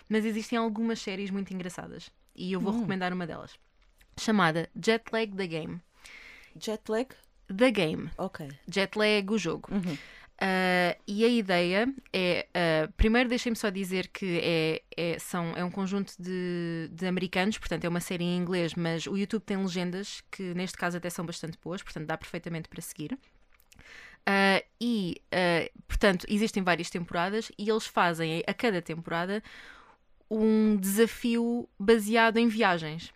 mas 0.08 0.24
existem 0.24 0.58
algumas 0.58 1.00
séries 1.00 1.30
muito 1.30 1.52
engraçadas 1.52 2.10
e 2.34 2.52
eu 2.52 2.60
vou 2.60 2.72
recomendar 2.72 3.12
uma 3.12 3.26
delas, 3.26 3.58
chamada 4.18 4.70
Jetlag 4.74 5.36
The 5.36 5.46
Game. 5.46 5.80
Jet 6.58 6.82
lag? 6.88 7.08
The 7.54 7.70
Game. 7.70 8.10
Ok. 8.16 8.48
Jetlag, 8.72 9.30
o 9.30 9.36
jogo. 9.36 9.68
Uhum. 9.70 9.98
Uh, 10.40 10.94
e 11.04 11.24
a 11.24 11.28
ideia 11.28 11.92
é. 12.12 12.46
uh, 12.54 12.92
primeiro, 12.92 13.28
deixem-me 13.28 13.56
só 13.56 13.70
dizer 13.70 14.06
que 14.08 14.38
é, 14.40 14.82
é, 14.96 15.18
são, 15.18 15.52
é 15.56 15.64
um 15.64 15.70
conjunto 15.70 16.14
de, 16.16 16.88
de 16.92 17.06
americanos, 17.06 17.58
portanto, 17.58 17.84
é 17.84 17.88
uma 17.88 18.00
série 18.00 18.22
em 18.22 18.36
inglês, 18.36 18.74
mas 18.74 19.06
o 19.06 19.16
YouTube 19.16 19.42
tem 19.42 19.56
legendas 19.56 20.22
que, 20.30 20.54
neste 20.54 20.76
caso, 20.78 20.96
até 20.96 21.10
são 21.10 21.26
bastante 21.26 21.58
boas, 21.62 21.82
portanto, 21.82 22.06
dá 22.06 22.16
perfeitamente 22.16 22.68
para 22.68 22.80
seguir. 22.80 23.18
Uh, 24.28 24.62
e, 24.80 25.20
portanto, 25.88 26.24
existem 26.28 26.62
várias 26.62 26.88
temporadas 26.88 27.50
e 27.58 27.68
eles 27.68 27.86
fazem 27.86 28.42
a 28.46 28.54
cada 28.54 28.80
temporada 28.80 29.42
um 30.30 30.76
desafio 30.76 31.68
baseado 31.78 32.36
em 32.36 32.46
viagens. 32.46 33.12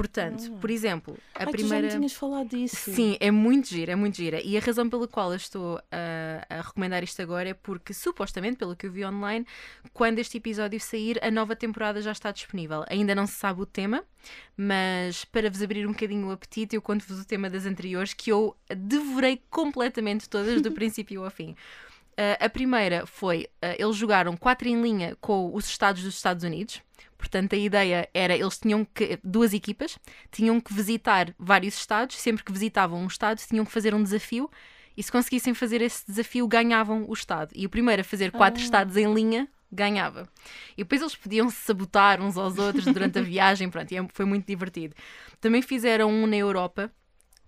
Portanto, 0.00 0.50
por 0.60 0.70
exemplo, 0.70 1.14
a 1.34 1.42
Ah. 1.42 1.44
Ai, 1.46 1.52
primeira. 1.52 1.88
tu 1.88 1.90
já 1.92 1.98
me 1.98 2.06
tinhas 2.06 2.12
falado 2.14 2.48
disso. 2.48 2.90
Sim, 2.90 3.18
é 3.20 3.30
muito 3.30 3.68
gira, 3.68 3.92
é 3.92 3.94
muito 3.94 4.16
gira. 4.16 4.40
E 4.42 4.56
a 4.56 4.60
razão 4.60 4.88
pela 4.88 5.06
qual 5.06 5.30
eu 5.30 5.36
estou 5.36 5.78
a, 5.92 6.46
a 6.48 6.62
recomendar 6.62 7.04
isto 7.04 7.20
agora 7.20 7.50
é 7.50 7.54
porque, 7.54 7.92
supostamente, 7.92 8.56
pelo 8.56 8.74
que 8.74 8.86
eu 8.86 8.90
vi 8.90 9.04
online, 9.04 9.46
quando 9.92 10.18
este 10.18 10.38
episódio 10.38 10.80
sair, 10.80 11.22
a 11.22 11.30
nova 11.30 11.54
temporada 11.54 12.00
já 12.00 12.12
está 12.12 12.32
disponível. 12.32 12.82
Ainda 12.88 13.14
não 13.14 13.26
se 13.26 13.34
sabe 13.34 13.60
o 13.60 13.66
tema, 13.66 14.02
mas 14.56 15.24
para 15.26 15.50
vos 15.50 15.60
abrir 15.62 15.86
um 15.86 15.92
bocadinho 15.92 16.28
o 16.28 16.30
apetite, 16.32 16.74
eu 16.74 16.80
conto-vos 16.80 17.20
o 17.20 17.24
tema 17.26 17.50
das 17.50 17.66
anteriores, 17.66 18.14
que 18.14 18.32
eu 18.32 18.56
devorei 18.74 19.42
completamente 19.50 20.30
todas, 20.30 20.62
do 20.62 20.72
princípio 20.72 21.22
ao 21.24 21.30
fim. 21.30 21.54
Uh, 22.20 22.36
a 22.38 22.50
primeira 22.50 23.06
foi, 23.06 23.48
uh, 23.64 23.76
eles 23.78 23.96
jogaram 23.96 24.36
quatro 24.36 24.68
em 24.68 24.82
linha 24.82 25.16
com 25.22 25.54
os 25.54 25.66
estados 25.66 26.02
dos 26.02 26.16
Estados 26.16 26.44
Unidos. 26.44 26.82
Portanto, 27.16 27.54
a 27.54 27.56
ideia 27.56 28.06
era, 28.12 28.36
eles 28.36 28.58
tinham 28.58 28.84
que, 28.84 29.18
duas 29.24 29.54
equipas, 29.54 29.98
tinham 30.30 30.60
que 30.60 30.74
visitar 30.74 31.34
vários 31.38 31.74
estados, 31.78 32.16
sempre 32.16 32.44
que 32.44 32.52
visitavam 32.52 33.00
um 33.02 33.06
estado, 33.06 33.38
tinham 33.38 33.64
que 33.64 33.72
fazer 33.72 33.94
um 33.94 34.02
desafio, 34.02 34.50
e 34.94 35.02
se 35.02 35.10
conseguissem 35.10 35.54
fazer 35.54 35.80
esse 35.80 36.06
desafio, 36.06 36.46
ganhavam 36.46 37.06
o 37.08 37.12
estado. 37.14 37.52
E 37.54 37.64
o 37.64 37.70
primeiro 37.70 38.02
a 38.02 38.04
fazer 38.04 38.30
quatro 38.32 38.62
estados 38.62 38.98
em 38.98 39.12
linha, 39.14 39.48
ganhava. 39.72 40.28
E 40.76 40.82
depois 40.82 41.00
eles 41.00 41.16
podiam 41.16 41.48
se 41.48 41.56
sabotar 41.56 42.20
uns 42.20 42.36
aos 42.36 42.58
outros 42.58 42.84
durante 42.84 43.18
a 43.18 43.22
viagem, 43.22 43.70
pronto, 43.70 43.90
e 43.92 43.96
é- 43.96 44.08
foi 44.12 44.26
muito 44.26 44.46
divertido. 44.46 44.94
Também 45.40 45.62
fizeram 45.62 46.10
um 46.10 46.26
na 46.26 46.36
Europa, 46.36 46.92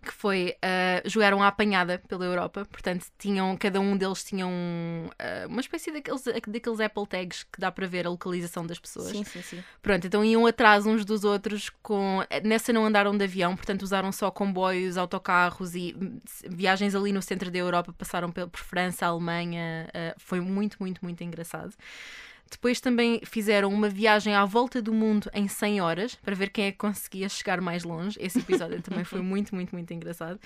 que 0.03 0.13
foi 0.13 0.57
uh, 0.57 1.09
jogaram 1.09 1.43
a 1.43 1.49
apanhada 1.49 2.03
pela 2.09 2.25
Europa, 2.25 2.67
portanto 2.71 3.07
tinham 3.19 3.57
cada 3.57 3.81
um 3.81 3.97
deles 3.97 4.25
tinham 4.25 4.51
uh, 4.51 5.49
uma 5.49 5.61
espécie 5.61 5.93
daqueles, 5.93 6.25
daqueles 6.25 6.81
Apple 6.81 7.07
tags 7.07 7.45
que 7.45 7.61
dá 7.61 7.71
para 7.71 7.87
ver 7.87 8.07
a 8.07 8.11
localização 8.11 8.67
das 8.67 8.79
pessoas. 8.79 9.09
Sim, 9.09 9.25
sim, 9.25 9.43
sim. 9.43 9.65
Pronto, 9.81 10.07
então 10.07 10.25
iam 10.25 10.47
atrás 10.47 10.87
uns 10.87 11.05
dos 11.05 11.25
outros 11.25 11.71
com 11.83 12.21
nessa 12.43 12.73
não 12.73 12.85
andaram 12.85 13.17
de 13.17 13.25
avião, 13.25 13.55
portanto 13.55 13.83
usaram 13.83 14.11
só 14.11 14.31
comboios, 14.31 14.97
autocarros 14.97 15.75
e 15.75 15.97
hum, 15.99 16.19
viagens 16.49 16.95
ali 16.95 17.13
no 17.13 17.23
centro 17.23 17.51
da 17.51 17.59
Europa, 17.59 17.95
passaram 17.97 18.31
por 18.31 18.61
França, 18.61 19.07
Alemanha, 19.07 19.89
uh, 19.89 20.15
foi 20.19 20.41
muito, 20.41 20.77
muito, 20.81 21.01
muito 21.03 21.23
engraçado. 21.23 21.73
Depois 22.53 22.81
também 22.81 23.21
fizeram 23.25 23.71
uma 23.71 23.89
viagem 23.89 24.35
à 24.35 24.45
volta 24.45 24.83
do 24.83 24.93
mundo 24.93 25.31
em 25.33 25.49
100 25.49 25.81
horas 25.81 26.15
para 26.17 26.35
ver 26.35 26.51
quem 26.51 26.67
é 26.67 26.71
que 26.71 26.77
conseguia 26.77 27.27
chegar 27.29 27.61
mais 27.63 27.83
longe. 27.83 28.19
Esse 28.21 28.41
episódio 28.41 28.81
também 28.83 29.05
foi 29.05 29.23
muito, 29.23 29.55
muito, 29.55 29.73
muito 29.75 29.93
engraçado. 29.93 30.39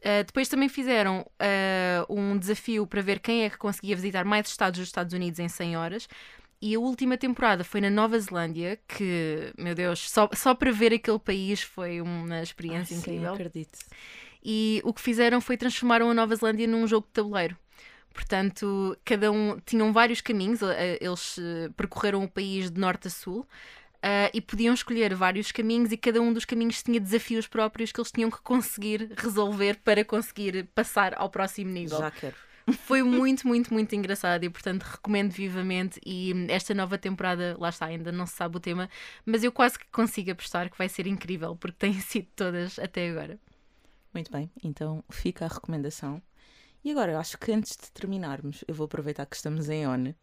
Uh, 0.00 0.24
depois 0.26 0.48
também 0.48 0.68
fizeram 0.68 1.20
uh, 1.20 2.12
um 2.12 2.36
desafio 2.36 2.86
para 2.86 3.00
ver 3.00 3.20
quem 3.20 3.44
é 3.44 3.50
que 3.50 3.56
conseguia 3.56 3.94
visitar 3.94 4.24
mais 4.24 4.48
estados 4.48 4.78
dos 4.80 4.88
Estados 4.88 5.14
Unidos 5.14 5.38
em 5.38 5.48
100 5.48 5.76
horas. 5.76 6.08
E 6.60 6.74
a 6.74 6.80
última 6.80 7.16
temporada 7.16 7.62
foi 7.62 7.80
na 7.80 7.88
Nova 7.88 8.18
Zelândia, 8.18 8.80
que, 8.88 9.52
meu 9.56 9.76
Deus, 9.76 10.10
só, 10.10 10.28
só 10.34 10.56
para 10.56 10.72
ver 10.72 10.92
aquele 10.92 11.20
país 11.20 11.62
foi 11.62 12.00
uma 12.00 12.42
experiência 12.42 12.96
Ai, 12.96 13.02
sim, 13.02 13.10
incrível. 13.12 13.32
acredito. 13.32 13.78
E 14.44 14.80
o 14.84 14.92
que 14.92 15.00
fizeram 15.00 15.40
foi 15.40 15.56
transformaram 15.56 16.10
a 16.10 16.14
Nova 16.14 16.34
Zelândia 16.34 16.66
num 16.66 16.84
jogo 16.86 17.06
de 17.06 17.12
tabuleiro. 17.12 17.56
Portanto, 18.18 18.98
cada 19.04 19.30
um 19.30 19.60
tinham 19.64 19.92
vários 19.92 20.20
caminhos, 20.20 20.60
eh, 20.60 20.98
eles 21.00 21.38
eh, 21.38 21.70
percorreram 21.76 22.24
o 22.24 22.28
país 22.28 22.68
de 22.68 22.80
norte 22.80 23.06
a 23.06 23.10
sul. 23.10 23.46
Uh, 23.98 24.30
e 24.32 24.40
podiam 24.40 24.72
escolher 24.72 25.12
vários 25.12 25.50
caminhos 25.50 25.90
e 25.90 25.96
cada 25.96 26.20
um 26.20 26.32
dos 26.32 26.44
caminhos 26.44 26.80
tinha 26.84 27.00
desafios 27.00 27.48
próprios 27.48 27.90
que 27.90 27.98
eles 27.98 28.12
tinham 28.12 28.30
que 28.30 28.40
conseguir 28.42 29.12
resolver 29.16 29.80
para 29.82 30.04
conseguir 30.04 30.68
passar 30.72 31.14
ao 31.18 31.28
próximo 31.28 31.72
nível. 31.72 31.98
Já 31.98 32.10
quero. 32.12 32.36
Foi 32.84 33.02
muito, 33.02 33.44
muito, 33.44 33.74
muito 33.74 33.96
engraçado 33.96 34.44
e, 34.44 34.48
portanto, 34.48 34.84
recomendo 34.84 35.32
vivamente. 35.32 36.00
E 36.06 36.32
esta 36.48 36.72
nova 36.74 36.96
temporada, 36.96 37.56
lá 37.58 37.70
está, 37.70 37.86
ainda 37.86 38.12
não 38.12 38.24
se 38.24 38.34
sabe 38.34 38.56
o 38.56 38.60
tema, 38.60 38.88
mas 39.26 39.42
eu 39.42 39.50
quase 39.50 39.76
que 39.76 39.86
consigo 39.90 40.30
apostar 40.30 40.70
que 40.70 40.78
vai 40.78 40.88
ser 40.88 41.08
incrível, 41.08 41.56
porque 41.56 41.76
têm 41.76 41.94
sido 41.98 42.28
todas 42.36 42.78
até 42.78 43.10
agora. 43.10 43.36
Muito 44.14 44.30
bem, 44.30 44.48
então 44.62 45.02
fica 45.10 45.44
a 45.44 45.48
recomendação. 45.48 46.22
E 46.84 46.90
agora, 46.90 47.12
eu 47.12 47.18
acho 47.18 47.36
que 47.38 47.52
antes 47.52 47.76
de 47.76 47.90
terminarmos, 47.92 48.64
eu 48.66 48.74
vou 48.74 48.84
aproveitar 48.86 49.26
que 49.26 49.36
estamos 49.36 49.68
em 49.68 49.86
ONE 49.86 50.14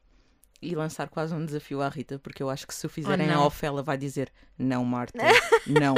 e 0.62 0.74
lançar 0.74 1.10
quase 1.10 1.34
um 1.34 1.46
desafio 1.46 1.82
à 1.82 1.90
Rita, 1.90 2.18
porque 2.18 2.42
eu 2.42 2.50
acho 2.50 2.66
que 2.66 2.74
se 2.74 2.86
o 2.86 2.90
fizerem 2.90 3.28
Oh, 3.30 3.34
não. 3.34 3.42
off, 3.46 3.64
ela 3.64 3.84
vai 3.84 3.98
dizer 3.98 4.32
não, 4.58 4.84
Marta, 4.86 5.20
não. 5.68 5.96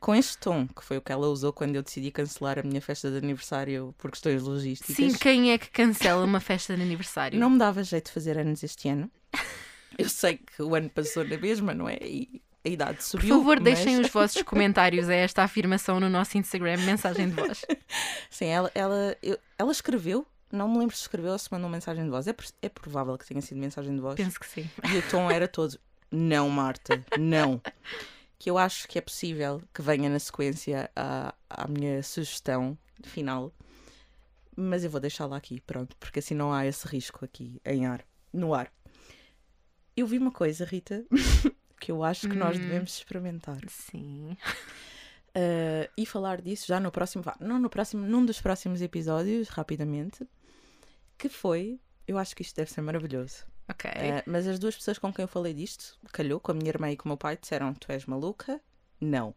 Com 0.00 0.14
este 0.14 0.38
tom, 0.38 0.66
que 0.68 0.82
foi 0.84 0.96
o 0.96 1.02
que 1.02 1.10
ela 1.12 1.26
usou 1.26 1.52
quando 1.52 1.74
eu 1.74 1.82
decidi 1.82 2.10
cancelar 2.10 2.58
a 2.58 2.62
minha 2.62 2.80
festa 2.80 3.10
de 3.10 3.18
aniversário 3.18 3.94
por 3.98 4.10
questões 4.10 4.42
logísticas. 4.42 4.94
Sim, 4.96 5.12
quem 5.12 5.52
é 5.52 5.58
que 5.58 5.68
cancela 5.70 6.24
uma 6.24 6.40
festa 6.40 6.76
de 6.76 6.82
aniversário? 6.82 7.38
Não 7.38 7.50
me 7.50 7.58
dava 7.58 7.82
jeito 7.82 8.06
de 8.06 8.12
fazer 8.12 8.38
anos 8.38 8.62
este 8.62 8.88
ano. 8.88 9.10
Eu 9.98 10.08
sei 10.08 10.36
que 10.38 10.62
o 10.62 10.74
ano 10.74 10.88
passou 10.88 11.24
na 11.26 11.36
mesma, 11.36 11.74
não 11.74 11.88
é? 11.88 11.96
E 12.00 12.40
a 12.66 12.68
idade 12.68 12.96
Por 12.98 13.02
subiu. 13.04 13.36
favor, 13.38 13.56
mas- 13.60 13.64
deixem 13.64 14.00
os 14.00 14.08
vossos 14.10 14.42
comentários 14.44 15.08
a 15.08 15.14
esta 15.14 15.42
afirmação 15.44 16.00
no 16.00 16.08
nosso 16.10 16.36
Instagram, 16.36 16.78
mensagem 16.78 17.28
de 17.30 17.34
voz. 17.36 17.64
Sim, 18.28 18.46
ela, 18.46 18.70
ela, 18.74 19.16
eu- 19.22 19.38
ela 19.58 19.70
escreveu, 19.72 20.26
não 20.50 20.68
me 20.68 20.78
lembro 20.78 20.94
se 20.96 21.02
escreveu 21.02 21.32
ou 21.32 21.38
se 21.38 21.50
mandou 21.52 21.68
mensagem 21.70 22.04
de 22.04 22.10
voz. 22.10 22.26
É, 22.26 22.34
é 22.62 22.68
provável 22.68 23.16
que 23.16 23.26
tenha 23.26 23.40
sido 23.40 23.58
mensagem 23.58 23.94
de 23.94 24.00
voz. 24.00 24.16
Penso 24.16 24.38
que 24.40 24.46
sim. 24.46 24.68
E 24.92 24.98
o 24.98 25.02
tom 25.10 25.30
era 25.30 25.46
todo: 25.48 25.78
não, 26.10 26.48
Marta, 26.50 27.04
não. 27.18 27.60
Que 28.38 28.50
eu 28.50 28.58
acho 28.58 28.86
que 28.86 28.98
é 28.98 29.00
possível 29.00 29.62
que 29.72 29.80
venha 29.80 30.08
na 30.10 30.18
sequência 30.18 30.90
à, 30.94 31.34
à 31.48 31.66
minha 31.66 32.02
sugestão 32.02 32.76
final, 33.04 33.50
mas 34.54 34.84
eu 34.84 34.90
vou 34.90 35.00
deixá-la 35.00 35.36
aqui, 35.36 35.60
pronto, 35.60 35.96
porque 35.98 36.18
assim 36.18 36.34
não 36.34 36.52
há 36.52 36.66
esse 36.66 36.86
risco 36.86 37.24
aqui 37.24 37.60
em 37.64 37.86
ar, 37.86 38.04
no 38.32 38.52
ar. 38.54 38.70
Eu 39.96 40.06
vi 40.06 40.18
uma 40.18 40.30
coisa, 40.30 40.64
Rita, 40.66 41.04
que 41.80 41.90
eu 41.92 42.02
acho 42.02 42.28
que 42.28 42.34
nós 42.36 42.56
Hum. 42.56 42.60
devemos 42.60 42.94
experimentar. 42.96 43.58
Sim. 43.68 44.36
Uh, 45.34 45.88
e 45.96 46.06
falar 46.06 46.40
disso 46.40 46.66
já 46.66 46.80
no 46.80 46.90
próximo, 46.90 47.24
não 47.40 47.58
no 47.58 47.68
próximo, 47.70 48.06
num 48.06 48.24
dos 48.24 48.40
próximos 48.40 48.80
episódios, 48.82 49.48
rapidamente, 49.48 50.26
que 51.18 51.28
foi, 51.28 51.78
eu 52.06 52.18
acho 52.18 52.34
que 52.34 52.42
isto 52.42 52.56
deve 52.56 52.70
ser 52.70 52.80
maravilhoso. 52.80 53.44
Ok. 53.68 53.90
Uh, 53.90 54.22
mas 54.26 54.46
as 54.46 54.58
duas 54.58 54.76
pessoas 54.76 54.98
com 54.98 55.12
quem 55.12 55.22
eu 55.24 55.28
falei 55.28 55.52
disto, 55.52 55.98
calhou, 56.12 56.38
com 56.40 56.52
a 56.52 56.54
minha 56.54 56.68
irmã 56.68 56.90
e 56.90 56.96
com 56.96 57.08
o 57.08 57.10
meu 57.10 57.16
pai, 57.16 57.36
disseram: 57.36 57.74
Tu 57.74 57.90
és 57.90 58.06
maluca? 58.06 58.60
Não. 59.00 59.34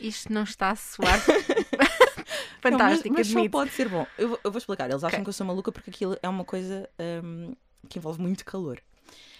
Isto 0.00 0.32
não 0.32 0.42
está 0.44 0.70
a 0.70 0.76
soar 0.76 1.20
Não, 2.64 2.72
mas- 2.72 2.72
fantástico, 2.72 3.14
mas, 3.16 3.26
só 3.28 3.48
pode 3.48 3.70
ser 3.72 3.88
bom. 3.88 4.06
Eu, 4.18 4.30
vou- 4.30 4.40
eu 4.42 4.50
vou 4.50 4.58
explicar. 4.58 4.90
Eles 4.90 5.04
acham 5.04 5.18
Ok. 5.18 5.24
que 5.24 5.28
eu 5.28 5.32
sou 5.32 5.46
maluca 5.46 5.70
porque 5.70 5.90
aquilo 5.90 6.16
é 6.22 6.28
uma 6.28 6.44
coisa 6.44 6.88
um, 7.22 7.54
que 7.88 7.98
envolve 7.98 8.20
muito 8.20 8.44
calor. 8.44 8.80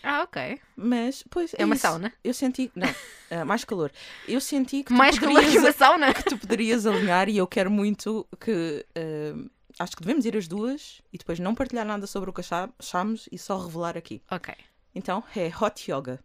Ah, 0.02 0.22
ok. 0.22 0.60
Mas, 0.76 1.24
pois. 1.30 1.52
É 1.58 1.64
uma 1.64 1.74
isso. 1.74 1.82
sauna. 1.82 2.12
Eu 2.22 2.32
senti. 2.32 2.70
Não, 2.74 2.88
uh, 2.88 3.44
mais 3.46 3.64
calor. 3.64 3.90
Eu 4.28 4.40
senti 4.40 4.84
que. 4.84 4.92
Mais 4.92 5.18
calor 5.18 5.42
que 5.42 5.58
uma 5.58 5.72
sauna. 5.72 6.14
que 6.14 6.22
tu 6.24 6.38
poderias 6.38 6.86
alinhar 6.86 7.28
e 7.28 7.36
eu 7.38 7.46
quero 7.46 7.70
muito 7.70 8.26
que. 8.40 8.86
eh, 8.94 9.34
acho 9.78 9.96
que 9.96 10.02
devemos 10.02 10.24
ir 10.24 10.36
as 10.36 10.46
duas 10.46 11.02
e 11.12 11.18
depois 11.18 11.38
não 11.40 11.54
partilhar 11.54 11.84
nada 11.84 12.06
sobre 12.06 12.30
o 12.30 12.32
que 12.32 12.40
achamos 12.40 13.28
e 13.32 13.36
só 13.38 13.58
revelar 13.58 13.96
aqui. 13.98 14.22
Ok. 14.30 14.54
Então 14.94 15.22
é 15.34 15.50
hot 15.60 15.90
yoga. 15.90 16.20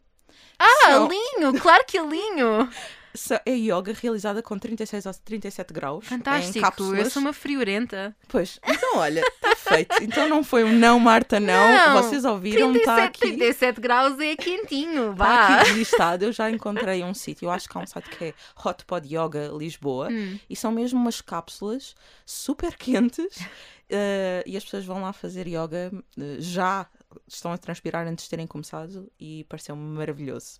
Ah, 0.59 0.85
São- 0.85 1.05
alinho! 1.07 1.59
Claro 1.59 1.83
que 1.85 1.97
alinho! 1.97 2.69
É 3.45 3.51
yoga 3.51 3.93
realizada 3.93 4.41
com 4.41 4.57
36 4.57 5.05
ou 5.05 5.13
37 5.13 5.73
graus. 5.73 6.05
Em 6.05 6.09
Fantástico! 6.09 6.57
Eu 6.57 6.61
cápsulas. 6.61 7.13
sou 7.13 7.21
uma 7.21 7.33
friorenta. 7.33 8.15
Pois, 8.27 8.59
então 8.65 8.97
olha, 8.97 9.19
está 9.21 9.55
feito. 9.75 10.03
Então 10.03 10.29
não 10.29 10.43
foi 10.43 10.63
um 10.63 10.71
não, 10.71 10.99
Marta, 10.99 11.39
não. 11.39 11.93
Não, 11.93 12.01
Vocês 12.03 12.23
ouviram, 12.25 12.73
está 12.75 12.95
37, 12.95 13.07
aqui. 13.07 13.37
37 13.37 13.81
graus 13.81 14.19
é 14.19 14.35
quentinho, 14.35 15.11
Está 15.11 15.25
vá! 15.25 15.47
aqui 15.59 15.69
registado, 15.71 16.25
eu 16.25 16.31
já 16.31 16.49
encontrei 16.49 17.03
um 17.03 17.13
sítio, 17.13 17.45
eu 17.47 17.51
acho 17.51 17.67
que 17.67 17.77
há 17.77 17.81
um 17.81 17.85
site 17.87 18.09
que 18.09 18.25
é 18.25 18.33
Hot 18.65 18.85
Pod 18.85 19.05
Yoga 19.07 19.49
Lisboa, 19.57 20.07
Hum. 20.09 20.39
e 20.49 20.55
são 20.55 20.71
mesmo 20.71 20.99
umas 20.99 21.21
cápsulas 21.21 21.95
super 22.25 22.75
quentes, 22.77 23.39
eh, 23.89 24.43
e 24.45 24.55
as 24.55 24.63
pessoas 24.63 24.85
vão 24.85 25.01
lá 25.01 25.11
fazer 25.13 25.47
yoga, 25.47 25.91
eh, 26.17 26.35
já 26.39 26.85
estão 27.27 27.51
a 27.51 27.57
transpirar 27.57 28.07
antes 28.07 28.23
de 28.25 28.29
terem 28.29 28.47
começado, 28.47 29.11
e 29.19 29.45
pareceu-me 29.49 29.81
maravilhoso, 29.97 30.59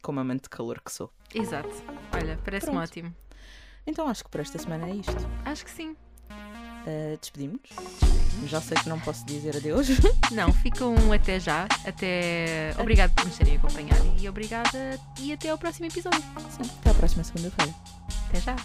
como 0.00 0.20
amante 0.20 0.42
de 0.44 0.48
calor 0.50 0.80
que 0.84 0.92
sou. 0.92 1.10
Exato. 1.34 1.70
Olha, 2.12 2.38
parece-me 2.44 2.76
ótimo. 2.76 3.14
Então 3.86 4.08
acho 4.08 4.24
que 4.24 4.30
por 4.30 4.40
esta 4.40 4.58
semana 4.58 4.88
é 4.88 4.94
isto. 4.94 5.16
Acho 5.44 5.64
que 5.64 5.70
sim. 5.70 5.96
Eh, 6.86 7.18
Despedimos. 7.20 7.60
Já 8.46 8.60
sei 8.60 8.76
que 8.78 8.88
não 8.88 8.98
posso 9.00 9.24
dizer 9.26 9.56
adeus. 9.56 9.88
Não, 10.32 10.52
fica 10.52 10.86
um 10.86 11.12
até 11.12 11.38
já. 11.38 11.66
Até. 11.84 12.74
Obrigado 12.78 13.12
por 13.14 13.26
nos 13.26 13.36
terem 13.36 13.56
acompanhado 13.56 14.14
e 14.18 14.28
obrigada. 14.28 14.98
E 15.18 15.32
até 15.32 15.50
ao 15.50 15.58
próximo 15.58 15.86
episódio. 15.86 16.22
Sim, 16.48 16.70
até 16.80 16.90
à 16.90 16.94
próxima 16.94 17.24
segunda-feira. 17.24 17.74
Até 18.28 18.40
já. 18.40 18.56